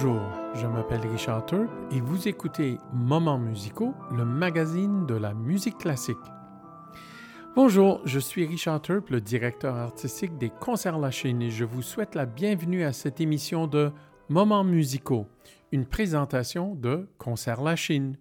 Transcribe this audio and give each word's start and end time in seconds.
Bonjour, 0.00 0.22
je 0.54 0.64
m'appelle 0.68 1.04
Richard 1.10 1.44
Turp 1.46 1.68
et 1.90 2.00
vous 2.00 2.28
écoutez 2.28 2.78
Moments 2.92 3.36
musicaux, 3.36 3.96
le 4.16 4.24
magazine 4.24 5.06
de 5.06 5.16
la 5.16 5.34
musique 5.34 5.78
classique. 5.78 6.16
Bonjour, 7.56 8.00
je 8.04 8.20
suis 8.20 8.46
Richard 8.46 8.80
Turp, 8.80 9.08
le 9.10 9.20
directeur 9.20 9.74
artistique 9.74 10.38
des 10.38 10.50
Concerts 10.50 11.00
La 11.00 11.10
Chine 11.10 11.42
et 11.42 11.50
je 11.50 11.64
vous 11.64 11.82
souhaite 11.82 12.14
la 12.14 12.26
bienvenue 12.26 12.84
à 12.84 12.92
cette 12.92 13.20
émission 13.20 13.66
de 13.66 13.90
Moments 14.28 14.62
musicaux, 14.62 15.26
une 15.72 15.84
présentation 15.84 16.76
de 16.76 17.08
Concerts 17.18 17.62
La 17.62 17.74
Chine. 17.74 18.18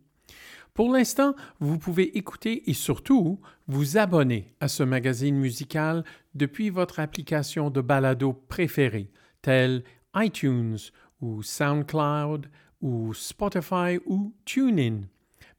Pour 0.73 0.91
l'instant, 0.91 1.35
vous 1.59 1.77
pouvez 1.77 2.17
écouter 2.17 2.67
et 2.67 2.73
surtout 2.73 3.39
vous 3.67 3.99
abonner 3.99 4.47
à 4.61 4.67
ce 4.67 4.81
magazine 4.81 5.37
musical 5.37 6.03
depuis 6.33 6.71
votre 6.71 6.99
application 6.99 7.69
de 7.69 7.81
balado 7.81 8.33
préférée, 8.33 9.11
telle 9.43 9.83
iTunes 10.15 10.77
ou 11.21 11.43
SoundCloud 11.43 12.47
ou 12.81 13.13
Spotify 13.13 13.99
ou 14.05 14.33
TuneIn. 14.45 15.01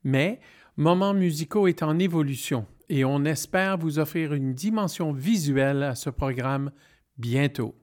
Mais 0.04 0.40
Moments 0.78 1.12
musicaux 1.12 1.66
est 1.66 1.82
en 1.82 1.98
évolution 1.98 2.64
et 2.88 3.04
on 3.04 3.24
espère 3.24 3.78
vous 3.78 3.98
offrir 3.98 4.32
une 4.32 4.54
dimension 4.54 5.10
visuelle 5.10 5.82
à 5.82 5.96
ce 5.96 6.08
programme 6.08 6.70
bientôt. 7.16 7.74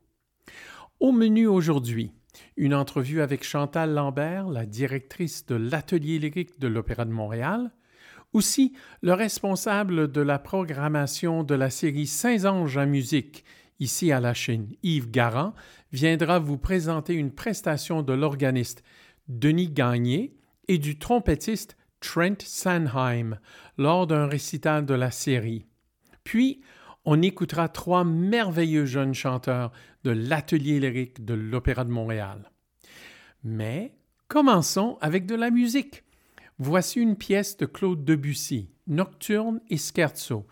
Au 1.02 1.12
menu 1.12 1.46
aujourd'hui, 1.46 2.14
une 2.56 2.73
entrevue 2.73 3.20
avec 3.20 3.44
Chantal 3.44 3.94
Lambert, 3.94 4.48
la 4.48 4.66
directrice 4.66 5.46
de 5.46 5.56
l'Atelier 5.56 6.20
lyrique 6.20 6.58
de 6.58 6.70
l'Opéra 6.70 7.03
de 7.03 7.12
Montréal, 7.12 7.70
aussi 8.31 8.72
le 9.02 9.12
responsable 9.12 10.09
de 10.09 10.22
la 10.22 10.40
programmation 10.40 11.44
de 11.44 11.53
la 11.53 11.70
série 11.70 12.08
Saint-Ange 12.08 12.78
à 12.78 12.86
musique, 12.86 13.44
ici 13.81 14.14
à 14.14 14.22
la 14.22 14.34
Chine, 14.34 14.73
Yves 14.84 15.12
Garand, 15.12 15.53
viendra 15.96 16.40
vous 16.40 16.58
présenter 16.58 17.14
une 17.14 17.32
prestation 17.32 18.04
de 18.04 18.12
l'organiste 18.12 18.84
Denis 19.30 19.70
Gagné 19.70 20.36
et 20.68 20.78
du 20.78 21.00
trompettiste 21.00 21.78
Trent 22.02 22.36
Sanheim 22.44 23.40
lors 23.78 24.06
d'un 24.06 24.28
récital 24.28 24.86
de 24.86 24.94
la 24.94 25.10
série. 25.10 25.66
Puis, 26.26 26.62
on 27.06 27.22
écoutera 27.22 27.70
trois 27.70 28.04
merveilleux 28.04 28.86
jeunes 28.86 29.14
chanteurs 29.14 29.72
de 30.04 30.12
l'atelier 30.12 30.82
lyrique 30.82 31.24
de 31.24 31.34
l'Opéra 31.34 31.86
de 31.86 31.92
Montréal. 31.92 32.52
Mais 33.46 33.96
commençons 34.28 34.98
avec 35.00 35.26
de 35.26 35.36
la 35.36 35.50
musique. 35.50 36.04
Voici 36.59 37.00
une 37.00 37.16
pièce 37.16 37.56
de 37.56 37.66
Claude 37.66 38.04
Debussy, 38.04 38.70
Nocturne 38.88 39.62
et 39.70 39.78
Scherzo, 39.78 40.46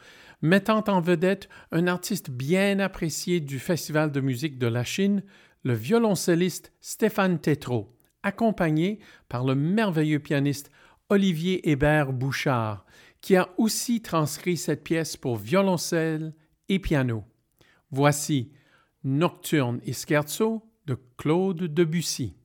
mettant 0.44 0.84
en 0.88 1.00
vedette 1.00 1.50
un 1.72 1.88
artiste 1.88 2.30
bien 2.30 2.80
apprécié 2.80 3.40
du 3.40 3.60
Festival 3.60 4.12
de 4.12 4.20
musique 4.20 4.60
de 4.60 4.68
la 4.68 4.84
Chine, 4.84 5.24
le 5.64 5.74
violoncelliste 5.74 6.74
Stéphane 6.82 7.40
Tétrault, 7.40 7.96
accompagné 8.24 9.00
par 9.30 9.46
le 9.46 9.56
merveilleux 9.56 10.20
pianiste 10.20 10.70
Olivier 11.10 11.70
Hébert 11.70 12.12
Bouchard, 12.12 12.86
qui 13.22 13.38
a 13.38 13.50
aussi 13.58 14.02
transcrit 14.02 14.58
cette 14.58 14.84
pièce 14.84 15.16
pour 15.16 15.38
violoncelle 15.38 16.36
et 16.68 16.80
piano. 16.80 17.24
Voici 17.90 18.52
Nocturne 19.06 19.80
et 19.86 19.94
Scherzo 19.94 20.70
de 20.86 20.98
Claude 21.18 21.74
Debussy. 21.74 22.36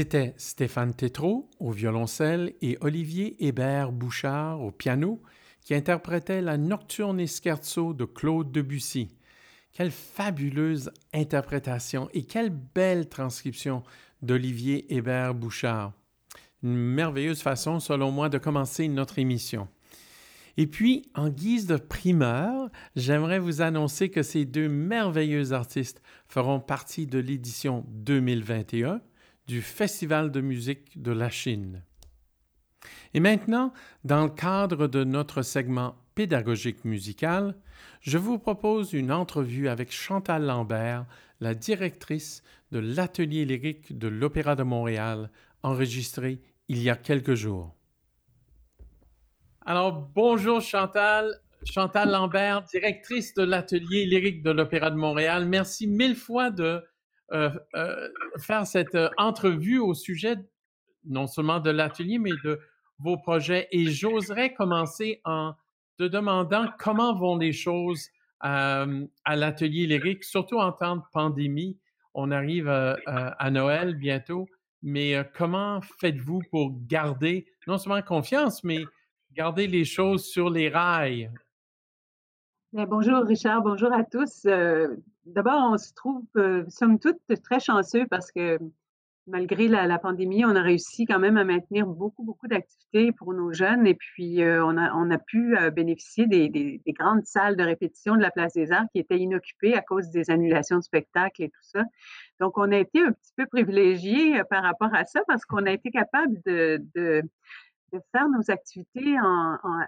C'était 0.00 0.34
Stéphane 0.36 0.94
Tétrault 0.94 1.50
au 1.58 1.72
violoncelle 1.72 2.54
et 2.62 2.78
Olivier 2.82 3.34
Hébert 3.44 3.90
Bouchard 3.90 4.60
au 4.60 4.70
piano 4.70 5.20
qui 5.60 5.74
interprétaient 5.74 6.40
la 6.40 6.56
Nocturne 6.56 7.18
et 7.18 7.26
Scherzo 7.26 7.94
de 7.94 8.04
Claude 8.04 8.52
Debussy. 8.52 9.08
Quelle 9.72 9.90
fabuleuse 9.90 10.92
interprétation 11.12 12.08
et 12.14 12.22
quelle 12.22 12.50
belle 12.50 13.08
transcription 13.08 13.82
d'Olivier 14.22 14.94
Hébert 14.94 15.34
Bouchard. 15.34 15.94
Une 16.62 16.76
merveilleuse 16.76 17.42
façon, 17.42 17.80
selon 17.80 18.12
moi, 18.12 18.28
de 18.28 18.38
commencer 18.38 18.86
notre 18.86 19.18
émission. 19.18 19.66
Et 20.56 20.68
puis, 20.68 21.10
en 21.16 21.28
guise 21.28 21.66
de 21.66 21.76
primeur, 21.76 22.70
j'aimerais 22.94 23.40
vous 23.40 23.62
annoncer 23.62 24.10
que 24.10 24.22
ces 24.22 24.44
deux 24.44 24.68
merveilleux 24.68 25.52
artistes 25.52 26.00
feront 26.28 26.60
partie 26.60 27.08
de 27.08 27.18
l'édition 27.18 27.84
2021 27.88 29.00
du 29.48 29.62
Festival 29.62 30.30
de 30.30 30.42
musique 30.42 31.00
de 31.00 31.10
la 31.10 31.30
Chine. 31.30 31.82
Et 33.14 33.20
maintenant, 33.20 33.72
dans 34.04 34.24
le 34.24 34.30
cadre 34.30 34.86
de 34.86 35.04
notre 35.04 35.40
segment 35.40 35.96
pédagogique 36.14 36.84
musical, 36.84 37.56
je 38.02 38.18
vous 38.18 38.38
propose 38.38 38.92
une 38.92 39.10
entrevue 39.10 39.68
avec 39.68 39.90
Chantal 39.90 40.44
Lambert, 40.44 41.06
la 41.40 41.54
directrice 41.54 42.42
de 42.72 42.78
l'atelier 42.78 43.46
lyrique 43.46 43.96
de 43.96 44.08
l'Opéra 44.08 44.54
de 44.54 44.62
Montréal, 44.62 45.30
enregistrée 45.62 46.40
il 46.68 46.82
y 46.82 46.90
a 46.90 46.96
quelques 46.96 47.34
jours. 47.34 47.74
Alors, 49.64 49.92
bonjour 50.14 50.60
Chantal. 50.60 51.32
Chantal 51.64 52.10
Lambert, 52.10 52.62
directrice 52.64 53.34
de 53.34 53.42
l'atelier 53.42 54.04
lyrique 54.06 54.42
de 54.42 54.50
l'Opéra 54.50 54.90
de 54.90 54.96
Montréal. 54.96 55.46
Merci 55.46 55.86
mille 55.86 56.16
fois 56.16 56.50
de 56.50 56.82
faire 57.30 58.66
cette 58.66 58.94
euh, 58.94 59.10
entrevue 59.16 59.78
au 59.78 59.94
sujet 59.94 60.36
non 61.04 61.26
seulement 61.26 61.60
de 61.60 61.70
l'atelier, 61.70 62.18
mais 62.18 62.32
de 62.44 62.60
vos 62.98 63.16
projets. 63.16 63.68
Et 63.70 63.86
j'oserais 63.86 64.52
commencer 64.52 65.20
en 65.24 65.54
te 65.96 66.04
demandant 66.04 66.66
comment 66.78 67.14
vont 67.14 67.36
les 67.36 67.52
choses 67.52 68.08
à 68.40 68.86
l'atelier 69.26 69.86
lyrique, 69.86 70.22
surtout 70.22 70.58
en 70.58 70.70
temps 70.70 70.96
de 70.96 71.02
pandémie. 71.12 71.78
On 72.14 72.30
arrive 72.30 72.68
à 72.68 73.50
Noël 73.50 73.94
bientôt, 73.94 74.46
mais 74.82 75.14
comment 75.34 75.80
faites-vous 75.98 76.42
pour 76.50 76.72
garder 76.86 77.46
non 77.66 77.78
seulement 77.78 78.02
confiance, 78.02 78.62
mais 78.62 78.84
garder 79.32 79.66
les 79.66 79.84
choses 79.84 80.24
sur 80.26 80.50
les 80.50 80.68
rails? 80.68 81.30
bonjour 82.72 83.24
Richard, 83.24 83.62
bonjour 83.62 83.92
à 83.92 84.04
tous. 84.04 84.46
D'abord, 85.34 85.72
on 85.72 85.76
se 85.78 85.92
trouve, 85.94 86.24
euh, 86.36 86.64
somme 86.68 86.98
toute, 86.98 87.18
très 87.42 87.60
chanceux 87.60 88.06
parce 88.06 88.32
que 88.32 88.58
malgré 89.26 89.68
la, 89.68 89.98
pandémie, 89.98 90.46
on 90.46 90.56
a 90.56 90.62
réussi 90.62 91.04
quand 91.04 91.18
même 91.18 91.36
à 91.36 91.44
maintenir 91.44 91.86
beaucoup, 91.86 92.22
beaucoup 92.24 92.48
d'activités 92.48 93.12
pour 93.12 93.34
nos 93.34 93.52
jeunes 93.52 93.86
et 93.86 93.94
puis 93.94 94.42
euh, 94.42 94.64
on, 94.64 94.78
a, 94.78 94.94
on 94.94 95.10
a 95.10 95.18
pu 95.18 95.54
euh, 95.54 95.70
bénéficier 95.70 96.26
des, 96.26 96.48
des, 96.48 96.92
grandes 96.92 97.26
salles 97.26 97.56
de 97.56 97.62
répétition 97.62 98.16
de 98.16 98.22
la 98.22 98.30
Place 98.30 98.54
des 98.54 98.72
Arts 98.72 98.86
qui 98.90 99.00
étaient 99.00 99.18
inoccupées 99.18 99.74
à 99.74 99.82
cause 99.82 100.08
des 100.08 100.30
annulations 100.30 100.78
de 100.78 100.82
spectacles 100.82 101.42
et 101.42 101.50
tout 101.50 101.60
ça. 101.60 101.84
Donc, 102.40 102.56
on 102.56 102.72
a 102.72 102.78
été 102.78 103.02
un 103.02 103.12
petit 103.12 103.32
peu 103.36 103.44
privilégiés 103.44 104.42
par 104.48 104.62
rapport 104.62 104.94
à 104.94 105.04
ça 105.04 105.20
parce 105.28 105.44
qu'on 105.44 105.66
a 105.66 105.72
été 105.72 105.90
capable 105.90 106.40
de, 106.46 106.82
de, 106.94 107.22
de 107.92 108.00
faire 108.12 108.28
nos 108.30 108.50
activités 108.50 109.20
en, 109.20 109.58
en, 109.62 109.80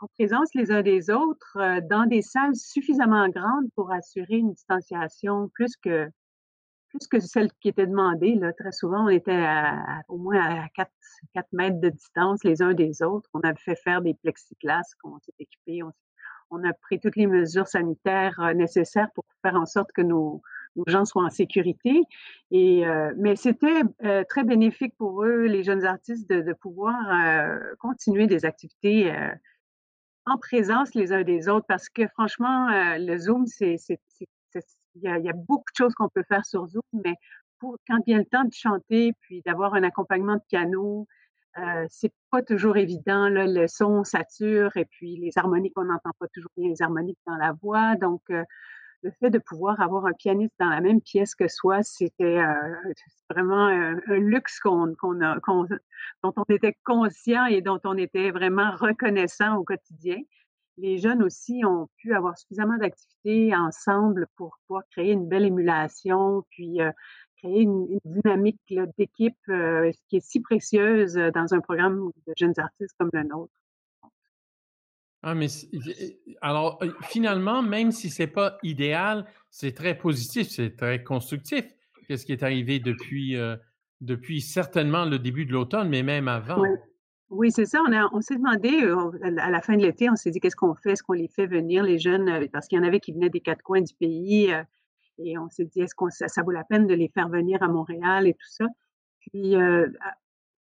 en 0.00 0.06
présence 0.08 0.54
les 0.54 0.70
uns 0.70 0.82
des 0.82 1.10
autres 1.10 1.56
euh, 1.56 1.80
dans 1.88 2.06
des 2.06 2.22
salles 2.22 2.54
suffisamment 2.54 3.28
grandes 3.28 3.70
pour 3.74 3.92
assurer 3.92 4.36
une 4.36 4.52
distanciation 4.52 5.48
plus 5.54 5.76
que 5.76 6.08
plus 6.90 7.08
que 7.08 7.18
celle 7.18 7.50
qui 7.60 7.68
était 7.68 7.86
demandée. 7.86 8.36
Là. 8.36 8.52
Très 8.52 8.70
souvent, 8.70 9.06
on 9.06 9.08
était 9.08 9.44
au 10.08 10.18
moins 10.18 10.40
à 10.40 10.68
4, 10.76 10.88
4, 11.34 11.46
mètres 11.52 11.80
de 11.80 11.88
distance 11.88 12.44
les 12.44 12.62
uns 12.62 12.74
des 12.74 13.02
autres. 13.02 13.28
On 13.34 13.40
avait 13.40 13.58
fait 13.58 13.74
faire 13.74 14.00
des 14.00 14.14
plexiglas, 14.14 14.84
qu'on 15.02 15.18
s'est 15.18 15.34
équipé. 15.38 15.82
On, 16.50 16.62
a 16.62 16.72
pris 16.72 17.00
toutes 17.00 17.16
les 17.16 17.26
mesures 17.26 17.66
sanitaires 17.66 18.38
euh, 18.40 18.54
nécessaires 18.54 19.08
pour 19.16 19.24
faire 19.42 19.56
en 19.56 19.66
sorte 19.66 19.90
que 19.92 20.00
nos, 20.00 20.40
gens 20.86 21.04
soient 21.04 21.24
en 21.24 21.30
sécurité. 21.30 22.02
Et, 22.52 22.86
euh, 22.86 23.12
mais 23.18 23.34
c'était 23.34 23.82
très 24.28 24.44
bénéfique 24.44 24.94
pour 24.96 25.24
eux, 25.24 25.46
les 25.46 25.64
jeunes 25.64 25.84
artistes, 25.84 26.30
de 26.30 26.52
pouvoir 26.52 26.94
continuer 27.78 28.28
des 28.28 28.44
activités 28.44 29.12
en 30.26 30.38
présence 30.38 30.94
les 30.94 31.12
uns 31.12 31.22
des 31.22 31.48
autres 31.48 31.66
parce 31.66 31.88
que 31.88 32.06
franchement, 32.08 32.68
euh, 32.68 32.98
le 32.98 33.16
Zoom, 33.18 33.46
c'est, 33.46 33.76
il 34.20 35.02
y, 35.02 35.08
a, 35.08 35.32
beaucoup 35.32 35.70
de 35.72 35.76
choses 35.76 35.94
qu'on 35.94 36.08
peut 36.08 36.24
faire 36.28 36.44
sur 36.44 36.66
Zoom, 36.66 36.82
mais 36.92 37.14
pour 37.58 37.76
quand 37.88 37.98
vient 38.06 38.18
le 38.18 38.24
temps 38.24 38.44
de 38.44 38.52
chanter 38.52 39.12
puis 39.20 39.42
d'avoir 39.44 39.74
un 39.74 39.82
accompagnement 39.82 40.34
de 40.34 40.42
piano, 40.48 41.06
euh, 41.58 41.86
c'est 41.88 42.12
pas 42.30 42.42
toujours 42.42 42.76
évident. 42.76 43.28
Là, 43.28 43.46
le 43.46 43.66
son 43.66 44.04
sature 44.04 44.76
et 44.76 44.84
puis 44.84 45.16
les 45.16 45.38
harmoniques, 45.38 45.72
on 45.76 45.84
n'entend 45.84 46.10
pas 46.18 46.26
toujours 46.32 46.50
bien 46.56 46.68
les 46.68 46.82
harmoniques 46.82 47.18
dans 47.26 47.36
la 47.36 47.52
voix. 47.52 47.96
Donc, 47.96 48.22
euh, 48.30 48.42
le 49.06 49.12
fait 49.20 49.30
de 49.30 49.38
pouvoir 49.38 49.80
avoir 49.80 50.04
un 50.06 50.12
pianiste 50.12 50.54
dans 50.58 50.68
la 50.68 50.80
même 50.80 51.00
pièce 51.00 51.36
que 51.36 51.46
soi, 51.46 51.84
c'était 51.84 52.38
euh, 52.38 52.92
vraiment 53.30 53.66
un, 53.66 54.18
luxe 54.18 54.58
qu'on, 54.58 54.88
dont 54.88 56.34
on 56.36 56.44
était 56.48 56.76
conscient 56.84 57.46
et 57.46 57.60
dont 57.62 57.78
on 57.84 57.96
était 57.96 58.32
vraiment 58.32 58.72
reconnaissant 58.72 59.56
au 59.56 59.64
quotidien. 59.64 60.16
Les 60.78 60.98
jeunes 60.98 61.22
aussi 61.22 61.62
ont 61.64 61.88
pu 61.98 62.14
avoir 62.14 62.36
suffisamment 62.36 62.76
d'activités 62.78 63.54
ensemble 63.54 64.26
pour 64.36 64.58
pouvoir 64.66 64.82
créer 64.90 65.12
une 65.12 65.28
belle 65.28 65.46
émulation, 65.46 66.44
puis 66.50 66.82
euh, 66.82 66.90
créer 67.38 67.60
une, 67.60 67.86
dynamique 68.04 68.74
d'équipe 68.98 69.38
euh, 69.48 69.92
qui 70.08 70.16
est 70.16 70.26
si 70.26 70.40
précieuse 70.40 71.14
dans 71.14 71.54
un 71.54 71.60
programme 71.60 72.10
de 72.26 72.32
jeunes 72.36 72.58
artistes 72.58 72.96
comme 72.98 73.10
le 73.12 73.22
nôtre. 73.22 73.52
Ah, 75.28 75.34
mais 75.34 75.48
alors, 76.40 76.80
finalement, 77.02 77.60
même 77.60 77.90
si 77.90 78.10
c'est 78.10 78.28
pas 78.28 78.58
idéal, 78.62 79.26
c'est 79.50 79.72
très 79.72 79.98
positif, 79.98 80.48
c'est 80.48 80.76
très 80.76 81.02
constructif. 81.02 81.64
Qu'est-ce 82.06 82.24
qui 82.24 82.30
est 82.30 82.44
arrivé 82.44 82.78
depuis, 82.78 83.36
depuis 84.00 84.40
certainement 84.40 85.04
le 85.04 85.18
début 85.18 85.44
de 85.44 85.52
l'automne, 85.52 85.88
mais 85.88 86.04
même 86.04 86.28
avant? 86.28 86.62
Oui, 87.28 87.50
c'est 87.50 87.64
ça. 87.64 87.80
On, 88.12 88.20
s'est 88.20 88.36
demandé 88.36 88.70
à 89.38 89.50
la 89.50 89.60
fin 89.62 89.76
de 89.76 89.82
l'été, 89.82 90.08
on 90.08 90.14
s'est 90.14 90.30
dit 90.30 90.38
qu'est-ce 90.38 90.54
qu'on 90.54 90.76
fait? 90.76 90.92
Est-ce 90.92 91.02
qu'on 91.02 91.14
les 91.14 91.26
fait 91.26 91.46
venir, 91.46 91.82
les 91.82 91.98
jeunes? 91.98 92.46
Parce 92.52 92.68
qu'il 92.68 92.78
y 92.78 92.80
en 92.80 92.84
avait 92.84 93.00
qui 93.00 93.10
venaient 93.10 93.28
des 93.28 93.40
quatre 93.40 93.62
coins 93.62 93.80
du 93.80 93.94
pays. 93.94 94.54
et 95.18 95.38
on 95.38 95.48
s'est 95.48 95.64
dit, 95.64 95.80
est-ce 95.80 95.96
que 95.96 96.08
ça, 96.08 96.28
ça, 96.28 96.44
vaut 96.44 96.52
la 96.52 96.62
peine 96.62 96.86
de 96.86 96.94
les 96.94 97.08
faire 97.08 97.28
venir 97.28 97.64
à 97.64 97.66
Montréal 97.66 98.28
et 98.28 98.34
tout 98.34 98.48
ça? 98.48 98.66
Puis, 99.18 99.56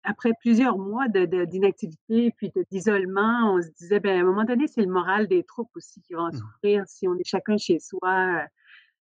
après 0.04 0.32
plusieurs 0.40 0.78
mois 0.78 1.08
d'inactivité 1.08 2.34
puis 2.38 2.52
d'isolement, 2.72 3.56
on 3.56 3.62
se 3.62 3.70
disait, 3.80 4.00
ben, 4.00 4.18
à 4.18 4.22
un 4.22 4.26
moment 4.26 4.44
donné, 4.44 4.68
c'est 4.68 4.82
le 4.82 4.92
moral 4.92 5.28
des 5.28 5.44
troupes 5.44 5.72
aussi 5.76 6.02
qui 6.02 6.14
va 6.14 6.24
en 6.24 6.28
mmh. 6.28 6.34
souffrir 6.34 6.84
si 6.88 7.08
on 7.08 7.16
est 7.16 7.26
chacun 7.26 7.58
chez 7.58 7.80
soi. 7.80 8.44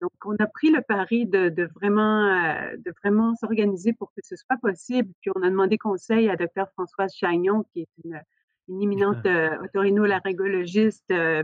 Donc, 0.01 0.11
on 0.25 0.35
a 0.35 0.47
pris 0.47 0.69
le 0.69 0.81
pari 0.81 1.25
de, 1.25 1.49
de 1.49 1.69
vraiment, 1.75 2.25
euh, 2.25 2.75
de 2.77 2.93
vraiment 3.03 3.35
s'organiser 3.35 3.93
pour 3.93 4.11
que 4.13 4.21
ce 4.23 4.35
soit 4.35 4.57
possible. 4.61 5.09
Puis, 5.21 5.31
on 5.35 5.41
a 5.43 5.49
demandé 5.49 5.77
conseil 5.77 6.29
à 6.29 6.35
Dr. 6.35 6.67
Françoise 6.73 7.13
Chagnon, 7.15 7.63
qui 7.71 7.81
est 7.81 7.89
une, 8.03 8.21
une 8.67 8.81
éminente 8.81 9.25
euh, 9.25 9.57
otorino-laryngologiste 9.63 11.09
euh, 11.11 11.43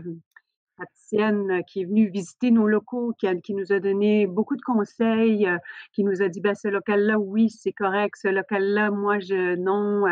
euh, 1.12 1.62
qui 1.62 1.82
est 1.82 1.84
venue 1.84 2.08
visiter 2.08 2.50
nos 2.50 2.66
locaux, 2.66 3.12
qui, 3.18 3.26
qui, 3.42 3.54
nous 3.54 3.72
a 3.72 3.80
donné 3.80 4.26
beaucoup 4.26 4.56
de 4.56 4.62
conseils, 4.62 5.46
euh, 5.46 5.58
qui 5.92 6.04
nous 6.04 6.22
a 6.22 6.28
dit, 6.28 6.40
ben, 6.40 6.54
ce 6.54 6.68
local-là, 6.68 7.18
oui, 7.18 7.50
c'est 7.50 7.72
correct, 7.72 8.16
ce 8.16 8.28
local-là, 8.28 8.90
moi, 8.90 9.18
je, 9.18 9.56
non. 9.56 10.06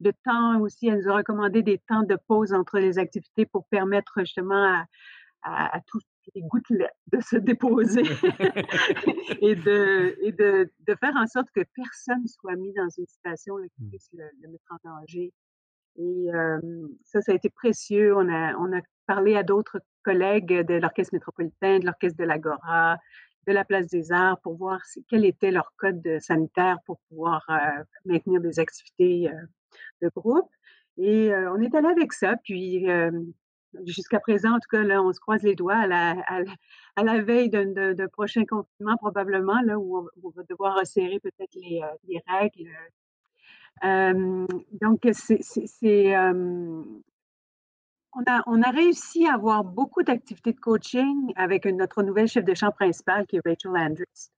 de 0.00 0.08
euh, 0.08 0.12
temps 0.24 0.60
aussi, 0.60 0.88
elle 0.88 0.98
nous 0.98 1.08
a 1.08 1.16
recommandé 1.16 1.62
des 1.62 1.78
temps 1.78 2.02
de 2.02 2.16
pause 2.28 2.52
entre 2.52 2.78
les 2.78 2.98
activités 2.98 3.46
pour 3.46 3.66
permettre 3.68 4.20
justement 4.20 4.84
à, 5.42 5.76
à, 5.76 5.80
tous 5.86 6.00
les 6.34 6.42
gouttelettes 6.42 6.96
de 7.12 7.20
se 7.20 7.36
déposer 7.36 8.02
et, 9.40 9.54
de, 9.54 10.16
et 10.22 10.32
de, 10.32 10.70
de, 10.86 10.94
faire 10.96 11.14
en 11.16 11.26
sorte 11.26 11.48
que 11.54 11.62
personne 11.74 12.26
soit 12.26 12.56
mis 12.56 12.72
dans 12.74 12.88
une 12.98 13.06
situation 13.06 13.56
qui 13.76 13.84
mmh. 13.84 13.88
puisse 13.88 14.08
le, 14.12 14.24
le 14.42 14.48
mettre 14.50 14.66
en 14.70 14.90
danger. 14.98 15.32
Et 15.98 16.28
ça, 17.04 17.22
ça 17.22 17.32
a 17.32 17.34
été 17.34 17.48
précieux. 17.50 18.14
On 18.16 18.28
a, 18.28 18.54
on 18.56 18.76
a 18.76 18.80
parlé 19.06 19.36
à 19.36 19.42
d'autres 19.42 19.80
collègues 20.02 20.66
de 20.66 20.74
l'Orchestre 20.74 21.14
métropolitain, 21.14 21.78
de 21.78 21.86
l'Orchestre 21.86 22.18
de 22.18 22.24
l'Agora, 22.24 22.98
de 23.46 23.52
la 23.52 23.64
Place 23.64 23.86
des 23.86 24.12
Arts 24.12 24.40
pour 24.40 24.56
voir 24.56 24.80
quel 25.08 25.24
était 25.24 25.50
leur 25.50 25.72
code 25.76 26.18
sanitaire 26.20 26.78
pour 26.84 26.98
pouvoir 27.08 27.44
euh, 27.48 27.82
maintenir 28.04 28.40
des 28.40 28.58
activités 28.58 29.30
euh, 29.30 29.34
de 30.02 30.10
groupe. 30.14 30.50
Et 30.98 31.32
euh, 31.32 31.52
on 31.52 31.60
est 31.60 31.74
allé 31.74 31.88
avec 31.88 32.12
ça. 32.12 32.36
Puis 32.42 32.86
jusqu'à 33.84 34.20
présent, 34.20 34.52
en 34.52 34.58
tout 34.58 34.68
cas, 34.70 34.82
là, 34.82 35.02
on 35.02 35.12
se 35.12 35.20
croise 35.20 35.42
les 35.42 35.54
doigts 35.54 35.76
à 35.76 35.86
la, 35.86 36.16
à 36.96 37.04
la, 37.04 37.20
veille 37.20 37.50
d'un 37.50 38.08
prochain 38.08 38.44
confinement, 38.46 38.96
probablement, 38.96 39.60
là, 39.62 39.78
où 39.78 39.98
on, 39.98 40.30
va 40.30 40.42
devoir 40.48 40.78
resserrer 40.78 41.20
peut-être 41.20 41.54
les, 41.54 41.82
les, 42.08 42.22
règles. 42.26 42.70
Donc, 43.82 45.06
on 48.46 48.62
a, 48.62 48.70
réussi 48.70 49.26
à 49.26 49.34
avoir 49.34 49.64
beaucoup 49.64 50.02
d'activités 50.02 50.52
de 50.52 50.60
coaching 50.60 51.32
avec 51.36 51.66
notre 51.66 52.02
nouvelle 52.02 52.28
chef 52.28 52.44
de 52.44 52.54
champ 52.54 52.70
principale 52.70 53.26
qui 53.26 53.36
est 53.36 53.42
Rachel 53.44 53.72
Andrews, 53.72 54.30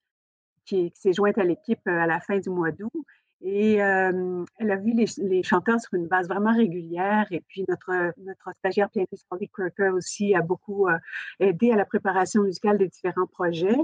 qui 0.64 0.92
s'est 0.94 1.12
jointe 1.12 1.38
à 1.38 1.44
l'équipe 1.44 1.86
à 1.86 2.06
la 2.06 2.20
fin 2.20 2.38
du 2.38 2.50
mois 2.50 2.72
d'août. 2.72 2.92
Et 3.40 3.74
elle 3.74 4.70
a 4.70 4.76
vu 4.76 4.92
les, 4.94 5.42
chanteurs 5.42 5.80
sur 5.80 5.94
une 5.94 6.08
base 6.08 6.28
vraiment 6.28 6.52
régulière. 6.52 7.26
Et 7.30 7.40
puis 7.40 7.64
notre, 7.68 8.12
stagiaire 8.58 8.90
pianiste 8.90 9.26
Holly 9.30 9.48
Kirker 9.48 9.90
aussi 9.90 10.34
a 10.34 10.42
beaucoup 10.42 10.88
aidé 11.38 11.70
à 11.70 11.76
la 11.76 11.84
préparation 11.84 12.42
musicale 12.42 12.78
des 12.78 12.88
différents 12.88 13.26
projets. 13.26 13.76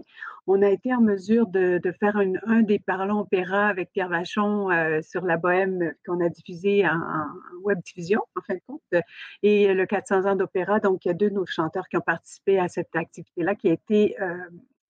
On 0.46 0.60
a 0.62 0.68
été 0.68 0.92
en 0.92 1.00
mesure 1.00 1.46
de, 1.46 1.78
de 1.82 1.92
faire 1.92 2.16
un 2.16 2.62
des 2.62 2.78
parlons 2.80 3.20
opéra 3.20 3.68
avec 3.68 3.92
Pierre 3.92 4.08
Vachon 4.08 4.68
sur 5.02 5.24
la 5.24 5.36
Bohème 5.36 5.92
qu'on 6.04 6.20
a 6.20 6.28
diffusé 6.28 6.86
en, 6.86 6.96
en, 6.96 7.26
web 7.62 7.80
diffusion, 7.82 8.20
en 8.36 8.40
fin 8.42 8.54
de 8.54 8.60
compte, 8.66 9.02
et 9.42 9.72
le 9.72 9.86
400 9.86 10.26
ans 10.26 10.36
d'opéra. 10.36 10.80
Donc, 10.80 11.04
il 11.04 11.08
y 11.08 11.10
a 11.12 11.14
deux 11.14 11.30
de 11.30 11.34
nos 11.34 11.46
chanteurs 11.46 11.88
qui 11.88 11.96
ont 11.96 12.02
participé 12.02 12.58
à 12.58 12.68
cette 12.68 12.94
activité-là 12.94 13.54
qui 13.54 13.70
a 13.70 13.72
été 13.72 14.16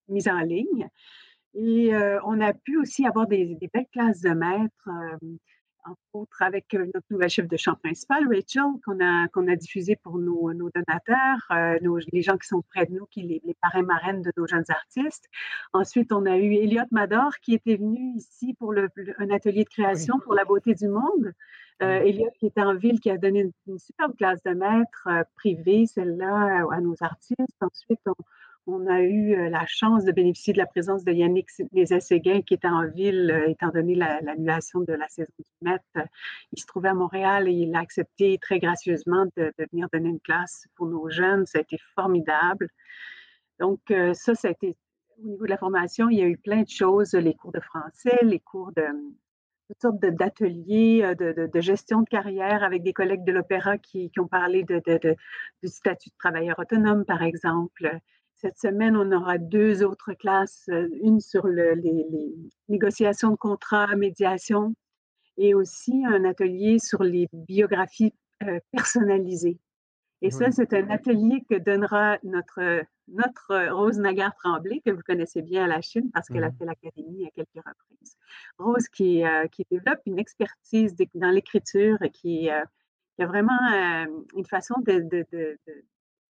mise 0.08 0.28
en 0.28 0.40
ligne. 0.40 0.88
Et 1.54 1.94
euh, 1.94 2.18
on 2.24 2.40
a 2.40 2.52
pu 2.52 2.78
aussi 2.78 3.06
avoir 3.06 3.26
des, 3.26 3.56
belles 3.72 3.86
classes 3.92 4.20
de 4.20 4.30
maîtres, 4.30 4.88
euh, 4.88 5.36
entre 5.84 6.00
autres 6.14 6.42
avec 6.42 6.72
notre 6.72 7.06
nouvelle 7.10 7.28
chef 7.28 7.46
de 7.46 7.56
chant 7.56 7.74
principal, 7.76 8.26
Rachel, 8.26 8.62
qu'on 8.84 8.98
a, 9.00 9.28
qu'on 9.28 9.46
a 9.48 9.54
diffusé 9.54 9.96
pour 9.96 10.18
nos, 10.18 10.52
nos 10.54 10.70
donateurs, 10.70 11.80
nos, 11.82 11.98
les 12.10 12.22
gens 12.22 12.38
qui 12.38 12.48
sont 12.48 12.62
près 12.70 12.86
de 12.86 12.92
nous, 12.92 13.06
qui 13.06 13.22
les, 13.22 13.42
les 13.44 13.54
parrains 13.60 13.82
marraines 13.82 14.22
de 14.22 14.32
nos 14.36 14.46
jeunes 14.46 14.64
artistes. 14.68 15.28
Ensuite, 15.74 16.10
on 16.10 16.24
a 16.24 16.38
eu 16.38 16.54
Elliot 16.54 16.86
Mador 16.90 17.38
qui 17.42 17.54
était 17.54 17.76
venu 17.76 18.16
ici 18.16 18.54
pour 18.54 18.72
le, 18.72 18.88
un 19.18 19.28
atelier 19.28 19.64
de 19.64 19.68
création 19.68 20.18
pour 20.20 20.34
la 20.34 20.46
beauté 20.46 20.74
du 20.74 20.88
monde. 20.88 21.32
Euh, 21.82 22.00
Elliot 22.00 22.30
qui 22.38 22.46
était 22.46 22.62
en 22.62 22.74
ville, 22.74 22.98
qui 22.98 23.10
a 23.10 23.18
donné 23.18 23.40
une, 23.40 23.52
une 23.66 23.78
superbe 23.78 24.16
classe 24.16 24.42
de 24.42 24.52
maîtres 24.52 25.08
privée, 25.34 25.84
celle-là, 25.86 26.66
à 26.72 26.80
nos 26.80 26.96
artistes. 27.02 27.60
Ensuite, 27.60 28.00
on, 28.06 28.14
on 28.66 28.86
a 28.86 29.02
eu 29.02 29.34
euh, 29.34 29.50
la 29.50 29.66
chance 29.66 30.04
de 30.04 30.12
bénéficier 30.12 30.52
de 30.52 30.58
la 30.58 30.66
présence 30.66 31.04
de 31.04 31.12
Yannick 31.12 31.48
Nézet-Séguin 31.72 32.42
qui 32.42 32.54
était 32.54 32.68
en 32.68 32.86
ville, 32.88 33.30
euh, 33.30 33.48
étant 33.48 33.68
donné 33.68 33.94
l'annulation 33.94 34.80
de 34.80 34.92
la 34.94 35.08
saison 35.08 35.32
du 35.38 35.44
Met. 35.60 35.80
Il 36.52 36.60
se 36.60 36.66
trouvait 36.66 36.88
à 36.88 36.94
Montréal 36.94 37.48
et 37.48 37.52
il 37.52 37.74
a 37.74 37.80
accepté 37.80 38.38
très 38.38 38.58
gracieusement 38.58 39.26
de, 39.36 39.52
venir 39.72 39.88
donner 39.92 40.08
une 40.08 40.20
classe 40.20 40.66
pour 40.76 40.86
nos 40.86 41.10
jeunes. 41.10 41.46
Ça 41.46 41.58
a 41.58 41.60
été 41.60 41.78
formidable. 41.94 42.68
Donc, 43.60 43.80
euh, 43.90 44.14
ça, 44.14 44.34
ça 44.34 44.48
a 44.48 44.50
été 44.50 44.76
au 45.22 45.28
niveau 45.28 45.44
de 45.44 45.50
la 45.50 45.58
formation, 45.58 46.08
il 46.08 46.18
y 46.18 46.22
a 46.22 46.26
eu 46.26 46.36
plein 46.36 46.62
de 46.62 46.68
choses, 46.68 47.14
les 47.14 47.34
cours 47.34 47.52
de 47.52 47.60
français, 47.60 48.18
les 48.22 48.40
cours 48.40 48.72
de 48.72 48.82
toutes 49.68 49.80
sortes 49.80 50.00
d'ateliers 50.00 51.14
de, 51.16 51.60
gestion 51.60 52.00
de 52.00 52.08
carrière 52.08 52.64
avec 52.64 52.82
des 52.82 52.92
collègues 52.92 53.24
de 53.24 53.30
l'opéra 53.30 53.78
qui, 53.78 54.10
ont 54.18 54.26
parlé 54.26 54.64
du 54.64 55.68
statut 55.68 56.10
de 56.10 56.14
travailleur 56.18 56.58
autonome, 56.58 57.04
par 57.04 57.22
exemple. 57.22 58.00
Cette 58.44 58.58
semaine, 58.58 58.94
on 58.94 59.10
aura 59.10 59.38
deux 59.38 59.82
autres 59.82 60.12
classes, 60.12 60.66
euh, 60.68 60.86
une 61.00 61.18
sur 61.18 61.48
les, 61.48 61.74
négociations 62.68 63.30
de 63.30 63.36
contrats, 63.36 63.96
médiation, 63.96 64.74
et 65.38 65.54
aussi 65.54 66.04
un 66.06 66.26
atelier 66.26 66.78
sur 66.78 67.02
les 67.02 67.26
biographies 67.32 68.12
euh, 68.42 68.60
personnalisées. 68.70 69.58
Et 70.20 70.30
ça, 70.30 70.50
c'est 70.50 70.74
un 70.74 70.90
atelier 70.90 71.42
que 71.48 71.54
donnera 71.54 72.18
notre, 72.22 72.82
notre 73.08 73.70
Rose 73.72 73.98
Nagar-Tremblay, 73.98 74.82
que 74.84 74.90
vous 74.90 75.02
connaissez 75.06 75.40
bien 75.40 75.64
à 75.64 75.66
la 75.66 75.80
Chine 75.80 76.10
parce 76.12 76.28
qu'elle 76.28 76.44
a 76.44 76.50
mmh 76.50 76.56
fait 76.58 76.64
l'académie 76.66 77.26
à 77.26 77.30
quelques 77.30 77.66
reprises. 77.66 78.16
Rose 78.58 78.88
qui, 78.88 79.24
euh, 79.24 79.46
qui 79.46 79.64
développe 79.70 80.00
une 80.04 80.18
expertise 80.18 80.94
dans 81.14 81.30
l'écriture 81.30 81.96
et 82.02 82.10
qui, 82.10 82.50
a 82.50 82.66
vraiment 83.18 83.58
une 84.36 84.44
façon 84.44 84.74
de, 84.84 85.26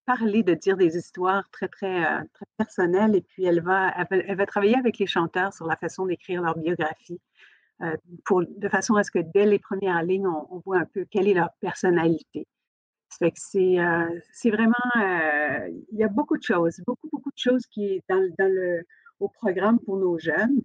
parler, 0.05 0.43
de 0.43 0.55
dire 0.55 0.77
des 0.77 0.97
histoires 0.97 1.49
très, 1.51 1.69
très, 1.69 2.05
euh, 2.05 2.21
très 2.35 2.47
personnelles. 2.57 3.15
Et 3.17 3.23
puis, 3.23 3.45
elle 3.45 3.61
va, 3.61 3.93
elle 4.11 4.37
va, 4.37 4.47
travailler 4.47 4.77
avec 4.77 4.99
les 4.99 5.07
chanteurs 5.07 5.53
sur 5.53 5.67
la 5.67 5.77
façon 5.77 6.07
d'écrire 6.07 6.43
leur 6.43 6.57
biographie, 6.57 7.21
euh, 7.83 7.97
pour, 8.25 8.43
de 8.47 8.69
façon 8.69 8.95
à 8.97 9.05
ce 9.05 9.11
que 9.11 9.19
dès 9.19 9.47
les 9.47 9.59
premières 9.59 10.03
lignes, 10.03 10.27
on, 10.27 10.63
voit 10.65 10.79
un 10.79 10.85
peu 10.85 11.07
quelle 11.11 11.29
est 11.29 11.35
leur 11.35 11.51
personnalité. 11.61 12.47
C'est, 13.11 13.79
euh, 13.79 14.21
c'est 14.33 14.51
vraiment, 14.51 14.75
il 14.97 15.99
y 15.99 16.03
a 16.03 16.09
beaucoup 16.09 16.37
de 16.37 16.43
choses, 16.43 16.81
beaucoup, 16.85 17.09
beaucoup 17.13 17.31
de 17.31 17.39
choses 17.39 17.65
qui 17.67 17.85
est 17.87 18.03
dans, 18.09 18.21
dans 18.39 18.53
le, 18.53 18.83
au 19.21 19.29
programme 19.29 19.79
pour 19.79 19.99
nos 19.99 20.19
jeunes. 20.19 20.63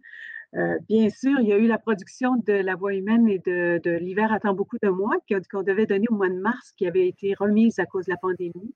bien 0.88 1.10
sûr, 1.12 1.40
il 1.42 1.48
y 1.48 1.54
a 1.54 1.58
eu 1.58 1.68
la 1.68 1.78
production 1.78 2.38
de 2.38 2.54
La 2.54 2.76
Voix 2.76 2.96
humaine 2.96 3.30
et 3.30 3.38
de, 3.38 3.80
de 3.84 3.92
L'hiver 3.92 4.34
attend 4.34 4.56
beaucoup 4.56 4.78
de 4.82 4.90
moi 4.90 5.16
qu'on 5.52 5.62
devait 5.62 5.86
donner 5.86 6.08
au 6.10 6.16
mois 6.16 6.30
de 6.30 6.40
mars, 6.40 6.72
qui 6.76 6.88
avait 6.88 7.08
été 7.08 7.36
remise 7.36 7.78
à 7.78 7.86
cause 7.86 8.06
de 8.06 8.12
la 8.12 8.18
pandémie. 8.18 8.74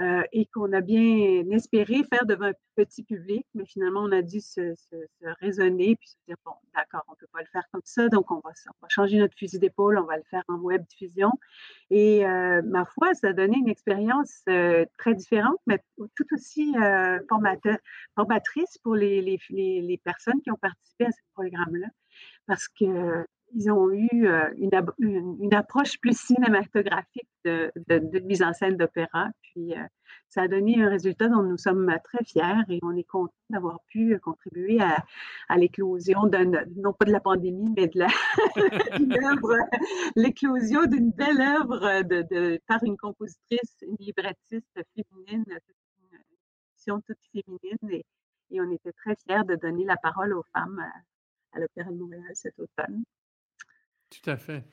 Euh, 0.00 0.22
et 0.32 0.46
qu'on 0.46 0.72
a 0.72 0.80
bien 0.80 1.44
espéré 1.50 2.02
faire 2.04 2.24
devant 2.24 2.46
un 2.46 2.54
petit 2.74 3.02
public, 3.02 3.44
mais 3.52 3.66
finalement, 3.66 4.00
on 4.00 4.12
a 4.12 4.22
dû 4.22 4.40
se, 4.40 4.74
raisonner 5.40 5.94
puis 5.96 6.08
se 6.08 6.16
dire, 6.26 6.36
bon, 6.46 6.52
d'accord, 6.74 7.02
on 7.08 7.12
ne 7.12 7.16
peut 7.16 7.26
pas 7.30 7.40
le 7.40 7.48
faire 7.52 7.64
comme 7.70 7.82
ça, 7.84 8.08
donc 8.08 8.30
on 8.30 8.36
va, 8.36 8.50
changer 8.88 9.18
notre 9.18 9.36
fusil 9.36 9.58
d'épaule, 9.58 9.98
on 9.98 10.04
va 10.04 10.16
le 10.16 10.22
faire 10.30 10.42
en 10.48 10.56
web 10.56 10.86
diffusion. 10.86 11.30
Et 11.90 12.24
euh, 12.24 12.62
ma 12.62 12.86
foi, 12.86 13.12
ça 13.12 13.28
a 13.28 13.32
donné 13.34 13.58
une 13.58 13.68
expérience 13.68 14.40
euh, 14.48 14.86
très 14.96 15.14
différente, 15.14 15.58
mais 15.66 15.78
tout 16.16 16.26
aussi 16.32 16.72
formatrice 18.16 18.78
pour 18.82 18.94
les, 18.94 19.20
les, 19.20 19.38
les, 19.82 19.98
personnes 19.98 20.40
qui 20.40 20.50
ont 20.50 20.56
participé 20.56 21.06
à 21.06 21.12
ce 21.12 21.20
programme-là, 21.34 21.88
parce 22.46 22.68
que 22.68 23.26
ils 23.54 23.70
ont 23.70 23.90
eu 23.90 24.26
euh, 24.26 24.50
une, 24.56 25.54
approche 25.54 25.98
plus 26.00 26.18
cinématographique 26.18 27.28
de, 27.44 27.70
mise 28.24 28.42
en 28.42 28.52
scène 28.52 28.76
d'opéra. 28.76 29.28
Puis 29.42 29.74
euh, 29.74 29.82
ça 30.28 30.42
a 30.42 30.48
donné 30.48 30.82
un 30.82 30.88
résultat 30.88 31.28
dont 31.28 31.42
nous 31.42 31.56
sommes 31.56 31.92
très 32.04 32.24
fiers 32.24 32.62
et 32.68 32.78
on 32.82 32.96
est 32.96 33.04
content 33.04 33.32
d'avoir 33.48 33.80
pu 33.88 34.18
contribuer 34.20 34.78
à, 34.80 35.04
l'éclosion 35.56 36.26
d'un, 36.26 36.50
non 36.76 36.92
pas 36.92 37.04
de 37.04 37.12
la 37.12 37.20
pandémie, 37.20 37.72
mais 37.76 37.88
de 37.88 38.00
l'éclosion 40.16 40.86
d'une 40.86 41.10
belle 41.10 41.40
œuvre 41.40 42.02
de, 42.02 42.60
par 42.66 42.82
une 42.84 42.96
compositrice, 42.96 43.76
une 43.82 43.96
librettiste 43.98 44.80
féminine, 44.94 45.44
une 45.48 46.18
édition 46.74 47.00
toute 47.00 47.18
féminine 47.32 47.90
et, 47.90 48.04
et 48.52 48.60
on 48.60 48.70
était 48.70 48.92
très 48.92 49.16
fiers 49.16 49.44
de 49.44 49.56
donner 49.56 49.84
la 49.84 49.96
parole 49.96 50.32
aux 50.34 50.44
femmes 50.52 50.78
à, 50.78 51.56
à 51.56 51.60
l'Opéra 51.60 51.90
de 51.90 51.96
Montréal 51.96 52.30
cet 52.34 52.58
automne. 52.58 53.04
Tout 54.10 54.30
à 54.30 54.36
fait. 54.36 54.64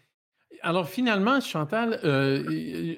Alors 0.62 0.90
finalement, 0.90 1.40
Chantal, 1.40 2.00
euh, 2.04 2.44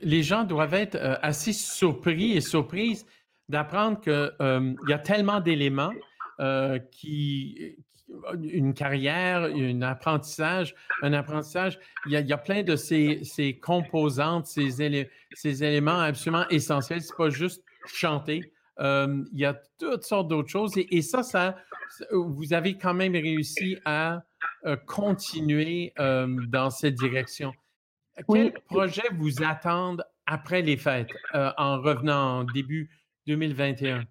les 0.02 0.24
gens 0.24 0.44
doivent 0.44 0.74
être 0.74 0.96
euh, 0.96 1.16
assez 1.22 1.54
surpris 1.54 2.34
et 2.34 2.42
surprises 2.42 3.06
d'apprendre 3.50 4.00
qu'il 4.00 4.32
euh, 4.42 4.74
y 4.88 4.94
a 4.94 5.00
tellement 5.00 5.40
d'éléments 5.40 5.92
qui, 6.92 7.76
une 8.42 8.74
carrière, 8.74 9.50
un 9.54 9.82
apprentissage, 9.82 10.74
un 11.02 11.12
apprentissage. 11.12 11.78
Il 12.06 12.14
y 12.14 12.34
a, 12.34 12.38
plein 12.38 12.64
de 12.64 12.78
ces, 12.78 13.60
composantes, 13.62 14.48
ces, 14.48 15.10
ces 15.34 15.64
éléments 15.66 16.00
absolument 16.00 16.48
essentiels. 16.48 17.02
C'est 17.02 17.18
pas 17.18 17.30
juste 17.30 17.62
chanter. 17.88 18.54
il 18.80 19.28
y 19.34 19.44
a 19.44 19.62
toutes 19.78 20.04
sortes 20.04 20.30
d'autres 20.30 20.48
choses 20.48 20.78
et, 20.78 20.88
et 20.96 21.02
ça, 21.02 21.24
ça, 21.24 21.58
vous 22.14 22.54
avez 22.54 22.78
quand 22.78 22.94
même 22.94 23.12
réussi 23.12 23.76
à 23.84 24.24
euh, 24.66 24.76
continuer 24.88 25.94
euh, 26.00 26.28
dans 26.48 26.70
cette 26.70 26.96
direction. 26.96 27.54
Quels 28.28 28.54
projets 28.68 29.08
vous 29.18 29.42
attendent 29.42 30.04
après 30.26 30.62
les 30.62 30.76
fêtes 30.76 31.12
euh, 31.34 31.52
en 31.58 31.80
revenant 31.80 32.40
en 32.40 32.44
début 32.44 32.90
2021? 33.28 34.04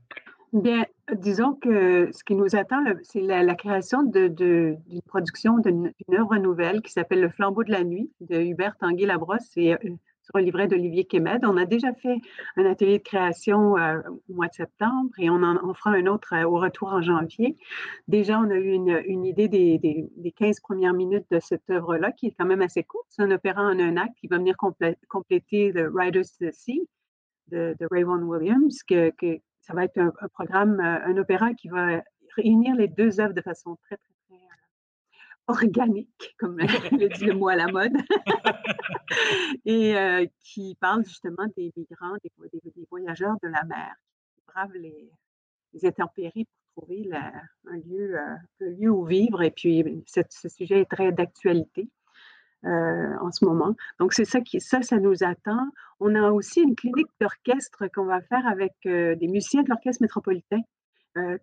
Bien, 0.55 0.87
disons 1.15 1.53
que 1.55 2.11
ce 2.13 2.25
qui 2.25 2.35
nous 2.35 2.57
attend, 2.57 2.83
c'est 3.03 3.21
la, 3.21 3.55
création 3.55 4.03
d'une 4.03 5.03
production 5.07 5.59
d'une 5.59 5.93
œuvre 6.15 6.39
nouvelle 6.39 6.81
qui 6.81 6.93
s'appelle 6.93 7.21
Le 7.21 7.29
flambeau 7.29 7.65
de 7.65 7.71
la 7.71 7.85
nuit 7.85 8.11
de 8.21 8.41
Hubert 8.41 8.77
Tanguy-Labrosse. 8.81 9.47
C'est 9.51 9.79
sur 10.29 10.37
un 10.37 10.43
livret 10.43 10.69
d'Olivier 10.69 11.05
Kémed. 11.05 11.45
On 11.45 11.57
a 11.57 11.65
déjà 11.65 11.93
fait 11.95 12.21
un 12.57 12.67
atelier 12.67 12.99
de 12.99 13.03
création 13.03 13.77
euh, 13.79 14.01
au 14.29 14.35
mois 14.35 14.49
de 14.49 14.55
septembre 14.55 15.11
et 15.19 15.31
on 15.31 15.43
en 15.43 15.75
fera 15.75 15.91
un 15.91 16.07
autre 16.07 16.35
euh, 16.35 16.45
au 16.45 16.59
retour 16.59 16.89
en 16.89 17.01
janvier. 17.01 17.57
Déjà, 18.09 18.39
on 18.39 18.51
a 18.51 18.57
eu 18.57 18.73
une, 18.73 19.25
idée 19.25 19.49
des, 19.49 19.79
des, 19.79 20.33
15 20.33 20.61
premières 20.61 20.93
minutes 20.93 21.27
de 21.31 21.41
cette 21.41 21.69
œuvre-là, 21.71 22.13
qui 22.13 22.27
est 22.27 22.35
quand 22.39 22.47
même 22.47 22.63
assez 22.63 22.85
courte. 22.85 23.07
C'est 23.09 23.23
un 23.23 23.31
opéra 23.31 23.63
en 23.63 23.79
un 23.79 23.97
acte 23.97 24.17
qui 24.21 24.29
va 24.29 24.37
venir 24.37 24.57
compléter 25.09 25.73
The 25.73 25.87
Riders 25.93 26.27
to 26.39 26.47
the 26.47 26.53
Sea 26.53 26.87
de, 27.49 27.75
de 27.79 27.89
Vaughan 27.91 28.23
Williams, 28.23 28.83
que, 28.83 29.11
que, 29.11 29.41
ça 29.61 29.75
va 29.75 29.85
être 29.85 29.99
un, 29.99 30.13
programme, 30.33 30.81
euh, 30.81 31.05
un 31.05 31.17
opéra 31.17 31.53
qui 31.55 31.69
va 31.69 32.03
réunir 32.37 32.75
les 32.77 32.89
deux 32.89 33.21
œuvres 33.21 33.35
de 33.35 33.41
façon 33.41 33.77
très, 33.83 33.97
très 33.97 34.08
organique, 35.49 36.35
comme 36.39 36.59
le 36.93 37.09
dit 37.09 37.25
le 37.25 37.35
mot 37.35 37.49
à 37.49 37.57
la 37.57 37.67
mode, 37.67 37.97
et 39.65 39.97
euh, 39.97 40.27
qui 40.41 40.77
parle 40.81 41.05
justement 41.05 41.47
des 41.57 41.73
migrants, 41.77 42.17
des, 42.23 42.31
voyageurs 42.91 43.37
de 43.43 43.49
la 43.49 43.65
mer, 43.65 43.95
qui 44.35 44.43
bravent 44.47 44.75
les, 44.75 45.11
intempéries 45.85 46.47
pour 46.75 46.85
trouver 46.85 47.11
un, 47.13 47.77
lieu, 47.77 48.19
euh, 48.19 48.35
un 48.61 48.71
lieu 48.71 48.91
où 48.91 49.05
vivre. 49.05 49.43
Et 49.43 49.51
puis, 49.51 49.85
ce 50.07 50.49
sujet 50.49 50.81
est 50.81 50.91
très 50.91 51.13
d'actualité. 51.13 51.89
Euh, 52.65 53.17
en 53.21 53.31
ce 53.31 53.45
moment. 53.45 53.77
Donc, 54.01 54.13
c'est 54.13 54.25
ça 54.25 54.41
qui, 54.41 54.61
ça, 54.61 54.83
ça 54.83 54.99
nous 54.99 55.23
attend. 55.23 55.65
On 56.01 56.17
a 56.17 56.33
aussi 56.33 56.61
une 56.61 56.75
clinique 56.75 57.07
d'orchestre 57.21 57.87
qu'on 57.87 58.07
va 58.07 58.21
faire 58.21 58.45
avec 58.49 58.73
des 58.83 59.29
musiciens 59.29 59.63
de 59.63 59.69
l'orchestre 59.69 60.03
métropolitain 60.03 60.63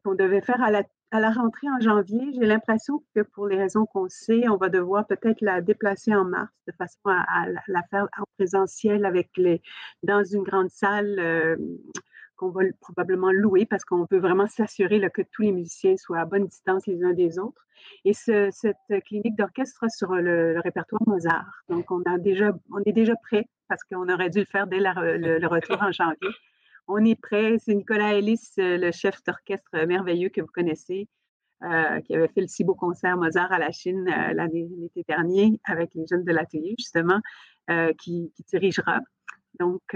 qu'on 0.04 0.16
devait 0.16 0.42
faire 0.42 0.62
à 0.62 0.72
la 0.72 0.84
à 1.16 1.20
la 1.22 1.32
rentrée 1.32 1.68
en 1.70 1.80
janvier, 1.80 2.34
j'ai 2.34 2.46
l'impression 2.46 3.02
que 3.16 3.22
pour 3.22 3.48
les 3.48 3.58
raisons 3.58 3.86
qu'on 3.86 4.10
sait, 4.10 4.50
on 4.50 4.58
va 4.58 4.68
devoir 4.68 5.08
peut-être 5.08 5.40
la 5.40 5.62
déplacer 5.62 6.14
en 6.14 6.26
mars 6.26 6.52
de 6.68 6.74
façon 6.74 7.00
à, 7.06 7.46
la 7.68 7.84
faire 7.84 8.10
en 8.18 8.26
présentiel 8.38 9.06
avec 9.06 9.30
les 9.38 9.62
dans 10.04 10.26
une 10.26 10.44
grande 10.44 10.70
salle 10.70 11.16
euh, 11.20 11.56
qu'on 12.36 12.50
va 12.50 12.64
probablement 12.82 13.32
louer 13.32 13.66
parce 13.66 13.86
qu'on 13.86 14.06
veut 14.12 14.20
vraiment 14.20 14.48
s'assurer 14.48 15.00
que 15.10 15.22
tous 15.32 15.44
les 15.44 15.54
musiciens 15.54 15.96
soient 15.96 16.20
à 16.20 16.26
bonne 16.26 16.48
distance 16.48 16.86
les 16.86 17.02
uns 17.02 17.14
des 17.14 17.40
autres. 17.40 17.66
Et 18.04 18.14
cette 18.14 18.76
clinique 19.06 19.38
d'orchestre 19.38 19.86
sur 19.90 20.14
le, 20.16 20.60
répertoire 20.60 21.02
Mozart. 21.08 21.64
Donc, 21.70 21.92
on, 21.92 22.02
a 22.04 22.18
déjà, 22.18 22.52
on 22.72 22.82
est 22.86 22.92
déjà 22.92 23.16
prêt 23.16 23.46
parce 23.70 23.84
qu'on 23.86 24.10
aurait 24.10 24.30
dû 24.30 24.40
le 24.40 24.46
faire 24.46 24.68
dès 24.68 24.80
le, 24.80 25.48
retour 25.48 25.82
en 25.82 25.94
janvier. 25.94 26.30
On 26.88 27.04
est 27.04 27.20
prêt. 27.20 27.58
C'est 27.60 27.74
Nicolas 27.74 28.14
Ellis, 28.14 28.52
le 28.58 28.92
chef 28.92 29.24
d'orchestre 29.24 29.86
merveilleux 29.86 30.30
que 30.30 30.42
vous 30.42 30.52
connaissez, 30.54 31.08
euh, 31.64 32.02
qui 32.02 32.16
avait 32.16 32.28
fait 32.28 32.42
le 32.42 32.48
si 32.48 32.64
beau 32.64 32.76
concert 32.76 33.18
Mozart 33.18 33.52
à 33.52 33.58
la 33.58 33.72
Chine 33.72 34.08
euh, 34.08 34.48
l'été 34.52 35.04
dernier 35.08 35.60
avec 35.64 35.94
les 35.96 36.06
jeunes 36.06 36.24
de 36.24 36.32
l'atelier, 36.32 36.76
justement, 36.78 37.20
euh, 37.72 37.92
qui, 37.94 38.32
qui, 38.36 38.44
dirigera. 38.44 39.00
Donc, 39.58 39.96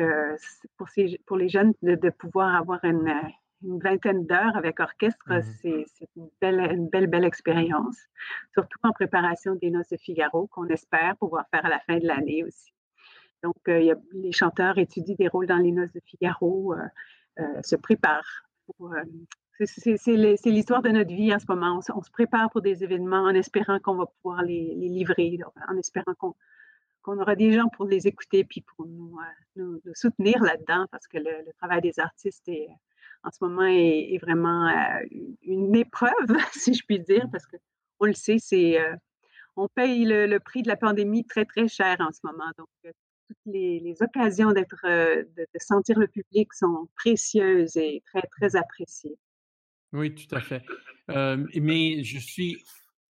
pour, 0.78 0.88
ces, 0.88 1.20
pour 1.26 1.36
les 1.36 1.50
jeunes, 1.50 1.74
de, 1.82 2.10
pouvoir 2.12 2.56
avoir 2.56 2.80
une, 2.86 3.14
une 3.62 3.78
vingtaine 3.80 4.26
d'heures 4.26 4.56
avec 4.56 4.80
orchestre, 4.80 5.20
mmh 5.28 5.42
c'est 5.62 6.10
une 6.16 6.30
belle, 6.40 6.62
une 6.72 6.88
belle, 6.88 7.08
belle 7.08 7.26
expérience, 7.26 7.98
surtout 8.54 8.80
en 8.84 8.94
préparation 8.94 9.56
des 9.56 9.70
Noces 9.70 9.90
de 9.90 9.98
Figaro, 9.98 10.48
qu'on 10.48 10.68
espère 10.68 11.18
pouvoir 11.18 11.46
faire 11.52 11.66
à 11.66 11.70
la 11.70 11.80
fin 11.82 11.98
de 11.98 12.08
l'année 12.08 12.46
aussi. 12.46 12.72
Donc, 13.44 13.56
y 13.68 13.92
a, 13.92 13.96
les 14.14 14.32
chanteurs 14.32 14.78
étudient 14.78 15.16
des 15.18 15.28
rôles 15.28 15.48
dans 15.48 15.58
les 15.58 15.72
Noces 15.72 15.94
de 15.94 16.02
Figaro, 16.06 16.76
se 17.64 17.76
préparent. 17.76 18.44
C'est 19.66 20.50
l'histoire 20.50 20.82
de 20.82 20.90
notre 20.90 21.14
vie 21.14 21.34
en 21.34 21.40
ce 21.40 21.46
moment. 21.48 21.80
On, 21.94 22.02
se 22.02 22.12
prépare 22.12 22.50
pour 22.50 22.62
des 22.62 22.84
événements 22.84 23.24
en 23.24 23.34
espérant 23.34 23.80
qu'on 23.80 23.96
va 23.96 24.06
pouvoir 24.06 24.42
les, 24.42 24.76
les 24.76 24.90
livrer, 24.90 25.40
en 25.68 25.78
espérant 25.78 26.14
qu'on 26.16 26.36
aura 27.20 27.36
des 27.36 27.54
gens 27.54 27.68
pour 27.70 27.86
les 27.86 28.08
écouter 28.08 28.44
puis 28.44 28.62
pour 28.62 28.86
nous, 28.86 29.18
nous, 29.56 29.82
soutenir 29.94 30.42
là-dedans 30.42 30.86
parce 30.92 31.08
que 31.08 31.18
le, 31.18 31.46
le, 31.46 31.54
travail 31.58 31.82
des 31.82 32.00
artistes 32.00 32.48
est, 32.48 32.70
en 33.24 33.32
ce 33.32 33.44
moment 33.44 33.66
est, 33.66 34.18
vraiment 34.22 34.68
euh, 34.68 35.06
une 35.42 35.76
épreuve, 35.76 36.12
si 36.54 36.74
je 36.74 36.84
puis 36.86 37.00
dire, 37.00 37.28
parce 37.32 37.46
qu'on 37.46 38.06
le 38.06 38.14
sait, 38.14 38.38
c'est 38.40 38.80
euh, 38.80 38.96
on 39.56 39.68
paye 39.68 40.06
le, 40.06 40.38
prix 40.40 40.62
de 40.62 40.68
la 40.68 40.78
pandémie 40.78 41.26
très, 41.26 41.46
très 41.46 41.68
cher 41.68 41.98
en 42.00 42.12
ce 42.12 42.20
moment. 42.24 42.50
Donc, 42.58 42.70
euh, 42.86 42.92
toutes 43.30 43.54
les, 43.54 43.96
occasions 44.02 44.52
d'être, 44.52 44.82
de, 44.84 45.46
sentir 45.60 46.00
le 46.00 46.08
public 46.08 46.54
sont 46.54 46.90
précieuses 46.96 47.78
et 47.78 48.02
très, 48.08 48.22
très 48.22 48.56
appréciées. 48.56 49.18
Oui, 49.94 50.14
tout 50.14 50.36
à 50.36 50.42
fait. 50.42 50.64
mais 51.08 52.04
je 52.04 52.20
suis, 52.20 52.64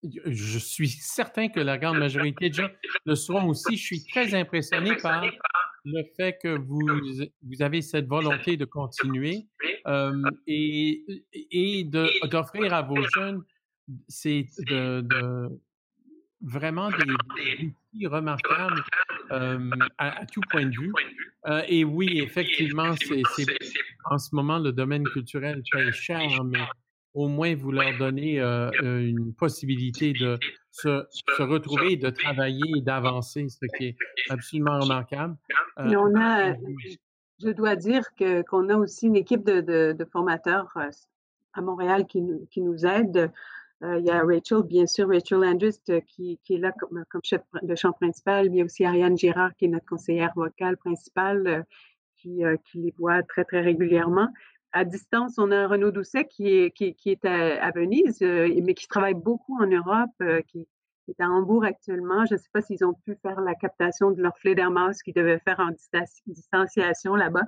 je 0.03 0.59
suis 0.59 0.89
certain 0.89 1.49
que 1.49 1.59
la 1.59 1.77
grande 1.77 1.97
majorité 1.97 2.49
de 2.49 2.55
gens 2.55 2.69
le 3.05 3.15
seront 3.15 3.47
aussi. 3.47 3.77
Je 3.77 3.83
suis 3.83 4.03
très 4.03 4.35
impressionné 4.35 4.95
par 4.97 5.25
le 5.85 6.03
fait 6.17 6.37
que 6.41 6.57
vous, 6.57 6.85
vous 7.43 7.61
avez 7.61 7.81
cette 7.81 8.07
volonté 8.07 8.57
de 8.57 8.65
continuer 8.65 9.47
euh, 9.87 10.21
et, 10.45 11.03
et 11.33 11.83
d'offrir 11.85 12.73
à 12.73 12.81
vos 12.81 13.01
jeunes 13.15 13.43
c'est 14.07 14.45
de, 14.67 15.49
vraiment 16.41 16.89
des, 16.89 17.73
défis 17.93 18.07
remarquables 18.07 18.83
euh, 19.31 19.69
à, 19.97 20.25
tout 20.25 20.41
point 20.49 20.65
de 20.65 20.75
vue. 20.75 20.93
Euh, 21.47 21.61
et 21.67 21.83
oui, 21.83 22.19
effectivement, 22.21 22.93
c'est 23.01 23.23
en 24.09 24.17
ce 24.17 24.35
moment 24.35 24.59
le 24.59 24.71
domaine 24.71 25.03
culturel 25.03 25.61
très 25.71 25.91
cher, 25.91 26.43
mais 26.43 26.59
au 27.13 27.27
moins 27.27 27.55
vous 27.55 27.71
leur 27.71 27.97
donnez 27.97 28.39
euh, 28.39 28.69
une 28.81 29.33
possibilité 29.33 30.13
de 30.13 30.37
se, 30.71 31.05
se, 31.09 31.41
retrouver, 31.41 31.95
de 31.95 32.09
travailler 32.09 32.77
et 32.77 32.81
d'avancer, 32.81 33.47
ce 33.49 33.65
qui 33.77 33.87
est 33.87 33.95
absolument 34.29 34.79
remarquable. 34.79 35.35
Euh, 35.79 35.95
on 35.95 36.15
a, 36.19 36.53
je 37.41 37.49
dois 37.49 37.75
dire 37.75 38.03
que 38.15 38.41
qu'on 38.43 38.69
a 38.69 38.75
aussi 38.75 39.07
une 39.07 39.15
équipe 39.15 39.43
de, 39.43 39.61
de, 39.61 39.95
de 39.97 40.05
formateurs 40.05 40.77
à 41.53 41.61
Montréal 41.61 42.05
qui 42.05 42.21
nous, 42.21 42.45
qui 42.51 42.61
nous 42.61 42.85
aide. 42.85 43.31
Il 43.81 44.05
y 44.05 44.09
a 44.09 44.21
Rachel, 44.23 44.63
bien 44.63 44.85
sûr, 44.85 45.07
Rachel 45.07 45.43
Andrews 45.45 45.71
qui, 46.05 46.39
qui 46.43 46.55
est 46.55 46.57
là 46.57 46.73
comme, 46.73 47.03
comme, 47.09 47.21
chef 47.23 47.41
de 47.61 47.75
chant 47.75 47.93
principal. 47.93 48.47
Il 48.47 48.55
y 48.55 48.61
a 48.61 48.65
aussi 48.65 48.83
Ariane 48.83 49.17
Girard 49.17 49.55
qui 49.55 49.65
est 49.65 49.69
notre 49.69 49.85
conseillère 49.85 50.33
vocale 50.35 50.75
principale 50.77 51.65
qui, 52.17 52.43
les 52.73 52.93
voit 52.97 53.23
très, 53.23 53.45
très 53.45 53.61
régulièrement 53.61 54.27
à 54.71 54.85
distance, 54.85 55.37
on 55.37 55.51
a 55.51 55.67
Renaud 55.67 55.91
Doucet 55.91 56.25
qui 56.25 56.47
est, 56.47 56.71
qui, 56.71 56.95
est 57.05 57.25
à, 57.25 57.71
Venise, 57.71 58.21
euh, 58.21 58.49
mais 58.63 58.73
qui 58.73 58.87
travaille 58.87 59.15
beaucoup 59.15 59.59
en 59.61 59.67
Europe, 59.67 60.11
euh, 60.21 60.41
qui, 60.41 60.67
est 61.07 61.21
à 61.21 61.27
Hambourg 61.27 61.65
actuellement. 61.65 62.25
Je 62.25 62.35
ne 62.35 62.39
sais 62.39 62.49
pas 62.53 62.61
s'ils 62.61 62.85
ont 62.85 62.93
pu 62.93 63.15
faire 63.23 63.41
la 63.41 63.55
captation 63.55 64.11
de 64.11 64.21
leur 64.21 64.37
Fledermaus 64.37 65.01
qu'ils 65.01 65.15
devaient 65.15 65.39
faire 65.39 65.59
en 65.59 65.71
distanciation 66.27 67.15
là-bas. 67.15 67.45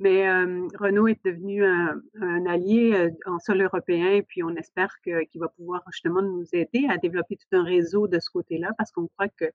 Mais 0.00 0.28
euh, 0.28 0.66
Renaud 0.78 1.06
est 1.06 1.24
devenu 1.24 1.64
un, 1.64 2.46
allié 2.46 3.10
en 3.26 3.38
sol 3.38 3.62
européen, 3.62 4.08
et 4.08 4.22
puis 4.22 4.42
on 4.42 4.54
espère 4.56 4.94
qu'il 5.02 5.40
va 5.40 5.48
pouvoir 5.48 5.82
justement 5.92 6.20
nous 6.20 6.44
aider 6.52 6.86
à 6.88 6.98
développer 6.98 7.36
tout 7.36 7.56
un 7.56 7.62
réseau 7.62 8.08
de 8.08 8.18
ce 8.18 8.28
côté-là, 8.30 8.72
parce 8.76 8.90
qu'on 8.90 9.06
croit 9.06 9.28
que 9.28 9.46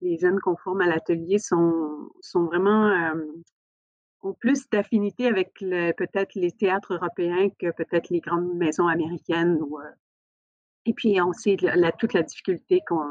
les 0.00 0.16
jeunes 0.18 0.40
conformes 0.40 0.80
à 0.80 0.86
l'atelier 0.86 1.38
sont, 1.38 2.10
sont 2.20 2.44
vraiment 2.44 3.12
ont 4.22 4.34
plus 4.34 4.68
d'affinité 4.70 5.26
avec 5.26 5.54
peut-être 5.58 6.34
les 6.34 6.52
théâtres 6.52 6.94
européens 6.94 7.48
que 7.58 7.70
peut-être 7.72 8.10
les 8.10 8.20
grandes 8.20 8.54
maisons 8.54 8.86
américaines. 8.86 9.58
Ou, 9.60 9.78
euh, 9.80 9.84
et 10.86 10.94
puis, 10.94 11.20
on 11.20 11.32
sait 11.32 11.56
la, 11.60 11.92
toute 11.92 12.12
la 12.12 12.22
difficulté 12.22 12.80
qu'on 12.86 13.04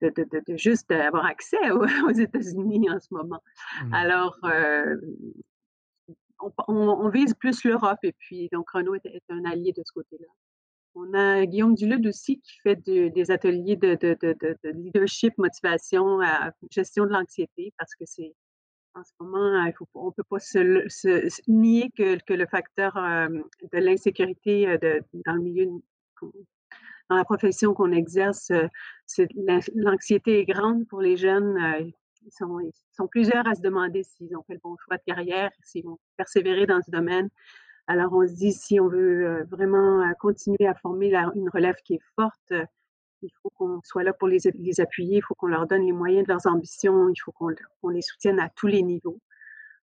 de, 0.00 0.08
de, 0.16 0.42
de, 0.48 0.56
juste 0.56 0.90
avoir 0.90 1.24
accès 1.26 1.70
aux, 1.70 2.10
États-Unis 2.10 2.90
en 2.90 2.98
ce 2.98 3.08
moment. 3.12 3.40
Mmh. 3.84 3.94
Alors, 3.94 4.36
euh, 4.44 4.96
on, 6.68 7.08
vise 7.08 7.34
plus 7.34 7.64
l'Europe 7.64 7.98
et 8.02 8.12
puis, 8.12 8.48
donc, 8.52 8.70
Renault 8.70 8.96
est, 8.96 9.22
un 9.28 9.44
allié 9.44 9.72
de 9.72 9.82
ce 9.84 9.92
côté-là. 9.92 10.28
On 10.94 11.14
a 11.14 11.46
Guillaume 11.46 11.74
Dulude 11.74 12.06
aussi 12.06 12.40
qui 12.40 12.58
fait 12.62 12.76
des 12.76 13.30
ateliers 13.30 13.76
de, 13.76 13.96
leadership, 14.72 15.36
motivation, 15.38 16.20
gestion 16.70 17.06
de 17.06 17.10
l'anxiété 17.10 17.72
parce 17.78 17.94
que 17.94 18.04
c'est 18.06 18.34
en 18.94 19.04
ce 19.04 19.12
moment, 19.20 19.64
il 19.64 19.72
faut, 19.72 19.88
on 19.94 20.06
ne 20.06 20.10
peut 20.10 20.24
pas 20.28 20.38
se, 20.38 21.50
nier 21.50 21.90
que, 21.96 22.32
le 22.32 22.46
facteur 22.46 22.96
euh, 22.96 23.28
de 23.72 23.78
l'insécurité 23.78 24.68
euh, 24.68 25.00
dans 25.26 25.34
le 25.34 25.40
milieu, 25.40 25.66
dans 27.08 27.16
la 27.16 27.24
profession 27.24 27.74
qu'on 27.74 27.92
exerce, 27.92 28.50
euh, 28.50 29.26
l'anxiété 29.74 30.40
est 30.40 30.44
grande 30.44 30.86
pour 30.88 31.00
les 31.00 31.16
jeunes. 31.16 31.92
Ils, 32.24 32.72
sont, 32.90 33.06
plusieurs 33.08 33.46
à 33.46 33.54
se 33.54 33.60
demander 33.60 34.02
s'ils 34.02 34.36
ont 34.36 34.42
fait 34.42 34.54
le 34.54 34.60
bon 34.62 34.76
choix 34.84 34.96
de 34.96 35.02
carrière, 35.06 35.50
s'ils 35.62 35.84
vont 35.84 35.98
persévérer 36.16 36.66
dans 36.66 36.80
ce 36.82 36.90
domaine. 36.90 37.28
Alors, 37.86 38.12
on 38.12 38.26
se 38.26 38.34
dit, 38.34 38.52
si 38.52 38.78
on 38.80 38.88
veut 38.88 39.44
vraiment 39.50 40.04
continuer 40.20 40.66
à 40.66 40.74
former 40.74 41.12
une 41.34 41.48
relève 41.48 41.76
qui 41.84 41.94
est 41.94 42.02
forte, 42.14 42.52
il 43.22 43.30
faut 43.42 43.50
qu'on 43.50 43.80
soit 43.84 44.02
là 44.02 44.12
pour 44.12 44.28
les, 44.28 44.38
les 44.54 44.80
appuyer, 44.80 45.18
il 45.18 45.22
faut 45.22 45.34
qu'on 45.34 45.48
leur 45.48 45.66
donne 45.66 45.84
les 45.84 45.92
moyens 45.92 46.26
de 46.26 46.32
leurs 46.32 46.46
ambitions, 46.46 47.08
il 47.08 47.18
faut 47.18 47.32
qu'on 47.32 47.88
les 47.88 48.02
soutienne 48.02 48.40
à 48.40 48.48
tous 48.50 48.66
les 48.66 48.82
niveaux. 48.82 49.18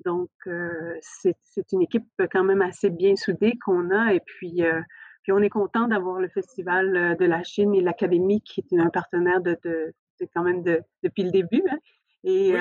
Donc, 0.06 0.30
euh, 0.48 0.96
c'est 1.02 1.36
une 1.72 1.82
équipe 1.82 2.08
quand 2.32 2.44
même 2.44 2.62
assez 2.62 2.89
bien 2.89 3.15
soudée 3.15 3.58
qu'on 3.63 3.89
a. 3.92 4.13
Et 4.13 4.22
puis, 4.22 4.63
euh, 4.63 4.82
puis 5.24 5.32
on 5.32 5.39
est 5.39 5.50
content 5.50 5.88
d'avoir 5.88 6.20
le 6.20 6.30
Festival 6.30 6.96
euh, 6.96 7.15
de 7.15 7.26
la 7.26 7.44
Chine 7.44 7.76
et 7.76 7.82
l'Académie 7.82 8.42
qui 8.42 8.62
est 8.62 8.80
un 8.80 8.89
partenaire 8.89 9.42
de, 9.42 9.58
de, 9.63 9.94
quand 10.34 10.44
même 10.44 10.63
de, 10.63 10.82
depuis 11.04 11.24
le 11.24 11.32
début. 11.32 11.63
Hein. 11.70 11.78
Et, 12.23 12.53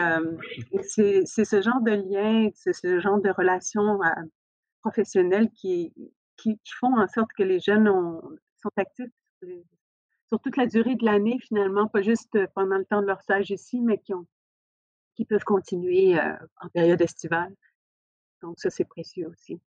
c'est 0.83 1.25
ce 1.27 1.61
genre 1.61 1.81
de 1.81 1.91
lien, 1.91 2.49
c'est 2.55 2.73
ce 2.73 3.01
genre 3.01 3.21
de 3.21 3.31
relations 3.31 3.99
professionnelles 4.81 5.51
qui, 5.51 5.93
qui, 6.37 6.59
font 6.79 6.97
en 6.97 7.09
sorte 7.09 7.31
que 7.37 7.43
les 7.43 7.61
jeunes 7.61 7.89
sont 8.57 8.71
actifs 8.77 9.11
sur 10.29 10.41
toute 10.41 10.57
la 10.57 10.67
durée 10.67 10.95
de 10.95 11.05
l'année, 11.05 11.39
finalement, 11.41 11.89
pas 11.89 12.03
juste 12.03 12.35
euh, 12.37 12.47
pendant 12.55 12.77
le 12.77 12.85
temps 12.85 13.01
de 13.01 13.07
leur 13.07 13.21
stage 13.23 13.51
ici, 13.51 13.81
mais 13.81 13.99
qui, 13.99 14.15
ont, 14.15 14.27
qui 15.17 15.25
peuvent 15.25 15.45
continuer 15.45 16.19
euh, 16.21 16.37
en 16.61 16.69
période 16.69 17.01
estivale. 17.01 17.55
Donc, 18.43 18.59
ça, 18.59 18.71
c'est 18.71 18.85
précieux 18.85 19.27
aussi. 19.29 19.59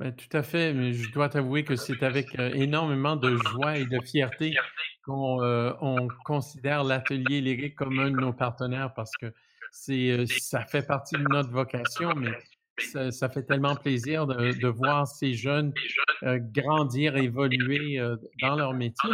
Ben, 0.00 0.12
tout 0.14 0.34
à 0.36 0.42
fait, 0.42 0.72
mais 0.72 0.92
je 0.92 1.12
dois 1.12 1.28
t'avouer 1.28 1.62
que 1.62 1.76
c'est 1.76 2.02
avec 2.02 2.38
euh, 2.38 2.50
énormément 2.54 3.16
de 3.16 3.36
joie 3.36 3.76
et 3.76 3.84
de 3.84 4.00
fierté 4.00 4.54
qu'on 5.04 5.40
on 5.80 6.08
considère 6.24 6.84
l'atelier 6.84 7.40
lyrique 7.40 7.74
comme 7.74 7.98
un 7.98 8.10
de 8.10 8.16
nos 8.16 8.32
partenaires 8.32 8.92
parce 8.94 9.12
que 9.16 9.32
c'est 9.72 10.26
ça 10.26 10.64
fait 10.64 10.86
partie 10.86 11.16
de 11.16 11.26
notre 11.28 11.50
vocation, 11.50 12.14
mais 12.16 12.32
ça, 13.12 13.28
fait 13.28 13.42
tellement 13.44 13.76
plaisir 13.76 14.26
de, 14.26 14.66
voir 14.68 15.06
ces 15.06 15.34
jeunes 15.34 15.72
grandir, 16.22 17.16
évoluer 17.16 18.00
dans 18.40 18.56
leur 18.56 18.72
métier, 18.72 19.10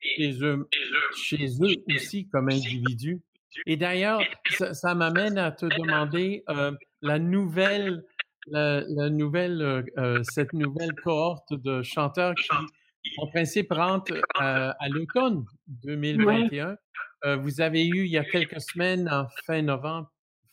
chez 0.00 0.44
eux, 0.44 0.68
chez 1.16 1.46
eux 1.60 1.76
aussi 1.94 2.28
comme 2.28 2.48
individus. 2.48 3.20
Et 3.66 3.76
d'ailleurs, 3.76 4.20
ça, 4.50 4.94
m'amène 4.94 5.38
à 5.38 5.50
te 5.50 5.66
demander 5.66 6.44
euh, 6.48 6.72
la 7.02 7.18
nouvelle, 7.18 8.04
la, 8.50 9.10
nouvelle, 9.10 9.62
euh, 9.62 9.82
euh, 9.98 10.22
cette 10.22 10.52
nouvelle 10.52 10.94
cohorte 10.94 11.52
de 11.54 11.82
chanteurs 11.82 12.34
qui 12.34 12.48
en 13.18 13.26
principe, 13.28 13.72
rentre 13.72 14.12
à, 14.34 14.74
l'automne 14.90 15.46
2021. 15.68 16.76
vous 17.38 17.60
avez 17.60 17.86
eu, 17.86 18.04
il 18.04 18.10
y 18.10 18.18
a 18.18 18.24
quelques 18.24 18.60
semaines, 18.60 19.08
en 19.08 19.26
fin 19.46 19.62
novembre, 19.62 20.10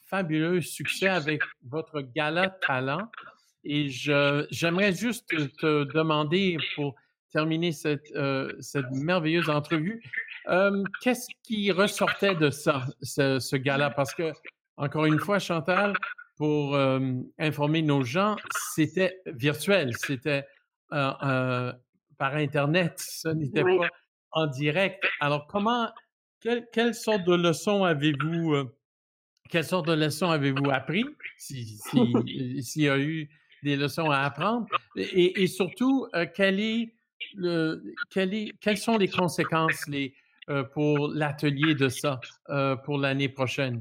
fabuleux 0.09 0.61
succès 0.61 1.09
avec 1.09 1.41
votre 1.67 2.01
gala 2.01 2.49
talent. 2.65 3.09
Et 3.65 3.89
j'aimerais 3.89 4.93
juste 4.93 5.27
te 5.27 5.83
demander, 5.91 6.57
pour 6.75 6.95
terminer 7.33 7.73
cette, 7.73 8.13
cette 8.59 8.89
merveilleuse 8.91 9.49
entrevue, 9.49 10.01
qu'est-ce 11.01 11.27
qui 11.43 11.71
ressortait 11.71 12.35
de 12.35 12.51
ça, 12.51 12.85
ce, 13.01 13.39
ce 13.39 13.55
gala? 13.57 13.89
Parce 13.89 14.13
que, 14.13 14.31
encore 14.77 15.07
une 15.07 15.19
fois, 15.19 15.39
Chantal, 15.39 15.93
pour 16.35 16.77
informer 17.39 17.81
nos 17.81 18.03
gens, 18.03 18.35
c'était 18.73 19.21
virtuel, 19.25 19.93
c'était 19.97 20.45
par 20.89 22.35
Internet, 22.35 22.93
ce 22.97 23.29
n'était 23.29 23.63
pas 23.63 23.89
en 24.31 24.47
direct. 24.47 25.03
Alors, 25.19 25.47
comment, 25.47 25.89
quelle, 26.41 26.93
sorte 26.93 27.23
de 27.23 27.35
leçons 27.35 27.83
avez-vous, 27.83 28.69
quelle 29.49 29.63
sorte 29.63 29.87
de 29.87 29.93
leçons 29.93 30.29
avez-vous 30.29 30.69
appris, 30.69 31.05
s'il 31.37 32.63
si, 32.63 32.81
y 32.81 32.89
a 32.89 32.99
eu 32.99 33.29
des 33.63 33.75
leçons 33.75 34.09
à 34.09 34.19
apprendre, 34.19 34.67
et, 34.95 35.47
surtout, 35.47 36.07
quel 36.35 36.59
est 36.59 36.93
le, 37.33 37.81
est, 38.15 38.51
quelles 38.59 38.77
sont 38.77 38.97
les 38.97 39.07
conséquences 39.07 39.87
les, 39.87 40.13
pour 40.73 41.07
l'atelier 41.07 41.75
de 41.75 41.89
ça 41.89 42.19
pour 42.83 42.97
l'année 42.97 43.29
prochaine? 43.29 43.79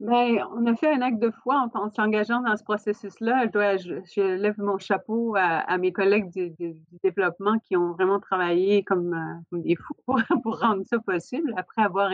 Bien, 0.00 0.48
on 0.54 0.64
a 0.64 0.74
fait 0.76 0.90
un 0.90 1.02
acte 1.02 1.18
de 1.18 1.30
foi 1.30 1.68
en, 1.74 1.90
s'engageant 1.90 2.40
dans 2.40 2.56
ce 2.56 2.64
processus-là. 2.64 3.50
Je, 3.52 4.36
lève 4.36 4.58
mon 4.58 4.78
chapeau 4.78 5.34
à, 5.36 5.76
mes 5.76 5.92
collègues 5.92 6.30
du, 6.30 6.74
développement 7.02 7.58
qui 7.58 7.76
ont 7.76 7.92
vraiment 7.92 8.18
travaillé 8.18 8.82
comme, 8.82 9.12
euh, 9.52 9.58
des 9.58 9.76
fous 9.76 9.94
pour, 10.42 10.58
rendre 10.58 10.84
ça 10.86 10.98
possible, 11.00 11.52
après 11.58 11.82
avoir 11.82 12.12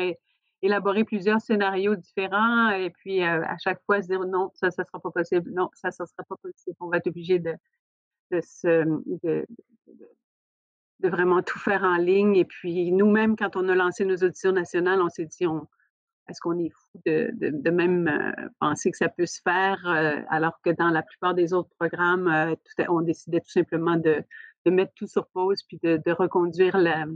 élaboré 0.63 1.05
plusieurs 1.05 1.41
scénarios 1.41 1.95
différents 1.95 2.71
et 2.71 2.91
puis 2.91 3.23
euh, 3.23 3.45
à 3.45 3.57
chaque 3.59 3.81
fois 3.85 4.03
se 4.03 4.09
dire 4.09 4.25
non, 4.27 4.51
ça, 4.55 4.73
ça 4.73 4.83
sera 4.83 4.99
pas 4.99 5.13
possible, 5.13 5.53
non, 5.53 5.71
ça, 5.73 5.93
ça 5.93 6.07
sera 6.07 6.25
pas 6.25 6.37
possible. 6.43 6.77
On 6.81 6.89
va 6.89 6.97
être 6.97 7.07
obligé 7.07 7.39
de, 7.39 7.55
de, 8.33 8.41
de, 9.23 9.47
de 10.99 11.09
vraiment 11.09 11.41
tout 11.41 11.61
faire 11.61 11.85
en 11.85 11.99
ligne. 11.99 12.35
Et 12.35 12.45
puis 12.45 12.91
nous-mêmes, 12.91 13.37
quand 13.37 13.55
on 13.55 13.69
a 13.69 13.77
lancé 13.77 14.05
nos 14.05 14.17
auditions 14.17 14.51
nationales, 14.51 15.01
on 15.01 15.09
s'est 15.09 15.27
dit, 15.27 15.47
on, 15.47 15.69
est-ce 16.29 16.41
qu'on 16.41 16.59
est 16.59 16.71
fou 16.71 17.01
de, 17.07 17.31
de, 17.35 17.71
même 17.71 18.09
euh, 18.09 18.49
penser 18.59 18.91
que 18.91 18.97
ça 18.97 19.09
peut 19.09 19.27
se 19.27 19.41
faire 19.43 19.81
euh, 19.87 20.21
alors 20.29 20.61
que 20.63 20.71
dans 20.71 20.91
la 20.91 21.03
plupart 21.03 21.35
des 21.35 21.53
autres 21.53 21.71
programmes, 21.79 22.29
euh, 22.29 22.55
on 22.89 23.03
décidait 23.03 23.41
tout 23.41 23.51
simplement 23.51 23.97
de, 23.97 24.23
de, 24.65 24.71
mettre 24.71 24.93
tout 24.95 25.07
sur 25.07 25.27
pause 25.29 25.63
puis 25.63 25.79
de, 25.83 26.11
reconduire 26.13 26.79
la, 26.79 27.07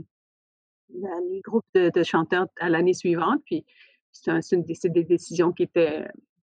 les 0.89 1.41
groupes 1.41 1.65
de, 1.73 2.03
chanteurs 2.03 2.47
à 2.59 2.69
l'année 2.69 2.93
suivante. 2.93 3.41
Puis 3.45 3.65
c'est 4.11 4.31
une, 4.51 4.63
des 4.63 5.03
décisions 5.03 5.51
qui 5.51 5.63
étaient, 5.63 6.07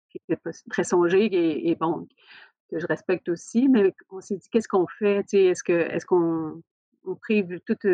qui 0.10 0.20
était 0.28 0.42
très 0.70 0.84
songées 0.84 1.70
et, 1.70 1.76
bon, 1.76 2.08
que 2.70 2.80
je 2.80 2.88
respecte 2.88 3.30
aussi, 3.30 3.68
mais 3.70 3.94
on 4.10 4.20
s'est 4.20 4.38
dit 4.38 4.48
qu'est-ce 4.52 4.68
qu'on 4.68 4.88
fait? 5.00 5.24
Est-ce 5.34 5.64
que 5.64 5.74
est-ce 5.74 6.06
qu'on 6.06 6.62
on 7.06 7.16
prive 7.16 7.60
toute 7.66 7.86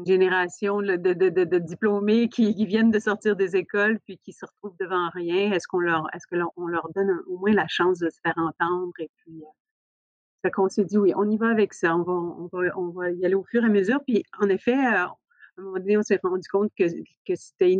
une 0.00 0.06
génération 0.06 0.80
de, 0.80 1.58
diplômés 1.58 2.28
qui, 2.28 2.64
viennent 2.64 2.90
de 2.90 2.98
sortir 2.98 3.36
des 3.36 3.56
écoles 3.56 3.98
puis 4.06 4.18
qui 4.18 4.32
se 4.32 4.46
retrouvent 4.46 4.76
devant 4.80 5.10
rien. 5.10 5.52
Est-ce 5.52 5.68
qu'on 5.68 5.78
leur, 5.78 6.06
est-ce 6.14 6.26
que 6.26 6.36
on 6.56 6.66
leur 6.66 6.88
donne 6.94 7.10
au 7.26 7.38
moins 7.38 7.52
la 7.52 7.68
chance 7.68 7.98
de 7.98 8.08
se 8.08 8.18
faire 8.22 8.36
entendre? 8.36 8.92
Et 8.98 9.10
puis 9.16 9.42
euh, 10.46 10.50
qu'on 10.50 10.68
s'est 10.68 10.84
dit 10.84 10.98
oui, 10.98 11.12
on 11.16 11.28
y 11.30 11.36
va 11.36 11.48
avec 11.48 11.74
ça, 11.74 11.94
on 11.96 12.02
va, 12.02 12.12
on 12.12 12.48
va, 12.52 12.78
on 12.78 12.88
va 12.88 13.10
y 13.10 13.24
aller 13.24 13.34
au 13.34 13.44
fur 13.44 13.62
et 13.62 13.66
à 13.66 13.68
mesure. 13.68 14.00
Puis 14.06 14.24
en 14.40 14.48
effet, 14.48 14.76
euh, 14.76 15.06
à 15.06 15.14
un 15.58 15.62
moment 15.62 15.78
donné, 15.78 15.98
on 15.98 16.02
s'est 16.02 16.18
rendu 16.22 16.48
compte 16.48 16.72
que, 16.78 16.84
c'était 17.34 17.78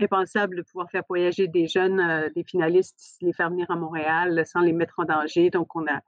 impensable 0.00 0.56
de 0.56 0.62
pouvoir 0.62 0.90
faire 0.90 1.02
voyager 1.08 1.46
des 1.46 1.66
jeunes, 1.66 2.00
euh, 2.00 2.30
des 2.34 2.44
finalistes, 2.44 3.18
les 3.20 3.32
faire 3.32 3.50
venir 3.50 3.70
à 3.70 3.76
Montréal 3.76 4.42
sans 4.46 4.60
les 4.60 4.72
mettre 4.72 4.94
en 4.98 5.04
danger. 5.04 5.50
Donc 5.50 5.76
on 5.76 5.86
a, 5.86 6.00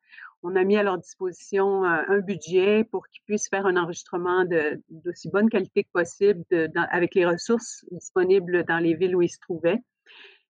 on 0.42 0.56
a 0.56 0.64
mis 0.64 0.76
à 0.76 0.82
leur 0.82 0.98
disposition 0.98 1.84
euh, 1.84 2.02
un 2.08 2.18
budget 2.20 2.84
pour 2.84 3.06
qu'ils 3.08 3.22
puissent 3.24 3.48
faire 3.48 3.66
un 3.66 3.76
enregistrement 3.76 4.44
d'aussi 4.88 5.28
bonne 5.28 5.50
qualité 5.50 5.84
que 5.84 5.90
possible 5.92 6.44
avec 6.90 7.14
les 7.14 7.26
ressources 7.26 7.84
disponibles 7.90 8.64
dans 8.64 8.78
les 8.78 8.94
villes 8.94 9.16
où 9.16 9.22
ils 9.22 9.28
se 9.28 9.40
trouvaient. 9.40 9.78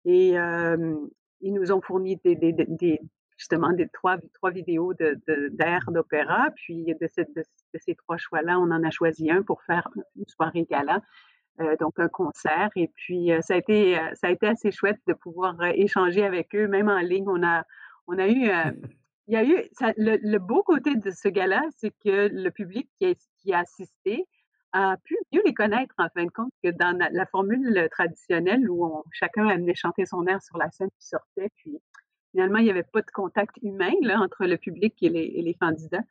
Et 0.05 0.38
euh, 0.38 0.96
ils 1.40 1.53
nous 1.53 1.72
ont 1.72 1.81
fourni 1.81 2.18
des, 2.24 3.00
justement 3.37 3.72
des 3.72 3.88
trois, 3.88 4.18
vidéos 4.53 4.94
d'air 4.94 5.81
d'opéra. 5.88 6.48
Puis 6.55 6.85
de, 6.85 7.09
ces 7.74 7.94
trois 7.96 8.16
choix-là, 8.16 8.59
on 8.61 8.70
en 8.70 8.85
a 8.85 8.90
choisi 8.90 9.31
un 9.31 9.42
pour 9.42 9.62
faire 9.64 9.88
une 10.16 10.26
soirée 10.29 10.66
gala. 10.70 11.03
Euh, 11.61 11.74
donc 11.81 11.98
un 11.98 12.09
concert 12.09 12.70
et 12.76 12.88
puis 12.94 13.33
ça 13.42 13.55
a 13.55 13.57
été 13.57 13.98
ça 14.14 14.29
a 14.29 14.31
été 14.31 14.46
assez 14.46 14.70
chouette 14.70 15.00
de 15.09 15.14
pouvoir 15.14 15.61
échanger 15.74 16.24
avec 16.24 16.55
eux 16.55 16.68
même 16.68 16.88
en 16.88 17.00
ligne 17.00 17.26
on 17.26 17.42
a 18.18 18.29
eu 18.29 18.48
il 19.31 19.35
y 19.35 19.37
a 19.37 19.45
eu 19.45 19.62
le, 19.97 20.38
beau 20.38 20.64
côté 20.64 20.97
de 20.97 21.11
ce 21.12 21.29
gala, 21.29 21.62
c'est 21.77 21.93
que 22.05 22.29
le 22.33 22.51
public 22.51 22.90
qui 22.99 23.53
a, 23.53 23.59
assisté 23.61 24.27
a 24.73 24.97
pu 25.05 25.16
mieux 25.33 25.40
les 25.45 25.55
connaître 25.55 25.95
en 25.99 26.09
fin 26.09 26.25
de 26.25 26.31
compte 26.31 26.53
que 26.64 26.71
dans 26.71 26.99
la, 26.99 27.27
formule 27.27 27.88
traditionnelle 27.93 28.69
où 28.69 29.05
chacun 29.12 29.47
amenait 29.47 29.77
chanter 29.77 30.05
son 30.05 30.27
air 30.27 30.43
sur 30.43 30.59
la 30.59 30.69
scène 30.73 30.88
puis 30.88 31.07
sortait. 31.07 31.49
Puis 31.59 31.79
finalement, 32.33 32.59
il 32.59 32.64
n'y 32.64 32.71
avait 32.71 32.83
pas 32.83 33.03
de 33.03 33.11
contact 33.12 33.57
humain 33.62 33.93
entre 34.16 34.47
le 34.47 34.57
public 34.57 34.97
et 35.01 35.09
les, 35.09 35.57
candidats. 35.61 36.03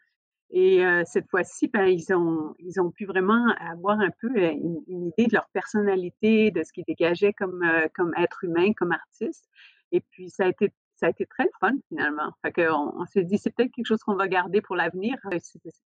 Et 0.52 0.86
euh, 0.86 1.04
cette 1.06 1.30
fois-ci, 1.30 1.68
ben, 1.68 1.88
ils, 1.88 2.14
ont, 2.14 2.56
ils 2.58 2.80
ont 2.80 2.90
pu 2.90 3.06
vraiment 3.06 3.54
avoir 3.60 4.00
un 4.00 4.12
peu 4.22 4.30
euh, 4.38 4.52
une, 4.88 5.08
idée 5.08 5.28
de 5.28 5.34
leur 5.34 5.50
personnalité, 5.52 6.52
de 6.52 6.64
ce 6.64 6.72
qu'ils 6.72 6.86
dégageaient 6.86 7.34
comme, 7.34 7.64
euh, 7.64 7.88
comme 7.94 8.14
être 8.18 8.46
humain, 8.46 8.72
comme 8.74 8.94
artiste. 8.94 9.46
Et 9.92 10.00
puis, 10.00 10.30
ça 10.30 10.46
a 10.46 10.48
été 10.48 10.72
ça 11.00 11.08
a 11.08 11.10
été 11.10 11.26
très 11.26 11.50
fun 11.60 11.74
finalement. 11.88 12.32
Fait 12.42 12.52
que 12.52 12.70
on, 12.72 13.06
s'est 13.06 13.24
dit, 13.24 13.38
c'est 13.38 13.52
peut-être 13.52 13.72
quelque 13.72 13.86
chose 13.86 14.04
qu'on 14.04 14.16
va 14.16 14.28
garder 14.28 14.62
pour 14.62 14.76
l'avenir, 14.76 15.18
euh, 15.32 15.38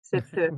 cette, 0.03 0.35
euh, 0.39 0.51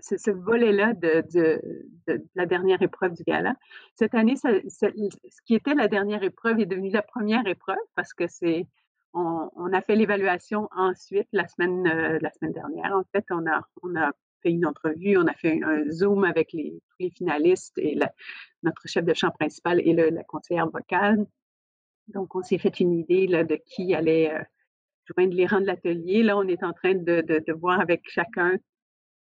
ce, 0.00 0.30
volet-là 0.30 0.94
de, 0.94 1.24
de, 1.34 1.60
de, 2.06 2.24
la 2.36 2.46
dernière 2.46 2.80
épreuve 2.82 3.14
du 3.14 3.24
gala. 3.24 3.54
Cette 3.94 4.14
année, 4.14 4.36
ça, 4.36 4.50
ce 4.68 5.42
qui 5.44 5.54
était 5.54 5.74
la 5.74 5.88
dernière 5.88 6.22
épreuve 6.22 6.60
est 6.60 6.66
devenu 6.66 6.90
la 6.90 7.02
première 7.02 7.46
épreuve 7.46 7.76
parce 7.96 8.14
que 8.14 8.26
c'est 8.28 8.66
on, 9.12 9.50
on, 9.56 9.72
a 9.72 9.80
fait 9.80 9.96
l'évaluation 9.96 10.68
ensuite 10.70 11.26
la 11.32 11.48
semaine 11.48 11.86
euh, 11.88 12.18
la 12.20 12.30
semaine 12.30 12.52
dernière. 12.52 12.92
En 12.96 13.02
fait, 13.12 13.24
on 13.30 13.44
a 13.46 13.60
on 13.82 13.96
a 13.96 14.12
fait 14.42 14.50
une 14.50 14.66
entrevue, 14.66 15.18
on 15.18 15.26
a 15.26 15.34
fait 15.34 15.60
un, 15.64 15.90
zoom 15.90 16.24
avec 16.24 16.52
les, 16.52 16.80
les 17.00 17.10
finalistes 17.10 17.76
et 17.78 17.98
notre 18.62 18.86
chef 18.86 19.04
de 19.04 19.14
chant 19.14 19.30
principal 19.30 19.80
et 19.80 19.92
le, 19.92 20.10
la 20.10 20.22
conseillère 20.24 20.68
vocale. 20.70 21.26
Donc, 22.14 22.34
on 22.34 22.42
s'est 22.42 22.58
fait 22.58 22.80
une 22.80 22.92
idée 22.92 23.26
là, 23.26 23.44
de 23.44 23.56
qui 23.66 23.94
allait 23.94 24.32
euh, 24.32 24.42
joindre 25.04 25.34
les 25.34 25.46
rangs 25.46 25.60
de 25.60 25.66
l'atelier. 25.66 26.22
Là, 26.22 26.36
on 26.36 26.46
est 26.46 26.62
en 26.62 26.72
train 26.72 26.94
de, 26.94 27.20
de, 27.20 27.52
voir 27.52 27.80
avec 27.80 28.02
chacun 28.08 28.56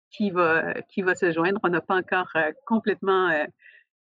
qui 0.10 0.32
va, 0.32 0.74
qui 0.90 1.02
va 1.02 1.16
se 1.16 1.32
joindre. 1.32 1.60
On 1.64 1.70
n'a 1.70 1.82
pas 1.82 1.96
encore 1.96 2.30
euh, 2.36 2.52
complètement 2.66 3.30
euh, 3.30 3.46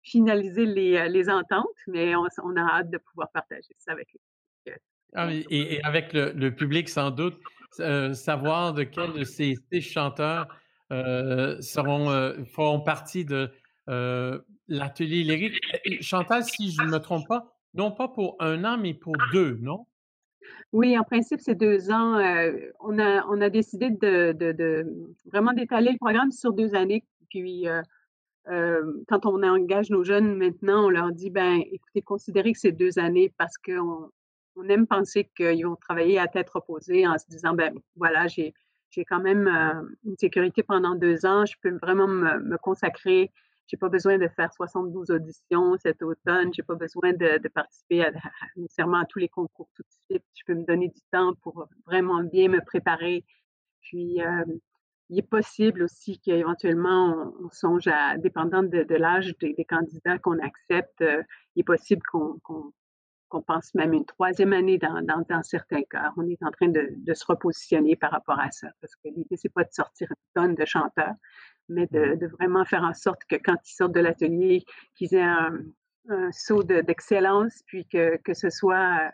finalisé 0.03 0.65
les, 0.65 1.09
les, 1.09 1.29
ententes, 1.29 1.67
mais 1.87 2.15
on, 2.15 2.55
a 2.55 2.61
hâte 2.61 2.89
de 2.89 2.97
pouvoir 2.97 3.29
partager 3.31 3.75
ça 3.77 3.91
avec 3.91 4.07
eux. 4.15 4.73
Ah, 5.13 5.29
et, 5.31 5.81
avec 5.83 6.13
le, 6.13 6.49
public, 6.49 6.89
sans 6.89 7.11
doute, 7.11 7.39
savoir 7.71 8.73
de 8.73 8.83
quels 8.83 9.13
de 9.13 9.23
ces, 9.23 9.55
chanteurs 9.81 10.47
seront, 10.89 12.35
feront 12.45 12.81
partie 12.81 13.25
de 13.25 13.51
l'atelier 14.67 15.23
lyrique. 15.23 15.61
Chantal, 16.01 16.43
si 16.43 16.71
je 16.71 16.81
ne 16.83 16.89
me 16.89 16.99
trompe 16.99 17.27
pas, 17.27 17.56
non 17.77 17.91
pas 17.91 18.07
pour 18.07 18.35
un 18.39 18.63
an, 18.65 18.77
mais 18.77 18.93
pour 18.93 19.15
deux, 19.31 19.57
non? 19.61 19.85
Oui, 20.73 20.97
en 20.97 21.03
principe, 21.03 21.39
c'est 21.39 21.55
deux 21.55 21.91
ans. 21.91 22.17
Euh, 22.17 22.51
on, 22.79 22.99
a, 22.99 23.25
on 23.27 23.39
a 23.41 23.49
décidé 23.49 23.89
de, 23.89 24.31
de, 24.33 24.85
vraiment 25.25 25.53
d'étaler 25.53 25.91
le 25.91 25.97
programme 25.97 26.31
sur 26.31 26.53
deux 26.53 26.75
années. 26.75 27.05
Puis, 27.29 27.67
euh, 27.67 27.81
euh, 28.49 28.93
quand 29.07 29.25
on 29.25 29.43
engage 29.43 29.89
nos 29.89 30.03
jeunes 30.03 30.35
maintenant, 30.35 30.85
on 30.85 30.89
leur 30.89 31.11
dit, 31.11 31.29
ben, 31.29 31.61
écoutez, 31.71 32.01
considérez 32.01 32.53
que 32.53 32.59
c'est 32.59 32.71
deux 32.71 32.97
années 32.99 33.33
parce 33.37 33.57
qu'on 33.57 34.09
on 34.55 34.69
aime 34.69 34.87
penser 34.87 35.29
qu'ils 35.35 35.65
vont 35.65 35.75
travailler 35.75 36.17
à 36.17 36.27
tête 36.27 36.49
reposée 36.49 37.05
en 37.07 37.17
se 37.17 37.25
disant, 37.29 37.53
ben, 37.53 37.73
voilà, 37.95 38.27
j'ai, 38.27 38.53
j'ai 38.89 39.05
quand 39.05 39.19
même 39.19 39.47
une 40.03 40.17
sécurité 40.17 40.63
pendant 40.63 40.95
deux 40.95 41.25
ans, 41.25 41.45
je 41.45 41.55
peux 41.61 41.77
vraiment 41.81 42.07
me, 42.07 42.39
me 42.39 42.57
consacrer 42.57 43.31
j'ai 43.67 43.77
pas 43.77 43.89
besoin 43.89 44.17
de 44.17 44.27
faire 44.29 44.51
72 44.53 45.11
auditions 45.11 45.77
cet 45.77 46.01
automne. 46.01 46.53
J'ai 46.53 46.63
pas 46.63 46.75
besoin 46.75 47.13
de, 47.13 47.47
participer 47.49 48.09
nécessairement 48.55 48.99
à 48.99 49.05
tous 49.05 49.19
les 49.19 49.27
concours 49.27 49.69
tout 49.75 49.83
de 49.83 50.15
suite. 50.15 50.25
Je 50.33 50.43
peux 50.45 50.55
me 50.55 50.65
donner 50.65 50.87
du 50.87 51.01
temps 51.11 51.33
pour 51.41 51.67
vraiment 51.85 52.23
bien 52.23 52.47
me 52.47 52.63
préparer. 52.63 53.25
Puis, 53.81 54.21
euh, 54.21 54.43
il 55.09 55.19
est 55.19 55.29
possible 55.29 55.83
aussi 55.83 56.19
qu'éventuellement 56.19 57.33
on, 57.41 57.49
songe 57.49 57.87
à, 57.87 58.17
dépendant 58.17 58.63
de, 58.63 58.95
l'âge 58.95 59.35
des, 59.39 59.65
candidats 59.65 60.17
qu'on 60.17 60.39
accepte, 60.39 61.01
euh, 61.01 61.23
il 61.55 61.61
est 61.61 61.63
possible 61.63 62.01
qu'on 62.11 63.41
pense 63.41 63.73
même 63.73 63.93
une 63.93 64.05
troisième 64.05 64.53
année 64.53 64.77
dans, 64.77 65.01
dans, 65.01 65.43
certains 65.43 65.83
cas. 65.83 66.13
On 66.17 66.27
est 66.27 66.41
en 66.43 66.51
train 66.51 66.67
de, 66.67 66.89
de, 66.91 67.13
se 67.13 67.25
repositionner 67.25 67.95
par 67.95 68.11
rapport 68.11 68.39
à 68.39 68.51
ça, 68.51 68.67
parce 68.81 68.95
que 68.95 69.07
l'idée, 69.09 69.37
c'est 69.37 69.53
pas 69.53 69.63
de 69.63 69.71
sortir 69.71 70.09
une 70.09 70.41
tonne 70.41 70.55
de 70.55 70.65
chanteurs, 70.65 71.15
mais 71.69 71.87
de, 71.87 72.15
de 72.15 72.27
vraiment 72.27 72.65
faire 72.65 72.83
en 72.83 72.93
sorte 72.93 73.21
que 73.29 73.35
quand 73.35 73.57
ils 73.65 73.73
sortent 73.73 73.93
de 73.93 73.99
l'atelier, 73.99 74.63
qu'ils 74.95 75.13
aient 75.15 75.21
un, 75.21 75.53
un 76.09 76.31
saut 76.31 76.63
d'excellence, 76.63 77.61
puis 77.65 77.85
que, 77.87 78.17
que 78.17 78.33
ce 78.33 78.49
soit 78.49 79.11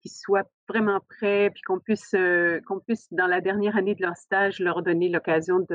qu'ils 0.00 0.12
soient 0.12 0.48
vraiment 0.68 1.00
prêts, 1.00 1.50
puis 1.50 1.62
qu'on 1.62 1.78
puisse, 1.78 2.14
euh, 2.14 2.60
qu'on 2.66 2.80
puisse, 2.80 3.12
dans 3.12 3.26
la 3.26 3.40
dernière 3.40 3.76
année 3.76 3.94
de 3.94 4.02
leur 4.02 4.16
stage, 4.16 4.58
leur 4.60 4.82
donner 4.82 5.08
l'occasion 5.08 5.66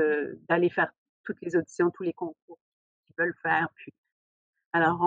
d'aller 0.50 0.70
faire 0.70 0.92
toutes 1.24 1.42
les 1.42 1.56
auditions, 1.56 1.92
tous 1.92 2.04
les 2.04 2.14
concours 2.14 2.60
qu'ils 3.06 3.16
veulent 3.18 3.38
faire, 3.42 3.68
puis 3.76 3.94
alors, 4.76 5.00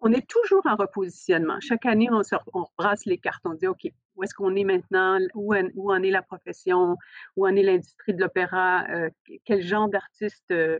on, 0.00 0.12
est 0.12 0.28
toujours 0.28 0.60
en 0.66 0.76
repositionnement. 0.76 1.58
Chaque 1.60 1.86
année, 1.86 2.10
on, 2.12 2.22
se, 2.22 2.36
brasse 2.76 3.06
les 3.06 3.16
cartes. 3.16 3.40
On 3.46 3.54
dit, 3.54 3.66
OK, 3.66 3.88
où 4.16 4.22
est-ce 4.22 4.34
qu'on 4.34 4.54
est 4.54 4.64
maintenant? 4.64 5.18
Où, 5.34 5.54
où, 5.76 5.90
en 5.90 6.02
est 6.02 6.10
la 6.10 6.20
profession? 6.20 6.98
Où 7.38 7.46
en 7.46 7.56
est 7.56 7.62
l'industrie 7.62 8.12
de 8.12 8.20
l'opéra? 8.20 8.84
Euh, 8.90 9.08
quel 9.46 9.62
genre 9.62 9.88
d'artistes 9.88 10.50
euh, 10.50 10.78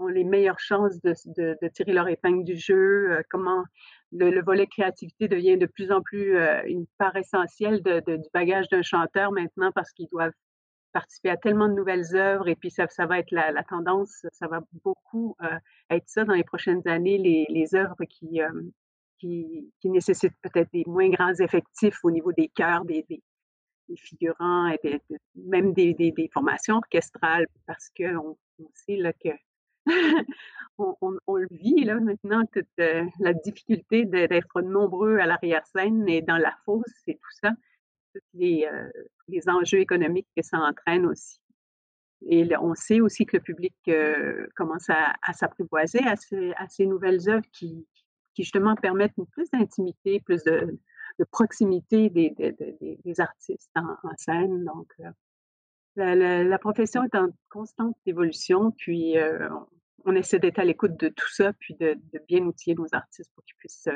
ont 0.00 0.08
les 0.08 0.24
meilleures 0.24 0.58
chances 0.58 1.00
de, 1.00 1.68
tirer 1.68 1.92
leur 1.92 2.08
épingle 2.08 2.42
du 2.42 2.56
jeu? 2.56 3.12
Euh, 3.12 3.22
comment 3.30 3.62
le, 4.10 4.42
volet 4.42 4.66
créativité 4.66 5.28
devient 5.28 5.56
de 5.56 5.66
plus 5.66 5.92
en 5.92 6.02
plus 6.02 6.36
une 6.66 6.86
part 6.98 7.14
essentielle 7.14 7.84
du 7.84 8.28
bagage 8.34 8.68
d'un 8.68 8.82
chanteur 8.82 9.30
maintenant 9.30 9.70
parce 9.70 9.92
qu'ils 9.92 10.08
doivent 10.10 10.32
participer 10.92 11.30
à 11.30 11.36
tellement 11.36 11.68
de 11.68 11.74
nouvelles 11.74 12.14
œuvres 12.14 12.48
et 12.48 12.56
puis 12.56 12.70
ça, 12.70 12.86
ça 12.88 13.06
va 13.06 13.18
être 13.18 13.30
la, 13.30 13.62
tendance, 13.64 14.26
ça 14.32 14.46
va 14.46 14.60
beaucoup 14.84 15.36
euh, 15.42 15.58
être 15.90 16.08
ça 16.08 16.24
dans 16.24 16.34
les 16.34 16.44
prochaines 16.44 16.86
années, 16.86 17.18
les, 17.18 17.46
les 17.48 17.74
œuvres 17.74 18.04
qui, 18.08 18.42
euh, 18.42 18.62
qui, 19.18 19.72
qui, 19.80 19.90
nécessitent 19.90 20.36
peut-être 20.42 20.70
des 20.72 20.84
moins 20.86 21.08
grands 21.10 21.34
effectifs 21.34 21.98
au 22.04 22.10
niveau 22.10 22.32
des 22.32 22.48
chœurs, 22.48 22.84
des, 22.84 23.04
des, 23.08 23.22
figurants, 23.96 24.68
et 24.68 25.02
même 25.34 25.74
des, 25.74 25.92
des, 25.92 26.30
formations 26.32 26.76
orchestrales, 26.76 27.46
parce 27.66 27.90
qu'on 27.94 28.38
on 28.58 28.70
sait 28.72 28.96
là, 28.96 29.12
que 29.12 29.28
on, 30.78 30.96
on, 31.26 31.36
le 31.36 31.48
vit 31.50 31.84
là 31.84 32.00
maintenant, 32.00 32.42
toute 32.54 32.66
euh, 32.80 33.04
la 33.18 33.34
difficulté 33.34 34.06
d'être 34.06 34.62
nombreux 34.62 35.18
à 35.18 35.26
l'arrière-scène 35.26 36.08
et 36.08 36.22
dans 36.22 36.38
la 36.38 36.54
fosse 36.64 37.02
et 37.06 37.16
tout 37.16 37.36
ça 37.42 37.50
les, 38.34 38.68
euh, 38.70 38.90
les 39.28 39.48
enjeux 39.48 39.80
économiques 39.80 40.28
que 40.36 40.42
ça 40.42 40.58
entraîne 40.58 41.06
aussi. 41.06 41.40
Et 42.26 42.48
on 42.56 42.74
sait 42.74 43.00
aussi 43.00 43.26
que 43.26 43.36
le 43.36 43.42
public 43.42 43.74
euh, 43.88 44.46
commence 44.54 44.88
à, 44.88 45.32
s'apprivoiser 45.32 46.00
à 46.06 46.68
ces, 46.68 46.86
nouvelles 46.86 47.28
œuvres 47.28 47.46
qui, 47.52 47.86
justement 48.36 48.76
permettent 48.76 49.14
plus 49.32 49.50
d'intimité, 49.50 50.20
plus 50.20 50.42
de, 50.44 50.78
proximité 51.32 52.10
des, 52.10 53.20
artistes 53.20 53.70
en, 53.74 54.16
scène. 54.16 54.64
Donc, 54.64 54.88
euh, 55.00 55.10
la, 55.96 56.44
la, 56.44 56.58
profession 56.58 57.02
est 57.02 57.14
en 57.16 57.30
constante 57.50 57.96
évolution, 58.06 58.70
puis 58.70 59.16
on 60.04 60.14
essaie 60.14 60.38
d'être 60.38 60.60
à 60.60 60.64
l'écoute 60.64 60.96
de 60.98 61.08
tout 61.08 61.28
ça, 61.28 61.52
puis 61.54 61.74
de, 61.74 61.98
de, 62.12 62.20
bien 62.28 62.44
outiller 62.46 62.76
nos 62.76 62.86
artistes 62.92 63.32
pour 63.34 63.44
qu'ils 63.44 63.56
puissent 63.56 63.88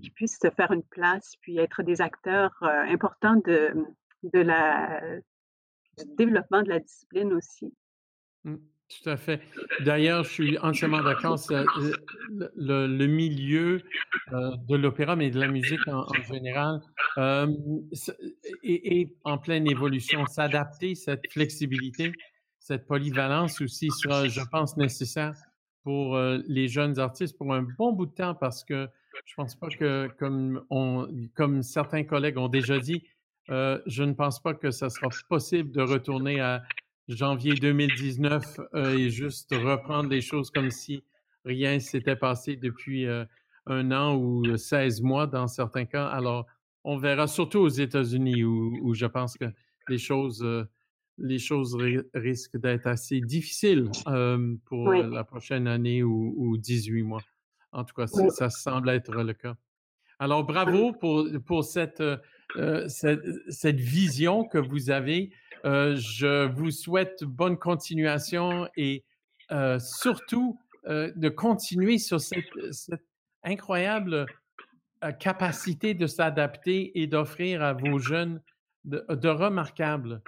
qui 0.00 0.10
puissent 0.10 0.38
se 0.40 0.50
faire 0.50 0.72
une 0.72 0.82
place, 0.82 1.34
puis 1.40 1.58
être 1.58 1.82
des 1.82 2.00
acteurs 2.00 2.56
euh, 2.62 2.82
importants 2.88 3.36
de, 3.44 3.74
de 4.22 4.40
la, 4.40 5.00
du 5.98 6.04
développement 6.16 6.62
de 6.62 6.68
la 6.68 6.80
discipline 6.80 7.32
aussi. 7.32 7.72
Mmh, 8.44 8.56
tout 8.88 9.10
à 9.10 9.16
fait. 9.16 9.40
D'ailleurs, 9.84 10.24
je 10.24 10.30
suis 10.30 10.58
entièrement 10.58 11.02
d'accord. 11.02 11.38
Euh, 11.50 11.64
le, 12.56 13.06
milieu 13.06 13.82
euh, 14.32 14.56
de 14.68 14.76
l'opéra, 14.76 15.16
mais 15.16 15.30
de 15.30 15.38
la 15.38 15.48
musique 15.48 15.86
en, 15.88 16.06
général, 16.22 16.80
est, 18.62 19.14
en 19.24 19.38
pleine 19.38 19.70
évolution. 19.70 20.26
S'adapter, 20.26 20.94
cette 20.94 21.30
flexibilité, 21.30 22.12
cette 22.58 22.86
polyvalence 22.86 23.60
aussi 23.60 23.90
sera, 23.90 24.26
je 24.28 24.40
pense, 24.50 24.76
nécessaire 24.76 25.34
pour 25.82 26.18
les 26.46 26.68
jeunes 26.68 26.98
artistes 26.98 27.38
pour 27.38 27.54
un 27.54 27.62
bon 27.62 27.92
bout 27.92 28.04
de 28.04 28.12
temps 28.12 28.34
parce 28.34 28.64
que 28.64 28.86
je 29.24 29.34
pense 29.34 29.54
pas 29.54 29.68
que, 29.68 30.08
comme, 30.18 30.64
on, 30.70 31.08
comme 31.34 31.62
certains 31.62 32.04
collègues 32.04 32.38
ont 32.38 32.48
déjà 32.48 32.78
dit, 32.78 33.04
euh, 33.50 33.80
je 33.86 34.02
ne 34.02 34.12
pense 34.12 34.40
pas 34.40 34.54
que 34.54 34.70
ça 34.70 34.90
sera 34.90 35.08
possible 35.28 35.70
de 35.72 35.82
retourner 35.82 36.40
à 36.40 36.62
janvier 37.08 37.54
2019 37.54 38.60
euh, 38.74 38.96
et 38.96 39.10
juste 39.10 39.52
reprendre 39.52 40.08
les 40.10 40.20
choses 40.20 40.50
comme 40.50 40.70
si 40.70 41.02
rien 41.44 41.80
s'était 41.80 42.16
passé 42.16 42.56
depuis 42.56 43.06
euh, 43.06 43.24
un 43.66 43.90
an 43.90 44.16
ou 44.16 44.56
16 44.56 45.02
mois 45.02 45.26
dans 45.26 45.48
certains 45.48 45.84
cas. 45.84 46.06
Alors, 46.06 46.46
on 46.84 46.96
verra 46.96 47.26
surtout 47.26 47.58
aux 47.58 47.68
États-Unis 47.68 48.44
où, 48.44 48.94
je 48.94 49.06
pense 49.06 49.36
que 49.36 49.46
les 49.88 49.98
choses, 49.98 50.46
les 51.18 51.38
choses 51.38 51.76
risquent 52.14 52.56
d'être 52.56 52.86
assez 52.86 53.20
difficiles 53.20 53.90
pour 54.64 54.92
la 54.92 55.24
prochaine 55.24 55.66
année 55.66 56.02
ou, 56.02 56.34
ou 56.38 56.56
18 56.56 57.02
mois. 57.02 57.20
En 57.72 57.84
tout 57.84 57.94
cas, 57.94 58.06
ça, 58.06 58.50
semble 58.50 58.90
être 58.90 59.12
le 59.22 59.32
cas. 59.32 59.54
Alors, 60.18 60.44
bravo 60.44 60.92
pour, 60.92 61.26
pour 61.46 61.64
cette, 61.64 62.02
euh, 62.56 62.88
cette, 62.88 63.80
vision 63.80 64.44
que 64.44 64.58
vous 64.58 64.90
avez. 64.90 65.30
Euh, 65.64 65.96
je 65.96 66.46
vous 66.46 66.70
souhaite 66.70 67.22
bonne 67.24 67.58
continuation 67.58 68.68
et 68.76 69.04
euh, 69.52 69.78
surtout 69.78 70.58
de 70.86 71.28
continuer 71.28 71.98
sur 71.98 72.20
cette, 72.20 72.44
incroyable 73.42 74.24
capacité 75.18 75.92
de 75.92 76.06
s'adapter 76.06 76.98
et 76.98 77.06
d'offrir 77.06 77.62
à 77.62 77.74
vos 77.74 77.98
jeunes 77.98 78.40
de, 78.84 79.04
de 79.10 79.28
remarquables, 79.28 80.22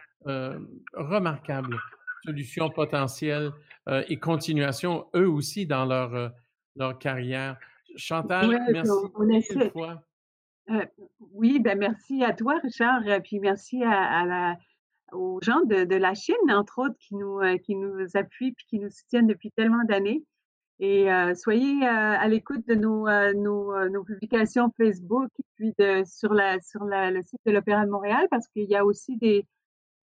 remarquables 0.92 1.78
solutions 2.26 2.68
potentielles 2.68 3.50
et 3.88 4.18
continuation, 4.18 5.07
eux 5.16 5.28
aussi, 5.28 5.66
dans 5.66 5.87
leur 5.87 6.33
leur 6.76 6.98
carrière. 6.98 7.58
Chantal, 7.96 8.64
merci 9.18 9.54
une 9.54 9.70
fois. 9.70 10.02
Euh, 10.70 10.87
oui, 11.32 11.58
ben 11.58 11.78
merci 11.78 12.24
à 12.24 12.32
toi, 12.32 12.58
Richard, 12.62 13.02
euh, 13.06 13.20
puis 13.20 13.40
merci 13.40 13.82
à, 13.82 14.24
la, 14.24 14.56
aux 15.12 15.40
gens 15.42 15.61
de, 15.64 15.85
de, 15.85 15.96
la 15.96 16.14
Chine, 16.14 16.35
entre 16.50 16.78
autres, 16.78 16.96
qui 16.98 17.16
nous, 17.16 17.40
euh, 17.40 17.58
qui 17.58 17.74
nous 17.74 18.06
appuient 18.14 18.52
puis 18.52 18.66
qui 18.68 18.78
nous 18.78 18.90
soutiennent 18.90 19.26
depuis 19.26 19.50
tellement 19.52 19.85
d'années. 19.85 20.24
Et 20.78 21.06
soyez 21.37 21.87
à 21.87 22.26
l'écoute 22.26 22.66
de 22.66 22.74
nos, 22.74 23.06
nos, 23.35 23.88
nos, 23.88 24.02
publications 24.02 24.72
Facebook 24.76 25.28
puis 25.54 25.72
de, 25.78 26.02
sur, 26.04 26.35
la, 26.35 26.61
sur 26.61 26.82
la, 26.82 27.12
le 27.12 27.22
site 27.22 27.38
de 27.46 27.52
l'Opéra 27.52 27.85
de 27.85 27.90
Montréal 27.90 28.26
parce 28.32 28.48
qu'il 28.48 28.68
y 28.68 28.74
a 28.74 28.85
aussi 28.85 29.16
des, 29.16 29.46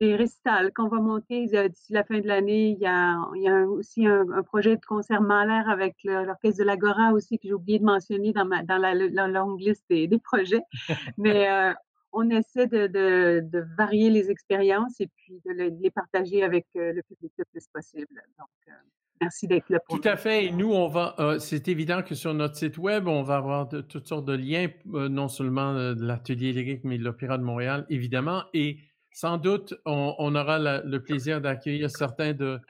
des 0.01 0.17
récitals 0.17 0.73
qu'on 0.73 0.89
va 0.89 1.01
monter 1.01 1.49
euh, 1.55 1.69
d'ici 1.69 1.93
la 1.93 2.05
fin 2.05 2.21
de 2.21 2.27
l'année. 2.27 2.71
Il 2.71 2.79
y 2.79 2.87
a, 2.87 3.19
il 3.35 3.43
y 3.43 3.49
a 3.49 3.65
aussi 3.67 4.07
un, 4.07 4.43
projet 4.43 4.77
de 4.77 4.85
concert 4.87 5.21
Mahler 5.21 5.63
avec 5.69 5.97
l'orchestre 6.05 6.61
de 6.61 6.65
l'Agora 6.65 7.13
aussi 7.13 7.39
que 7.39 7.49
j'ai 7.49 7.55
oublié 7.55 7.79
de 7.79 7.85
mentionner 7.85 8.33
dans, 8.33 8.45
ma, 8.45 8.63
dans 8.63 8.79
la, 8.79 8.95
longue 8.95 9.61
liste 9.61 9.85
des, 9.89 10.09
projets. 10.23 10.63
Mais 11.19 11.51
euh, 11.51 11.73
on 12.13 12.31
essaie 12.31 12.67
de, 12.67 12.87
de, 12.87 13.41
de, 13.43 13.65
varier 13.77 14.11
les 14.11 14.31
expériences 14.31 15.01
et 15.01 15.09
puis 15.09 15.41
de, 15.45 15.53
les 15.53 15.91
partager 15.91 16.43
avec 16.43 16.67
euh, 16.77 16.93
le 16.93 17.03
public 17.03 17.33
le 17.37 17.45
plus 17.53 17.67
possible. 17.73 18.23
Donc, 18.39 18.49
Merci 19.21 19.49
d'être 19.49 19.69
là 19.69 19.81
pour 19.81 20.01
Tout 20.01 20.09
à 20.09 20.15
fait. 20.17 20.45
Et 20.45 20.53
nous, 20.53 20.73
on 20.73 20.87
va, 20.87 21.17
c'est 21.41 21.67
évident 21.67 22.03
que 22.03 22.15
sur 22.15 22.33
notre 22.35 22.55
site 22.55 22.79
web, 22.79 23.09
on 23.09 23.25
va 23.25 23.39
avoir 23.39 23.67
de, 23.67 23.81
toutes 23.81 24.07
sortes 24.07 24.25
de 24.25 24.35
liens, 24.35 24.69
non 24.87 25.27
seulement 25.27 25.75
de 25.75 26.07
l'atelier 26.07 26.53
lyrique, 26.53 26.85
mais 26.85 26.99
de 26.99 27.03
l'Opéra 27.03 27.37
de 27.37 27.43
Montréal, 27.43 27.85
évidemment. 27.91 28.45
Et 28.55 28.79
sans 29.18 29.37
doute, 29.37 29.74
on, 29.85 30.33
aura 30.37 30.61
le 30.61 30.98
plaisir 30.98 31.40
d'accueillir 31.40 31.90
certains 31.90 32.35
de, 32.35 32.61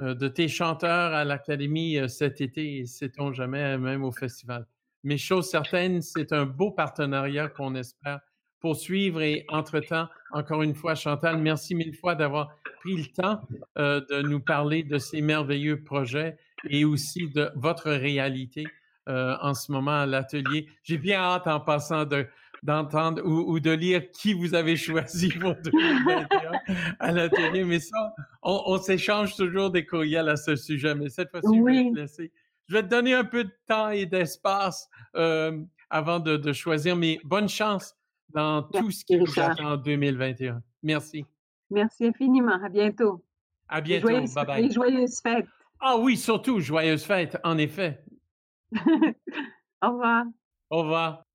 euh, 0.00 0.14
tes 0.30 0.48
chanteurs 0.48 1.12
à 1.12 1.22
l'Académie 1.22 1.98
euh, 1.98 2.08
cet 2.08 2.40
été, 2.40 2.78
et 2.78 2.86
sait-on 2.86 3.34
jamais, 3.34 3.76
même 3.76 4.02
au 4.02 4.10
festival. 4.10 4.66
Mais 5.04 5.18
chose 5.18 5.50
certaine, 5.50 6.00
c'est 6.00 6.32
un 6.32 6.46
beau 6.46 6.70
partenariat 6.70 7.48
qu'on 7.48 7.74
espère 7.74 8.20
poursuivre. 8.58 9.20
Et 9.20 9.44
entre-temps, 9.50 10.08
encore 10.32 10.62
une 10.62 10.74
fois, 10.74 10.94
Chantal, 10.94 11.36
merci 11.36 11.74
mille 11.74 11.94
fois 11.94 12.14
d'avoir 12.14 12.56
pris 12.80 12.96
le 12.96 13.06
temps 13.08 13.42
euh, 13.76 14.00
de 14.08 14.22
nous 14.22 14.40
parler 14.40 14.84
de 14.84 14.96
ces 14.96 15.20
merveilleux 15.20 15.84
projets 15.84 16.38
et 16.70 16.86
aussi 16.86 17.28
de 17.28 17.50
votre 17.54 17.90
réalité 17.90 18.64
en 19.06 19.54
ce 19.54 19.72
moment 19.72 20.02
à 20.02 20.04
l'atelier. 20.04 20.68
J'ai 20.82 20.98
bien 20.98 21.18
hâte 21.18 21.46
en 21.46 21.60
passant 21.60 22.04
de, 22.04 22.26
d'entendre 22.62 23.22
ou, 23.24 23.60
de 23.60 23.70
lire 23.70 24.10
qui 24.10 24.32
vous 24.32 24.54
avez 24.54 24.76
choisi 24.76 25.28
pour 25.40 25.54
2021 25.54 26.52
à 26.98 27.12
l'atelier. 27.12 27.64
Mais 27.64 27.80
ça, 27.80 28.14
on, 28.42 28.78
s'échange 28.78 29.36
toujours 29.36 29.70
des 29.70 29.84
courriels 29.84 30.28
à 30.28 30.36
ce 30.36 30.56
sujet. 30.56 30.94
Mais 30.94 31.08
cette 31.08 31.30
fois-ci, 31.30 31.48
je 31.56 31.62
vais 31.62 31.90
te 31.90 31.96
laisser. 31.96 32.32
Je 32.68 32.74
vais 32.74 32.82
te 32.82 32.88
donner 32.88 33.14
un 33.14 33.24
peu 33.24 33.44
de 33.44 33.52
temps 33.66 33.90
et 33.90 34.04
d'espace 34.04 34.88
euh, 35.16 35.58
avant 35.88 36.20
de, 36.20 36.52
choisir. 36.52 36.96
Mais 36.96 37.18
bonne 37.24 37.48
chance 37.48 37.94
dans 38.30 38.62
tout 38.62 38.90
ce 38.90 39.04
qui 39.04 39.18
vous 39.18 39.40
attend 39.40 39.72
en 39.72 39.76
2021. 39.76 40.62
Merci. 40.82 41.24
Merci 41.70 42.06
infiniment. 42.06 42.62
À 42.62 42.68
bientôt. 42.68 43.24
À 43.68 43.80
bientôt. 43.80 44.08
bye 44.34 44.46
bye. 44.46 44.64
Et 44.64 44.70
joyeuses 44.70 45.20
fêtes. 45.20 45.46
Ah 45.80 45.96
oui, 45.96 46.16
surtout 46.16 46.60
joyeuses 46.60 47.04
fêtes, 47.04 47.38
en 47.44 47.56
effet. 47.56 48.02
Au 49.82 49.90
revoir. 49.90 50.24
Au 50.70 50.78
revoir. 50.82 51.27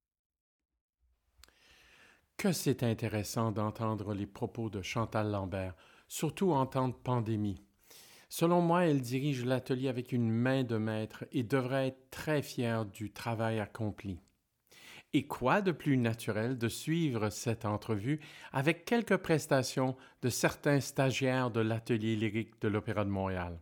Que 2.43 2.51
c'est 2.51 2.83
intéressant 2.83 3.53
d'entendre 3.53 4.13
les 4.13 4.25
propos 4.25 4.69
de 4.69 4.81
Chantal 4.81 5.31
Lambert, 5.31 5.75
surtout 6.09 6.51
en 6.51 6.65
temps 6.65 6.89
de 6.89 6.93
pandémie. 6.93 7.63
Selon 8.27 8.59
moi, 8.59 8.83
elle 8.83 8.99
dirige 8.99 9.45
l'atelier 9.45 9.87
avec 9.87 10.11
une 10.11 10.29
main 10.29 10.65
de 10.65 10.75
maître 10.75 11.23
et 11.31 11.43
devrait 11.43 11.87
être 11.87 12.09
très 12.09 12.41
fière 12.41 12.85
du 12.85 13.13
travail 13.13 13.61
accompli. 13.61 14.19
Et 15.13 15.25
quoi 15.25 15.61
de 15.61 15.71
plus 15.71 15.95
naturel 15.95 16.57
de 16.57 16.67
suivre 16.67 17.29
cette 17.29 17.63
entrevue 17.63 18.19
avec 18.51 18.83
quelques 18.83 19.15
prestations 19.15 19.95
de 20.21 20.27
certains 20.27 20.81
stagiaires 20.81 21.49
de 21.49 21.61
l'atelier 21.61 22.17
lyrique 22.17 22.61
de 22.61 22.67
l'Opéra 22.67 23.05
de 23.05 23.09
Montréal? 23.09 23.57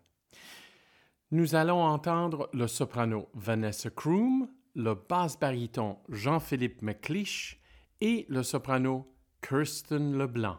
Nous 1.30 1.54
allons 1.54 1.84
entendre 1.84 2.50
le 2.52 2.65
soprano 2.65 3.30
Vanessa 3.36 3.91
Kroom, 3.91 4.50
le 4.74 4.96
basse 4.96 5.39
baryton 5.39 6.00
Jean-Philippe 6.10 6.82
McLeish 6.82 7.61
et 8.02 8.26
le 8.30 8.44
soprano 8.44 9.08
Kirsten 9.42 10.18
Leblanc. 10.18 10.58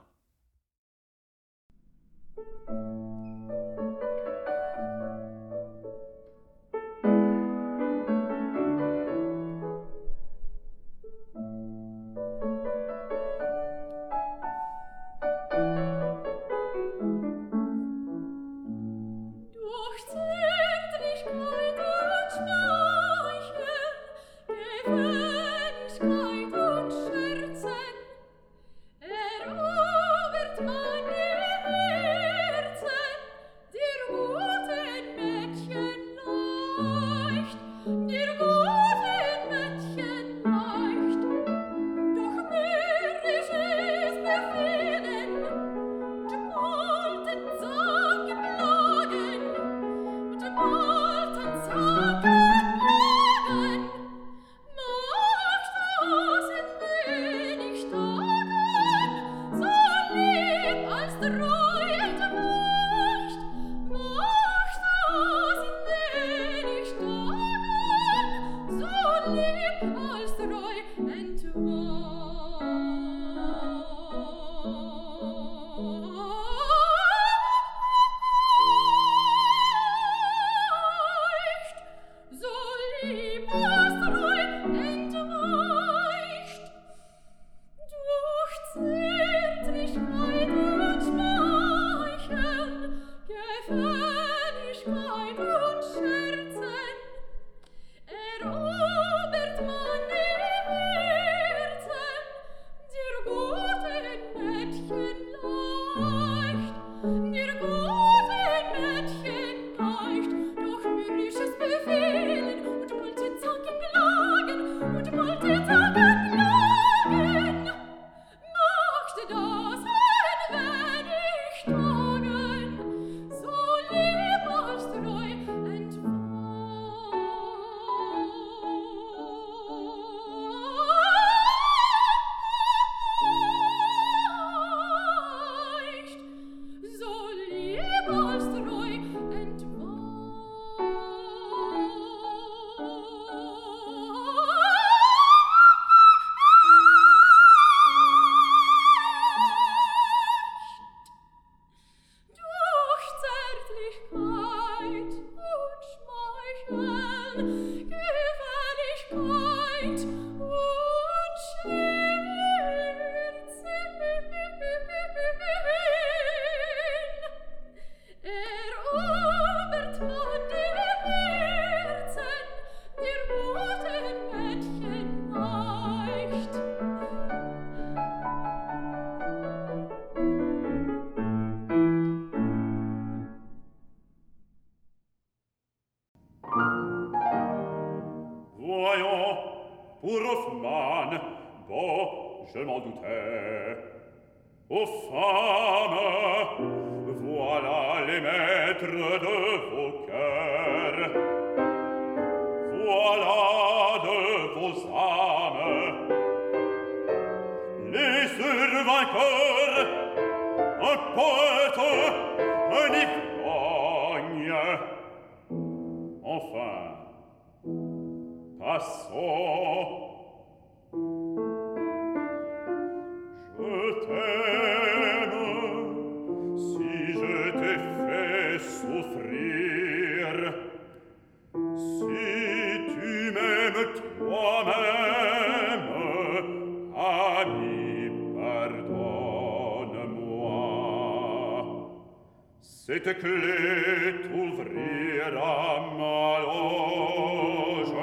Cette 242.85 243.17
clé 243.21 244.13
t'ouvrira 244.25 245.87
ma 245.97 246.41
loge 246.41 247.95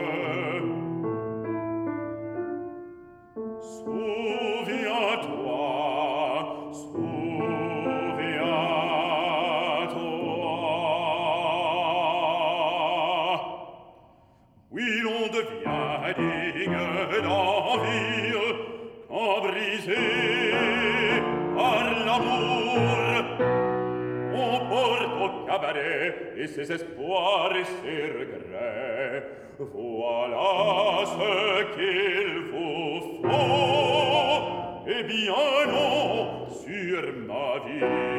mare, 25.73 26.15
et 26.37 26.47
ses 26.47 26.71
espoirs 26.71 27.55
et 27.55 27.65
ses 27.65 28.03
regrets. 28.19 29.23
Voilà 29.59 31.05
ce 31.05 31.63
qu'il 31.75 32.51
vous 32.51 33.21
faut. 33.21 34.41
Eh 34.87 35.03
bien 35.03 35.33
non, 35.67 36.47
sur 36.49 37.03
ma 37.27 37.59
vie. 37.65 38.09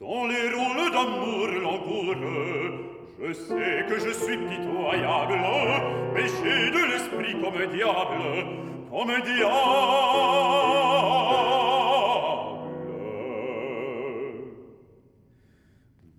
Dans 0.00 0.26
les 0.26 0.48
rôles 0.54 0.90
d'amour 0.92 1.48
langoureux, 1.62 2.90
Je 3.22 3.34
sais 3.34 3.84
que 3.88 3.98
je 3.98 4.10
suis 4.10 4.38
pitoyable, 4.38 5.38
mais 6.14 6.26
j'ai 6.26 6.69
come 7.50 7.66
diavolo, 7.68 8.88
come 8.90 9.22
diable. 9.22 10.50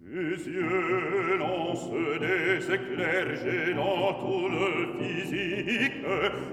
Mes 0.04 0.46
yeux 0.46 1.38
lancent 1.40 1.90
des 2.20 2.74
éclairs, 2.74 3.28
j'ai 3.44 3.74
dans 3.74 4.14
tout 4.20 4.50
le 4.50 4.70
physique, 5.00 6.04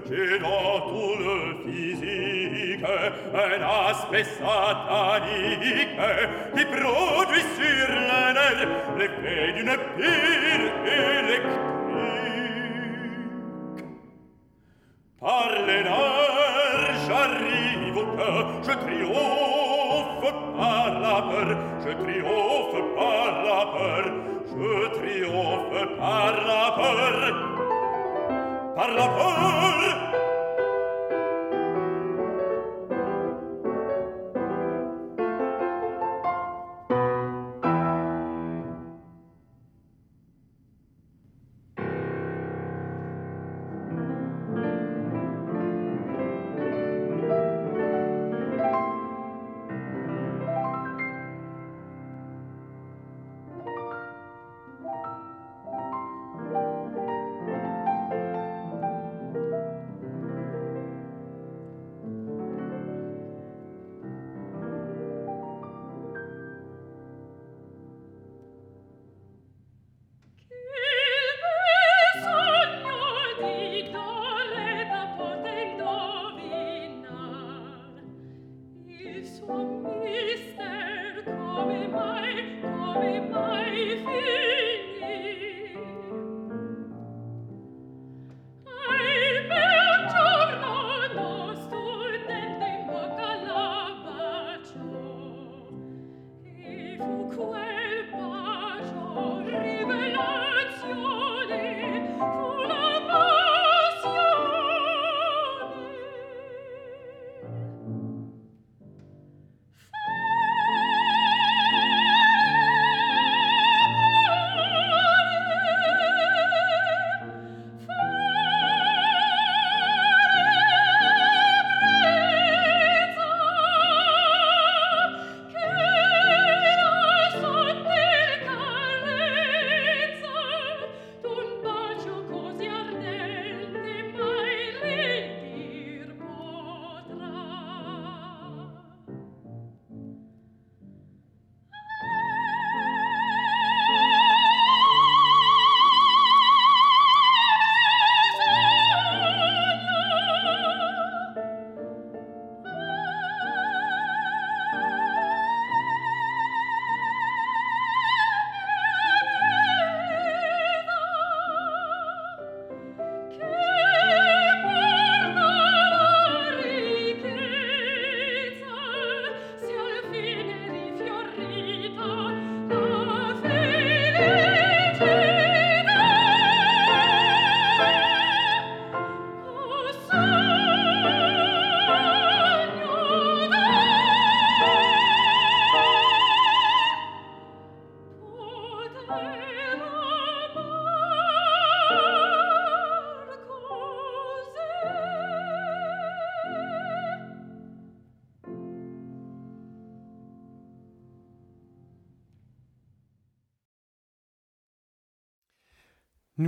j'ai 0.09 0.39
dans 0.39 0.79
tout 0.89 1.15
le 1.19 1.35
physique 1.65 2.83
un 3.33 3.61
aspect 3.89 4.23
satanique 4.23 5.95
qui 6.55 6.65
produit 6.65 7.45
sur 7.57 7.87
la 7.89 8.33
neige 8.33 8.67
l'effet 8.97 9.53
d'une 9.53 9.75
pire 9.97 11.18
parla 25.99 26.63
pur 26.77 27.17
parla 28.75 29.05
pur 29.17 29.98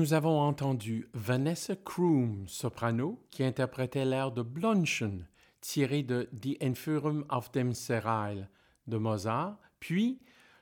Nous 0.01 0.13
avons 0.13 0.41
entendu 0.41 1.07
Vanessa 1.13 1.75
Kroom, 1.75 2.47
soprano, 2.47 3.23
qui 3.29 3.43
interprétait 3.43 4.03
l'air 4.03 4.31
de 4.31 4.41
Blonchen, 4.41 5.27
tiré 5.61 6.01
de 6.01 6.27
Die 6.31 6.57
Entführung 6.59 7.23
auf 7.29 7.51
dem 7.51 7.71
Serail 7.71 8.49
de 8.87 8.97
Mozart, 8.97 9.59
puis 9.79 10.19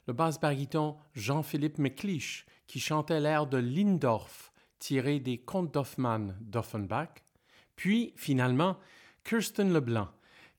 le 0.07 0.13
basse 0.13 0.41
baryton 0.41 0.97
Jean-Philippe 1.13 1.77
McLeish, 1.77 2.47
qui 2.67 2.81
chantait 2.81 3.21
l'air 3.21 3.47
de 3.47 3.55
Lindorf, 3.55 4.51
tiré 4.77 5.21
des 5.21 5.37
Contes 5.37 5.73
d'Hoffmann 5.73 6.35
d'Offenbach, 6.41 7.23
puis 7.77 8.11
finalement 8.17 8.75
Kirsten 9.23 9.71
Leblanc, 9.71 10.09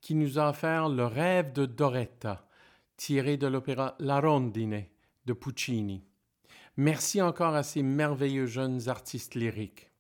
qui 0.01 0.15
nous 0.15 0.39
a 0.39 0.49
offert 0.49 0.89
Le 0.89 1.05
rêve 1.05 1.53
de 1.53 1.67
Doretta, 1.67 2.49
tiré 2.97 3.37
de 3.37 3.47
l'opéra 3.47 3.95
La 3.99 4.23
Rondine 4.23 4.87
de 5.27 5.33
Puccini. 5.35 6.03
Merci 6.77 7.21
encore 7.21 7.55
à 7.55 7.63
ces 7.63 7.83
merveilleux 7.83 8.47
jeunes 8.47 8.89
artistes 8.89 9.35
lyriques. 9.35 9.91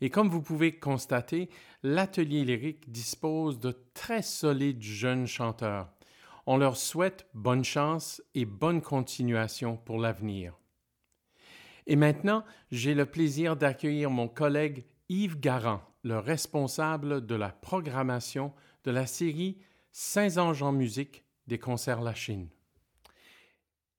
Et 0.00 0.10
comme 0.10 0.28
vous 0.28 0.42
pouvez 0.42 0.78
constater, 0.78 1.50
l'atelier 1.82 2.44
lyrique 2.44 2.90
dispose 2.90 3.58
de 3.58 3.76
très 3.94 4.22
solides 4.22 4.82
jeunes 4.82 5.26
chanteurs. 5.26 5.90
On 6.46 6.56
leur 6.56 6.76
souhaite 6.76 7.26
bonne 7.34 7.64
chance 7.64 8.22
et 8.34 8.44
bonne 8.44 8.80
continuation 8.80 9.76
pour 9.76 9.98
l'avenir. 9.98 10.54
Et 11.86 11.96
maintenant, 11.96 12.44
j'ai 12.70 12.94
le 12.94 13.06
plaisir 13.06 13.56
d'accueillir 13.56 14.10
mon 14.10 14.28
collègue 14.28 14.84
Yves 15.08 15.40
Garand, 15.40 15.82
le 16.04 16.18
responsable 16.18 17.26
de 17.26 17.34
la 17.34 17.48
programmation 17.48 18.52
de 18.84 18.90
la 18.90 19.06
série 19.06 19.58
Saint-Ange 19.90 20.62
en 20.62 20.72
musique 20.72 21.24
des 21.46 21.58
concerts 21.58 22.02
La 22.02 22.14
Chine. 22.14 22.48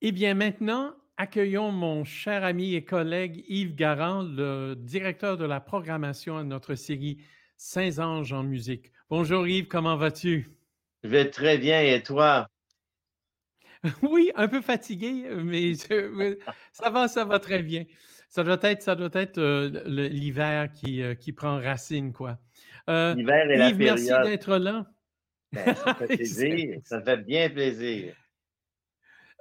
Eh 0.01 0.11
bien, 0.11 0.33
maintenant, 0.33 0.93
accueillons 1.19 1.73
mon 1.73 2.05
cher 2.05 2.45
ami 2.45 2.75
et 2.75 2.85
collègue 2.85 3.43
Yves 3.49 3.75
Garand, 3.75 4.23
le 4.23 4.73
directeur 4.75 5.35
de 5.35 5.43
la 5.43 5.59
programmation 5.59 6.37
à 6.37 6.45
notre 6.45 6.75
série 6.75 7.17
Saint-Ange 7.57 8.31
en 8.31 8.43
musique. 8.43 8.93
Bonjour 9.09 9.45
Yves, 9.45 9.67
comment 9.67 9.97
vas-tu? 9.97 10.49
Je 11.03 11.09
vais 11.09 11.29
très 11.29 11.57
bien 11.57 11.81
et 11.81 12.01
toi? 12.01 12.47
Oui, 14.01 14.31
un 14.35 14.47
peu 14.47 14.61
fatigué, 14.61 15.25
mais 15.43 15.73
ça 15.75 16.89
va, 16.89 17.07
ça 17.09 17.25
va 17.25 17.39
très 17.39 17.63
bien. 17.63 17.83
Ça 18.29 18.43
doit 18.43 18.59
être, 18.61 18.81
ça 18.81 18.95
doit 18.95 19.09
être 19.13 19.39
euh, 19.39 19.83
l'hiver 19.87 20.71
qui, 20.71 21.01
euh, 21.01 21.15
qui 21.15 21.33
prend 21.33 21.59
racine, 21.59 22.13
quoi. 22.13 22.37
Euh, 22.89 23.13
l'hiver 23.15 23.49
et 23.51 23.57
la 23.57 23.71
période. 23.71 23.99
Merci 23.99 24.29
d'être 24.29 24.57
là. 24.57 24.85
Ben, 25.51 25.75
ça 25.75 25.95
fait 25.95 26.07
plaisir, 26.15 26.79
ça 26.83 27.01
fait 27.01 27.17
bien 27.17 27.49
plaisir. 27.49 28.13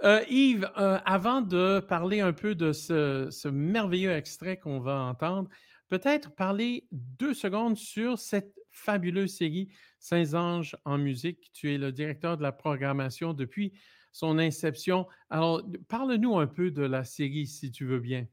Yves, 0.03 0.70
avant 0.74 1.40
de 1.40 1.80
parler 1.80 2.20
un 2.20 2.32
peu 2.32 2.55
de 2.55 2.72
ce, 2.72 3.28
ce 3.30 3.49
merveilleux 3.49 4.12
extrait 4.12 4.57
qu'on 4.57 4.80
va 4.80 5.01
entendre, 5.01 5.49
peut-être 5.88 6.34
parler 6.34 6.86
deux 6.92 7.34
secondes 7.34 7.76
sur 7.76 8.18
cette 8.18 8.55
fabuleuse 8.70 9.34
série 9.36 9.68
Saint-Ange 9.99 10.76
en 10.84 10.99
musique. 10.99 11.51
Tu 11.53 11.74
es 11.74 11.78
le 11.78 11.92
directeur 11.92 12.36
de 12.36 12.42
la 12.42 12.53
programmation 12.53 13.32
depuis 13.32 13.72
son 14.12 14.38
inception. 14.38 15.07
Alors, 15.30 15.62
parle-nous 15.88 16.38
un 16.38 16.46
peu 16.46 16.70
de 16.70 16.82
la 16.82 17.05
série, 17.05 17.46
si 17.46 17.70
tu 17.70 17.84
veux 17.84 18.01
bien. 18.01 18.26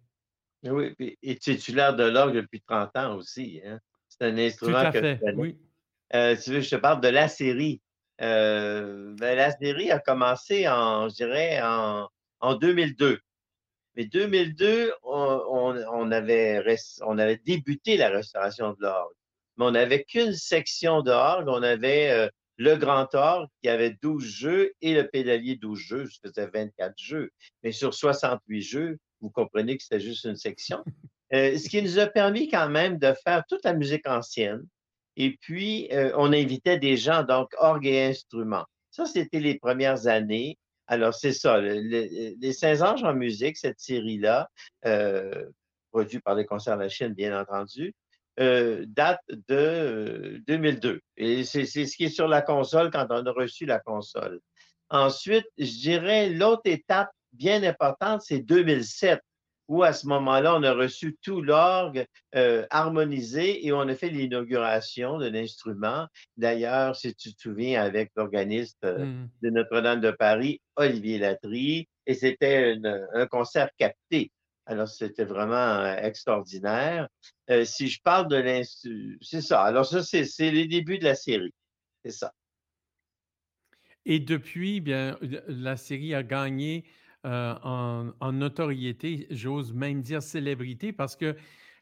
Oui, 0.64 0.96
et 1.22 1.36
titulaire 1.38 1.96
de 1.96 2.04
l'orgue 2.04 2.38
depuis 2.38 2.62
30 2.62 2.96
ans 2.98 3.16
aussi. 3.18 3.62
Hein. 3.64 3.80
C'est 4.10 4.26
un 4.26 4.38
instrument 4.38 4.80
Tout 4.80 4.88
à 4.88 4.92
fait, 4.92 5.20
oui. 5.36 5.58
Euh, 6.14 6.36
tu 6.36 6.52
veux, 6.52 6.62
je 6.62 6.70
te 6.70 6.76
parle 6.76 7.02
de 7.02 7.08
la 7.08 7.28
série. 7.28 7.82
Euh, 8.22 9.14
ben, 9.18 9.36
la 9.36 9.52
série 9.52 9.92
a 9.92 10.00
commencé 10.00 10.68
en, 10.68 11.10
je 11.10 11.16
dirais, 11.16 11.60
en, 11.62 12.08
en 12.40 12.56
2002. 12.56 13.20
Mais 13.96 14.06
2002, 14.06 14.94
on, 15.04 16.12
avait, 16.12 16.64
on 17.02 17.18
avait 17.18 17.38
débuté 17.38 17.98
la 17.98 18.10
restauration 18.10 18.72
de 18.74 18.78
l'orgue. 18.82 19.14
Mais 19.58 19.66
on 19.66 19.72
n'avait 19.72 20.04
qu'une 20.04 20.34
section 20.34 21.02
d'orgue. 21.02 21.48
On 21.48 21.64
avait 21.64 22.12
euh, 22.12 22.30
le 22.58 22.76
grand 22.76 23.14
orgue 23.16 23.48
qui 23.62 23.70
avait 23.70 23.96
12 24.02 24.24
jeux 24.24 24.74
et 24.82 24.94
le 24.94 25.08
pédalier 25.08 25.56
12 25.56 25.80
jeux. 25.80 26.06
Je 26.06 26.18
faisais 26.26 26.48
24 26.48 26.94
jeux. 26.98 27.32
Mais 27.64 27.72
sur 27.72 27.94
68 27.94 28.62
jeux, 28.62 28.98
vous 29.22 29.30
comprenez 29.30 29.78
que 29.78 29.84
c'était 29.84 30.02
juste 30.02 30.26
une 30.26 30.36
section. 30.36 30.84
Euh, 31.34 31.58
ce 31.58 31.68
qui 31.70 31.82
nous 31.82 31.98
a 31.98 32.06
permis 32.06 32.50
quand 32.50 32.70
même 32.70 33.00
de 33.00 33.12
faire 33.24 33.44
toute 33.50 33.64
la 33.66 33.74
musique 33.74 34.08
ancienne. 34.08 34.62
Et 35.18 35.38
puis, 35.40 35.88
euh, 35.92 36.12
on 36.16 36.34
invitait 36.34 36.80
des 36.80 36.98
gens, 36.98 37.24
donc 37.24 37.54
orgue 37.58 37.88
et 37.88 38.04
instruments. 38.06 38.66
Ça, 38.92 39.06
c'était 39.06 39.40
les 39.40 39.58
premières 39.58 40.08
années. 40.08 40.58
Alors, 40.88 41.14
c'est 41.14 41.34
ça, 41.34 41.60
les 41.60 42.54
Saint 42.54 42.82
Anges 42.82 43.04
en 43.04 43.14
musique, 43.14 43.58
cette 43.58 43.80
série-là, 43.80 44.50
euh, 44.86 45.46
produite 45.92 46.24
par 46.24 46.36
les 46.36 46.46
concerts 46.46 46.78
de 46.78 46.84
la 46.84 46.90
Chine, 46.90 47.14
bien 47.14 47.40
entendu, 47.40 47.94
euh, 48.40 48.86
date 48.88 49.22
de 49.48 50.44
2002. 50.46 51.02
Et 51.18 51.44
c'est 51.44 51.66
ce 51.66 51.96
qui 51.96 52.06
est 52.06 52.10
sur 52.10 52.28
la 52.28 52.42
console 52.42 52.92
quand 52.92 53.08
on 53.10 53.26
a 53.26 53.32
reçu 53.32 53.66
la 53.66 53.80
console. 53.80 54.42
Ensuite, 54.90 55.46
je 55.58 55.80
dirais 55.80 56.30
l'autre 56.30 56.62
étape 56.66 57.10
bien 57.32 57.64
importante, 57.64 58.22
c'est 58.22 58.40
2007, 58.40 59.22
où 59.68 59.84
à 59.84 59.94
ce 59.94 60.08
moment-là, 60.08 60.56
on 60.56 60.64
a 60.64 60.74
reçu 60.74 61.18
tout 61.22 61.42
l'orgue 61.42 62.06
euh, 62.36 62.66
harmonisé 62.70 63.66
et 63.66 63.72
on 63.72 63.82
a 63.82 63.96
fait 63.96 64.10
l'inauguration 64.10 65.18
de 65.18 65.28
l'instrument. 65.28 66.08
D'ailleurs, 66.38 66.96
si 66.96 67.16
tu 67.16 67.34
te 67.34 67.42
souviens, 67.42 67.82
avec 67.82 68.12
l'organiste 68.16 68.84
euh, 68.84 69.06
mmh. 69.06 69.30
de 69.42 69.50
Notre-Dame 69.50 70.02
de 70.02 70.12
Paris, 70.12 70.62
Olivier 70.76 71.18
Latry, 71.18 71.88
et 72.06 72.14
c'était 72.14 72.76
un 73.14 73.26
concert 73.28 73.70
capté. 73.78 74.32
Alors, 74.68 74.88
c'était 74.88 75.26
vraiment 75.26 75.56
euh, 75.56 75.96
extraordinaire. 75.98 77.08
si 77.64 77.88
je 77.88 78.00
parle 78.04 78.28
de 78.28 78.36
l'instrument, 78.36 79.16
c'est 79.22 79.42
ça. 79.42 79.64
Alors, 79.64 79.86
ça, 79.86 80.04
c'est 80.04 80.52
les 80.52 80.68
débuts 80.68 81.00
de 81.00 81.04
la 81.06 81.16
série. 81.16 81.54
C'est 82.04 82.12
ça. 82.12 82.34
Et 84.06 84.20
depuis, 84.20 84.82
bien, 84.82 85.18
la 85.48 85.78
série 85.78 86.14
a 86.14 86.22
gagné 86.22 86.86
euh, 87.26 87.56
en, 87.64 88.32
notoriété, 88.32 89.26
j'ose 89.32 89.74
même 89.74 90.02
dire 90.02 90.22
célébrité, 90.22 90.94
parce 90.94 91.16
que 91.16 91.36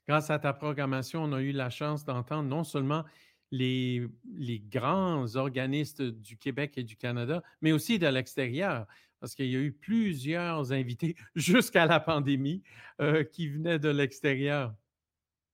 grâce 0.07 0.29
à 0.29 0.39
ta 0.39 0.53
programmation, 0.53 1.23
on 1.23 1.33
a 1.33 1.41
eu 1.41 1.51
la 1.51 1.69
chance 1.69 2.05
d'entendre 2.05 2.47
non 2.47 2.63
seulement 2.63 3.03
les, 3.51 4.07
les, 4.37 4.59
grands 4.59 5.35
organistes 5.35 6.01
du 6.01 6.37
Québec 6.37 6.77
et 6.77 6.83
du 6.83 6.95
Canada, 6.95 7.43
mais 7.61 7.73
aussi 7.73 7.99
de 7.99 8.07
l'extérieur, 8.07 8.87
parce 9.19 9.35
qu'il 9.35 9.47
y 9.47 9.55
a 9.57 9.59
eu 9.59 9.73
plusieurs 9.73 10.71
invités 10.71 11.15
jusqu'à 11.35 11.85
la 11.87 11.99
pandémie 11.99 12.63
euh, 13.01 13.25
qui 13.25 13.49
venaient 13.49 13.79
de 13.79 13.89
l'extérieur. 13.89 14.73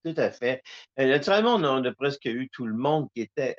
Tout 0.05 0.13
à 0.17 0.29
fait. 0.29 0.61
Euh, 0.99 1.07
naturellement, 1.07 1.55
on 1.55 1.83
a, 1.83 1.93
presque 1.93 2.25
eu 2.25 2.47
tout 2.49 2.67
le 2.67 2.75
monde 2.75 3.09
qui 3.15 3.21
était, 3.21 3.57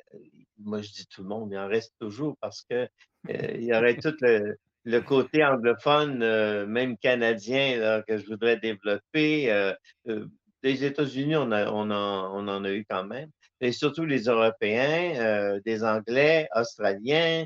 moi 0.57 0.81
je 0.81 0.91
dis 0.91 1.05
tout 1.07 1.23
le 1.23 1.27
monde, 1.27 1.49
il 1.51 1.57
en 1.57 1.67
reste 1.67 1.93
toujours 1.99 2.37
parce 2.39 2.63
que 2.63 2.87
il 3.27 3.63
y 3.63 3.73
aurait 3.73 3.97
tout 4.01 4.15
le, 4.21 4.57
le 4.83 5.01
côté 5.01 5.43
anglophone, 5.43 6.23
euh, 6.23 6.65
même 6.65 6.97
canadien, 6.97 8.01
que 8.07 8.17
je 8.17 8.25
voudrais 8.25 8.57
développer. 8.57 9.51
Euh, 9.51 9.73
euh, 10.07 10.25
des 10.63 10.85
États-Unis, 10.85 11.35
on, 11.35 11.51
on, 11.51 11.91
on, 11.91 12.47
en 12.47 12.63
a 12.63 12.71
eu 12.71 12.85
quand 12.87 13.03
même, 13.03 13.31
et 13.61 13.71
surtout 13.71 14.05
les 14.05 14.25
Européens, 14.25 15.59
des 15.65 15.83
Anglais, 15.83 16.47
Australiens, 16.55 17.45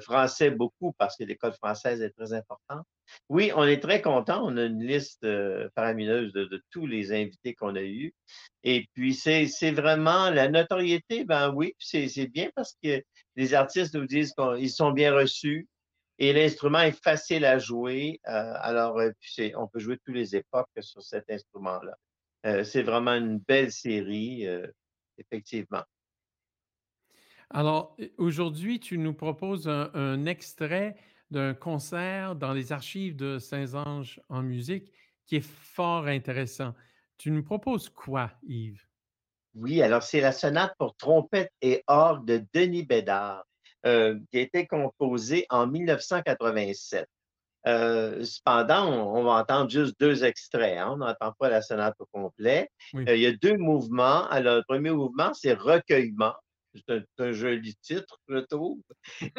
Français 0.00 0.50
beaucoup, 0.50 0.92
parce 0.98 1.16
que 1.16 1.22
l'école 1.22 1.52
française 1.52 2.02
est 2.02 2.10
très 2.10 2.32
importante. 2.32 2.84
Oui, 3.28 3.52
on 3.54 3.62
est 3.62 3.78
très 3.78 4.02
content. 4.02 4.44
On 4.44 4.56
a 4.56 4.64
une 4.64 4.82
liste 4.82 5.24
faramineuse 5.76 6.32
de, 6.32 6.46
de, 6.46 6.60
tous 6.72 6.88
les 6.88 7.12
invités 7.12 7.54
qu'on 7.54 7.76
a 7.76 7.82
eus. 7.82 8.12
Et 8.64 8.88
puis, 8.94 9.14
c'est 9.14 9.70
vraiment 9.70 10.30
la 10.30 10.48
notoriété, 10.48 11.24
ben 11.24 11.52
oui, 11.54 11.72
c'est 11.78 12.26
bien 12.26 12.50
parce 12.56 12.74
que 12.82 13.00
les 13.36 13.54
artistes 13.54 13.94
nous 13.94 14.06
disent 14.06 14.34
qu'ils 14.36 14.72
sont 14.72 14.90
bien 14.90 15.14
reçus, 15.14 15.68
et 16.18 16.32
l'instrument 16.32 16.80
est 16.80 17.02
facile 17.02 17.44
à 17.44 17.58
jouer. 17.58 18.20
Euh, 18.26 18.52
alors, 18.56 18.98
euh, 18.98 19.10
on 19.56 19.66
peut 19.66 19.78
jouer 19.78 19.98
toutes 20.04 20.14
les 20.14 20.34
époques 20.34 20.70
sur 20.80 21.02
cet 21.02 21.30
instrument-là. 21.30 21.96
Euh, 22.46 22.64
c'est 22.64 22.82
vraiment 22.82 23.14
une 23.14 23.38
belle 23.38 23.72
série, 23.72 24.46
effectivement. 25.18 25.82
Alors, 27.50 27.96
aujourd'hui, 28.18 28.80
tu 28.80 28.98
nous 28.98 29.14
proposes 29.14 29.68
un, 29.68 30.26
extrait 30.26 30.96
d'un 31.30 31.54
concert 31.54 32.34
dans 32.34 32.52
les 32.52 32.72
archives 32.72 33.16
de 33.16 33.38
Saint-Ange 33.38 34.20
en 34.28 34.42
musique 34.42 34.92
qui 35.26 35.36
est 35.36 35.46
fort 35.46 36.06
intéressant. 36.06 36.74
Tu 37.18 37.30
nous 37.30 37.42
proposes 37.42 37.88
quoi, 37.88 38.30
Yves? 38.46 38.86
Oui, 39.54 39.80
alors 39.80 40.02
c'est 40.02 40.20
la 40.20 40.32
sonate 40.32 40.74
pour 40.78 40.96
trompette 40.96 41.50
et 41.62 41.82
orgue 41.86 42.26
de 42.26 42.44
Denis 42.52 42.84
Bédard. 42.84 43.44
Euh, 43.86 44.18
qui 44.32 44.38
a 44.38 44.40
été 44.40 44.66
composé 44.66 45.46
en 45.48 45.68
1987. 45.68 47.06
Euh, 47.68 48.24
cependant, 48.24 48.88
on, 48.88 49.22
va 49.22 49.34
entendre 49.34 49.70
juste 49.70 49.94
deux 50.00 50.24
extraits. 50.24 50.76
Hein. 50.76 50.90
On 50.94 50.96
n'entend 50.96 51.32
pas 51.38 51.48
la 51.50 51.62
sonate 51.62 51.94
au 52.00 52.06
complet. 52.06 52.68
Euh, 52.96 53.14
il 53.14 53.20
y 53.20 53.26
a 53.26 53.32
deux 53.32 53.56
mouvements. 53.56 54.26
Alors, 54.28 54.56
le 54.56 54.64
premier 54.66 54.90
mouvement, 54.90 55.32
c'est 55.34 55.52
recueillement. 55.52 56.34
C'est 56.88 57.04
un, 57.20 57.32
joli 57.32 57.76
titre, 57.76 58.18
je 58.28 58.38
trouve. 58.38 58.80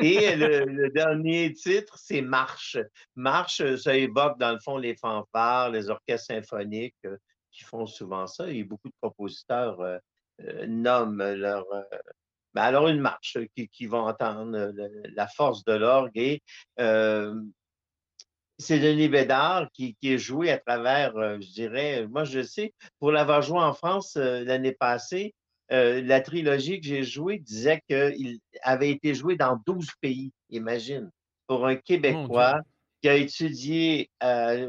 Et 0.02 0.36
le, 0.38 0.90
dernier 0.92 1.52
titre, 1.52 1.98
c'est 1.98 2.22
marche. 2.22 2.78
Marche, 3.16 3.62
ça 3.76 3.98
évoque 3.98 4.40
dans 4.40 4.54
le 4.54 4.60
fond 4.60 4.78
les 4.78 4.96
fanfares, 4.96 5.72
les 5.72 5.90
orchestres 5.90 6.28
symphoniques 6.28 6.96
qui 7.52 7.66
font 7.66 7.86
souvent 7.86 8.28
ça. 8.28 8.50
Et 8.50 8.64
beaucoup 8.64 8.88
de 8.88 8.96
compositeurs 9.02 10.00
nomment 10.68 11.34
leur, 11.34 11.66
ben, 12.58 12.64
alors 12.64 12.88
une 12.88 13.02
marche 13.02 13.38
qui, 13.56 13.70
qui 13.70 13.86
va 13.86 14.00
entendre 14.00 14.58
euh, 14.58 14.72
la 15.16 15.28
force 15.28 15.64
de 15.64 15.74
l'orgue 15.74 16.18
et 16.18 16.42
euh, 16.80 17.40
c'est 18.58 18.80
Denis 18.80 19.10
Bédard 19.10 19.70
qui, 19.74 19.96
qui, 20.02 20.14
est 20.14 20.18
joué 20.18 20.50
à 20.50 20.58
travers, 20.58 21.16
euh, 21.18 21.38
je 21.40 21.52
dirais, 21.52 22.08
moi 22.08 22.24
je 22.24 22.42
sais, 22.42 22.74
pour 22.98 23.12
l'avoir 23.12 23.44
joué 23.44 23.60
en 23.60 23.74
France 23.74 24.16
l'année 24.16 24.72
passée, 24.72 25.36
la 25.70 26.20
trilogie 26.22 26.82
que 26.82 26.88
j'ai 26.88 27.04
jouée 27.04 27.38
disait 27.38 27.84
qu'il 27.88 28.40
avait 28.64 28.90
été 28.90 29.14
joué 29.14 29.36
dans 29.36 29.62
12 29.68 29.92
pays, 30.02 30.32
imagine, 30.50 31.12
pour 31.46 31.68
un 31.68 31.76
Québécois 31.76 32.62
qui 33.04 33.10
a 33.10 33.14
étudié 33.14 34.10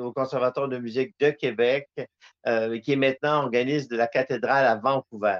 au 0.00 0.12
Conservatoire 0.12 0.68
de 0.68 0.76
musique 0.76 1.14
de 1.20 1.30
Québec, 1.30 1.88
qui 1.96 2.92
est 2.92 2.96
maintenant 2.96 3.44
organiste 3.44 3.90
de 3.90 3.96
la 3.96 4.08
cathédrale 4.08 4.66
à 4.66 4.74
Vancouver. 4.74 5.38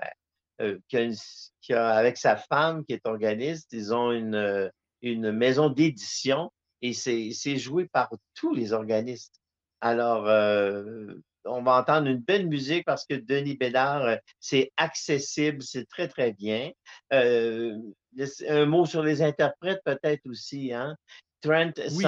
Euh, 0.61 0.79
qui, 0.89 1.73
a 1.73 1.91
avec 1.91 2.17
sa 2.17 2.37
femme 2.37 2.85
qui 2.85 2.95
est 2.95 3.07
organiste, 3.07 3.69
ils 3.73 3.95
ont 3.95 4.11
une, 4.11 4.35
euh, 4.35 4.69
une 5.03 5.31
maison 5.31 5.69
d'édition 5.69 6.51
et 6.83 6.95
c'est 6.95 7.57
joué 7.57 7.87
par 7.87 8.11
tous 8.35 8.55
les 8.55 8.73
organistes. 8.73 9.35
Alors, 9.81 10.27
euh, 10.27 11.13
on 11.45 11.63
va 11.63 11.79
entendre 11.79 12.09
une 12.09 12.19
belle 12.19 12.49
musique 12.49 12.85
parce 12.87 13.05
que 13.05 13.15
Denis 13.15 13.57
Bédard, 13.57 14.19
c'est 14.41 14.73
accessible, 14.77 15.63
c'est 15.63 15.87
très, 15.89 16.09
très 16.09 16.33
bien. 16.33 16.73
un 17.11 18.67
mot 18.67 18.87
sur 18.87 19.03
les 19.03 19.23
interprètes 19.23 19.81
peut-être 19.85 20.27
aussi, 20.27 20.73
hein? 20.73 20.97
Trent 21.41 21.73
Oui, 21.93 22.05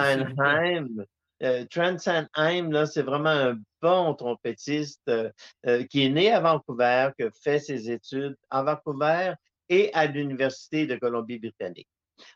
euh, 1.43 1.65
Trent 1.71 1.99
Sandheim, 1.99 2.71
là, 2.71 2.87
c'est 2.87 3.03
vraiment 3.03 3.31
un 3.31 3.59
bon 3.81 4.15
trompettiste 4.15 5.01
euh, 5.09 5.31
euh, 5.67 5.85
qui 5.85 6.05
est 6.05 6.11
né 6.11 6.31
à 6.31 6.41
Vancouver, 6.41 7.11
qui 7.19 7.27
fait 7.43 7.59
ses 7.59 7.91
études 7.91 8.37
à 8.51 8.63
Vancouver 8.63 9.35
et 9.69 9.93
à 9.95 10.07
l'Université 10.07 10.87
de 10.87 10.97
Colombie-Britannique. 10.97 11.89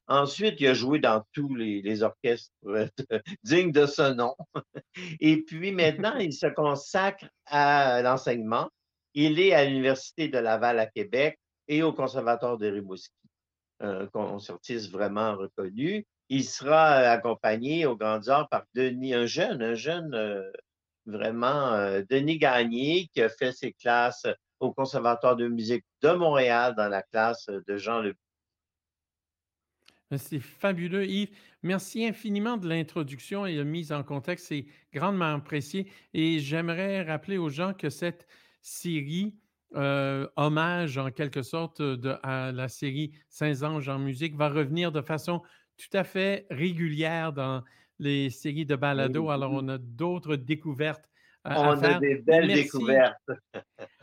Ensuite, 0.06 0.60
il 0.60 0.68
a 0.68 0.74
joué 0.74 0.98
dans 0.98 1.22
tous 1.32 1.54
les, 1.54 2.02
orchestres 2.02 2.52
dignes 3.42 3.72
de 3.72 3.84
ce 3.84 4.14
nom. 4.14 4.34
Et 5.20 5.42
puis 5.42 5.72
maintenant, 5.72 6.16
il 6.16 6.32
se 6.32 6.46
consacre 6.46 7.26
à 7.44 8.00
l'enseignement. 8.00 8.70
Il 9.12 9.38
est 9.38 9.52
à 9.52 9.64
l'Université 9.64 10.28
de 10.28 10.38
Laval 10.38 10.78
à 10.78 10.86
Québec 10.86 11.38
et 11.68 11.82
au 11.82 11.92
Conservatoire 11.92 12.56
de 12.58 12.66
Rimouski, 12.66 13.14
un 13.80 14.06
concertiste 14.06 14.90
vraiment 14.90 15.36
reconnu. 15.36 16.06
Il 16.28 16.44
sera 16.44 17.00
euh, 17.00 17.12
accompagné 17.12 17.86
au 17.86 17.96
Grand 17.96 18.26
Heures 18.28 18.48
par 18.48 18.64
Denis, 18.74 19.14
un 19.14 19.26
jeune, 19.26 19.62
un 19.62 19.74
jeune 19.74 20.14
euh, 20.14 20.50
vraiment, 21.06 21.72
euh, 21.72 22.02
Denis 22.08 22.38
Gagné, 22.38 23.08
qui 23.12 23.20
a 23.20 23.28
fait 23.28 23.52
ses 23.52 23.72
classes 23.72 24.26
au 24.60 24.72
Conservatoire 24.72 25.36
de 25.36 25.48
musique 25.48 25.84
de 26.00 26.10
Montréal 26.12 26.74
dans 26.76 26.88
la 26.88 27.02
classe 27.02 27.46
de 27.48 27.76
Jean 27.76 28.00
Le 28.00 28.14
c'est 30.16 30.38
fabuleux, 30.38 31.06
Yves. 31.06 31.30
Merci 31.62 32.06
infiniment 32.06 32.56
de 32.56 32.68
l'introduction 32.68 33.46
et 33.46 33.56
de 33.56 33.64
mise 33.64 33.90
en 33.90 34.04
contexte. 34.04 34.46
C'est 34.46 34.66
grandement 34.92 35.34
apprécié. 35.34 35.90
Et 36.12 36.38
j'aimerais 36.38 37.02
rappeler 37.02 37.36
aux 37.36 37.48
gens 37.48 37.74
que 37.74 37.90
cette 37.90 38.28
série, 38.62 39.34
hommage 39.72 40.98
en 40.98 41.10
quelque 41.10 41.42
sorte 41.42 41.82
de, 41.82 42.16
à 42.22 42.52
la 42.52 42.68
série 42.68 43.10
Saint-Ange 43.28 43.88
en 43.88 43.98
musique, 43.98 44.36
va 44.36 44.50
revenir 44.50 44.92
de 44.92 45.00
façon 45.00 45.42
tout 45.76 45.96
à 45.96 46.04
fait 46.04 46.46
régulière 46.50 47.32
dans 47.32 47.62
les 47.98 48.30
séries 48.30 48.66
de 48.66 48.76
balado. 48.76 49.30
Alors, 49.30 49.52
on 49.52 49.68
a 49.68 49.78
d'autres 49.78 50.36
découvertes 50.36 51.08
à, 51.44 51.60
on 51.60 51.82
a 51.82 51.98
des 51.98 52.16
belles 52.16 52.52
découvertes. 52.52 53.30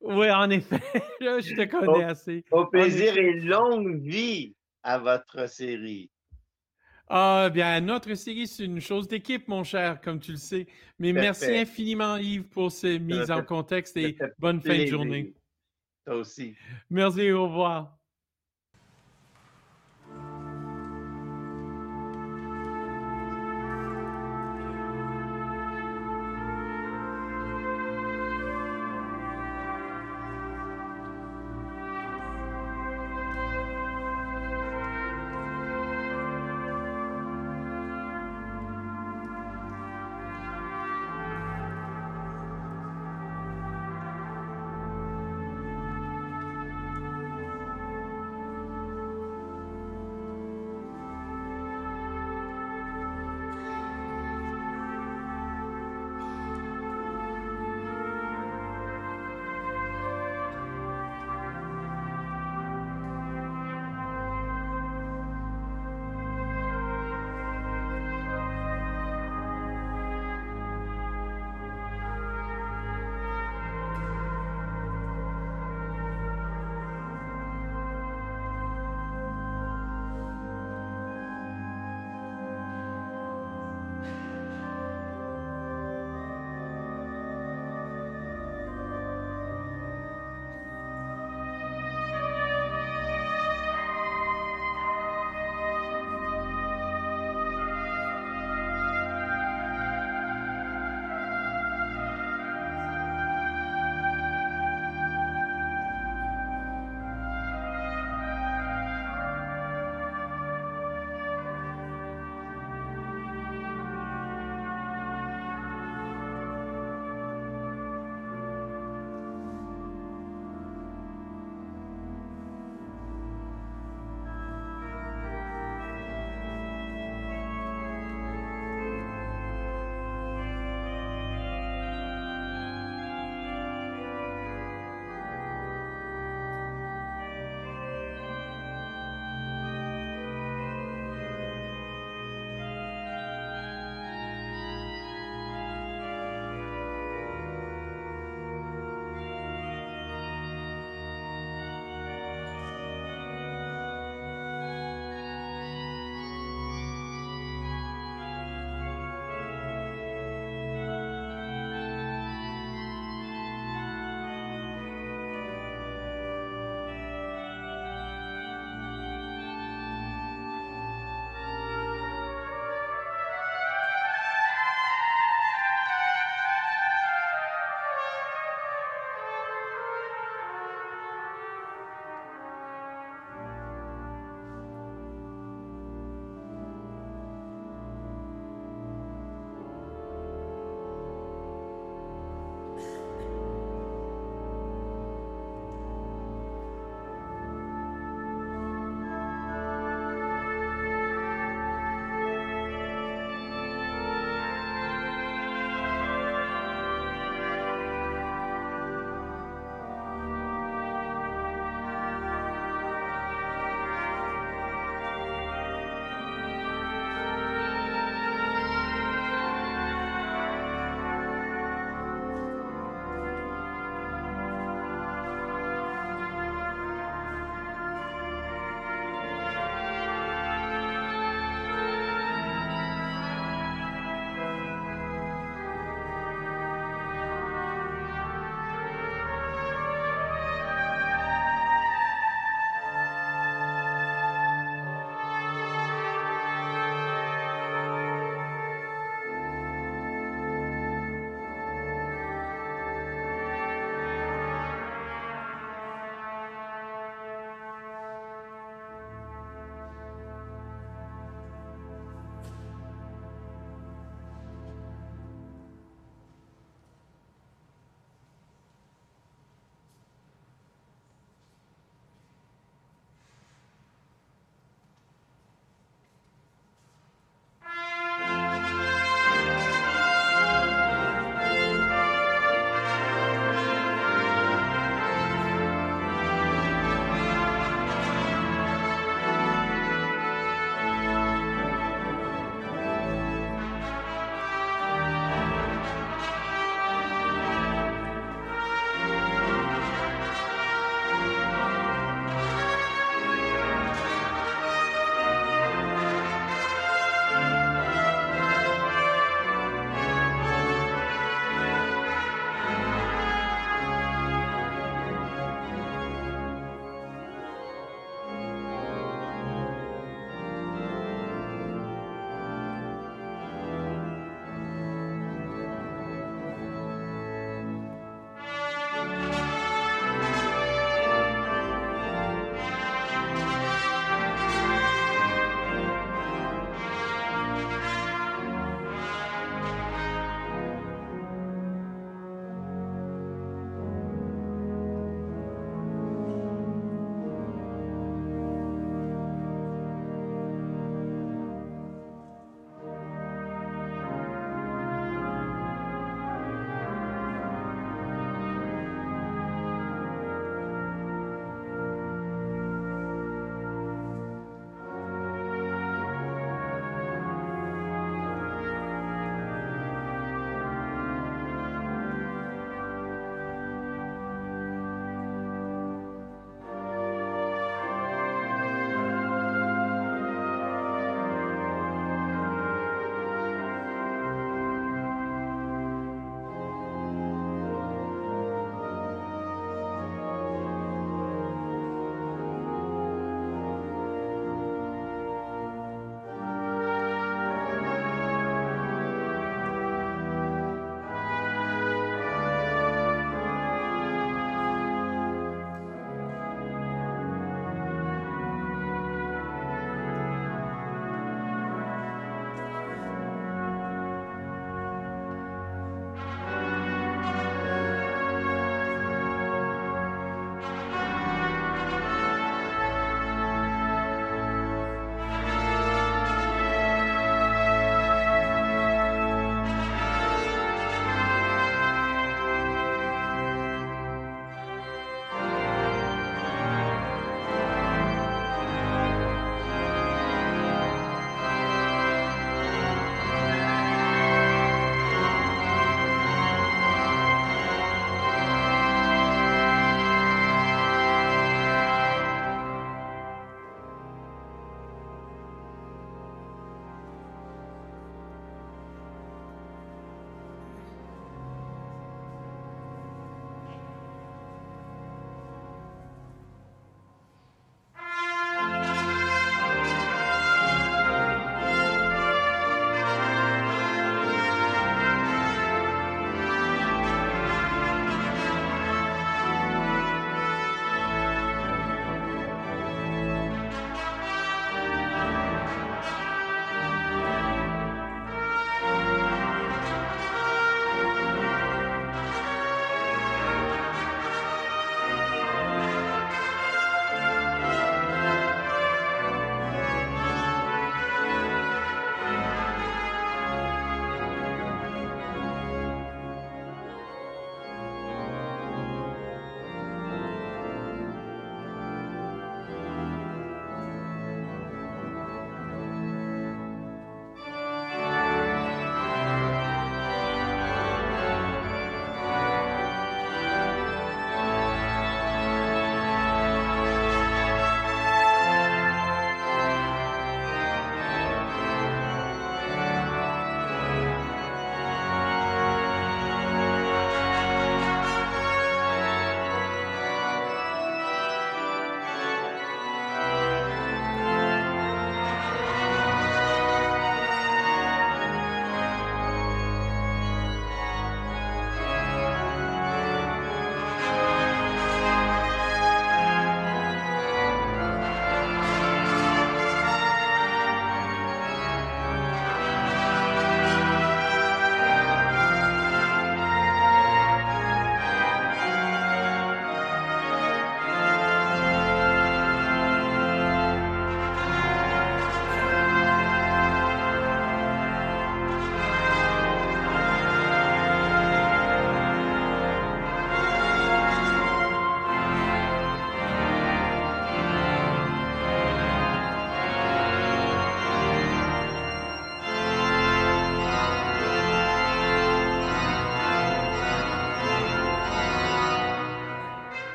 oui, 0.00 0.30
en 0.30 0.48
effet. 0.50 0.76
je 1.20 1.56
te 1.56 1.64
connais 1.68 2.04
assez. 2.04 2.44
Au 2.50 2.66
plaisir 2.66 3.16
et 3.16 3.40
longue 3.40 4.00
vie 4.00 4.54
à 4.82 4.98
votre 4.98 5.48
série. 5.48 6.10
Ah, 7.08 7.50
bien, 7.52 7.80
notre 7.80 8.14
série, 8.14 8.46
c'est 8.46 8.64
une 8.64 8.80
chose 8.80 9.08
d'équipe, 9.08 9.46
mon 9.48 9.62
cher, 9.62 10.00
comme 10.00 10.20
tu 10.20 10.32
le 10.32 10.36
sais. 10.38 10.66
Mais 10.98 11.12
merci 11.12 11.54
infiniment, 11.54 12.16
Yves, 12.16 12.44
pour 12.44 12.72
ces 12.72 12.98
mises 12.98 13.30
en 13.30 13.42
contexte 13.42 13.96
et 13.96 14.16
bonne 14.38 14.60
fin 14.60 14.78
de 14.78 14.86
journée. 14.86 15.34
Toi 16.06 16.16
aussi. 16.16 16.54
Merci, 16.88 17.30
au 17.30 17.44
revoir. 17.44 17.98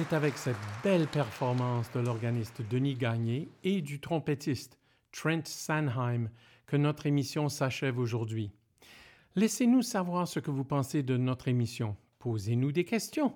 C'est 0.00 0.16
avec 0.16 0.38
cette 0.38 0.56
belle 0.82 1.06
performance 1.08 1.92
de 1.92 2.00
l'organiste 2.00 2.62
Denis 2.70 2.94
Gagné 2.94 3.50
et 3.64 3.82
du 3.82 4.00
trompettiste 4.00 4.78
Trent 5.12 5.42
Sanheim 5.44 6.30
que 6.64 6.78
notre 6.78 7.04
émission 7.04 7.50
s'achève 7.50 7.98
aujourd'hui. 7.98 8.50
Laissez-nous 9.36 9.82
savoir 9.82 10.26
ce 10.26 10.40
que 10.40 10.50
vous 10.50 10.64
pensez 10.64 11.02
de 11.02 11.18
notre 11.18 11.48
émission. 11.48 11.98
Posez-nous 12.18 12.72
des 12.72 12.86
questions. 12.86 13.34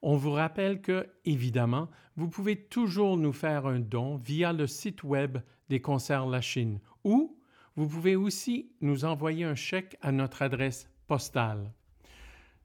On 0.00 0.16
vous 0.16 0.30
rappelle 0.30 0.80
que, 0.80 1.10
évidemment, 1.26 1.90
vous 2.16 2.30
pouvez 2.30 2.56
toujours 2.56 3.18
nous 3.18 3.34
faire 3.34 3.66
un 3.66 3.80
don 3.80 4.16
via 4.16 4.54
le 4.54 4.66
site 4.66 5.04
web 5.04 5.36
des 5.68 5.82
Concerts 5.82 6.24
La 6.24 6.40
Chine 6.40 6.80
ou 7.04 7.38
vous 7.76 7.86
pouvez 7.86 8.16
aussi 8.16 8.72
nous 8.80 9.04
envoyer 9.04 9.44
un 9.44 9.54
chèque 9.54 9.98
à 10.00 10.10
notre 10.10 10.40
adresse 10.40 10.88
postale. 11.06 11.70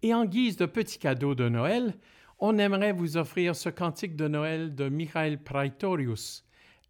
Et 0.02 0.14
en 0.14 0.26
guise 0.26 0.58
de 0.58 0.66
petit 0.66 1.00
cadeau 1.00 1.36
de 1.36 1.48
Noël, 1.48 1.96
on 2.40 2.58
aimerait 2.58 2.92
vous 2.92 3.18
offrir 3.18 3.56
ce 3.56 3.70
cantique 3.70 4.16
de 4.16 4.28
Noël 4.28 4.76
de 4.76 4.90
Michael 4.90 5.42
Praetorius, 5.42 6.44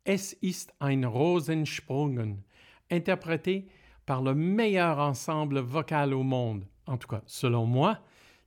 Es 0.03 0.36
ist 0.41 0.74
ein 0.80 1.05
Rosensprungen, 1.05 2.43
interprété 2.89 3.67
par 4.12 4.22
le 4.22 4.36
meilleur 4.36 4.99
ensemble 4.99 5.59
vocal 5.59 6.14
au 6.14 6.22
monde, 6.22 6.68
en 6.86 6.97
tout 6.97 7.07
cas 7.07 7.22
selon 7.28 7.66
moi, 7.66 7.99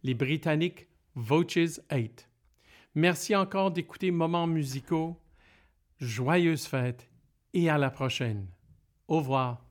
les 0.03 0.13
Britanniques 0.13 0.89
Voices 1.15 1.81
8. 1.91 2.29
Merci 2.95 3.35
encore 3.35 3.71
d'écouter 3.71 4.11
Moments 4.11 4.47
musicaux. 4.47 5.19
Joyeuses 6.01 6.67
fêtes 6.67 7.09
et 7.55 7.71
à 7.71 7.79
la 7.79 7.89
prochaine. 7.89 8.47
Au 9.09 9.17
revoir. 9.17 9.64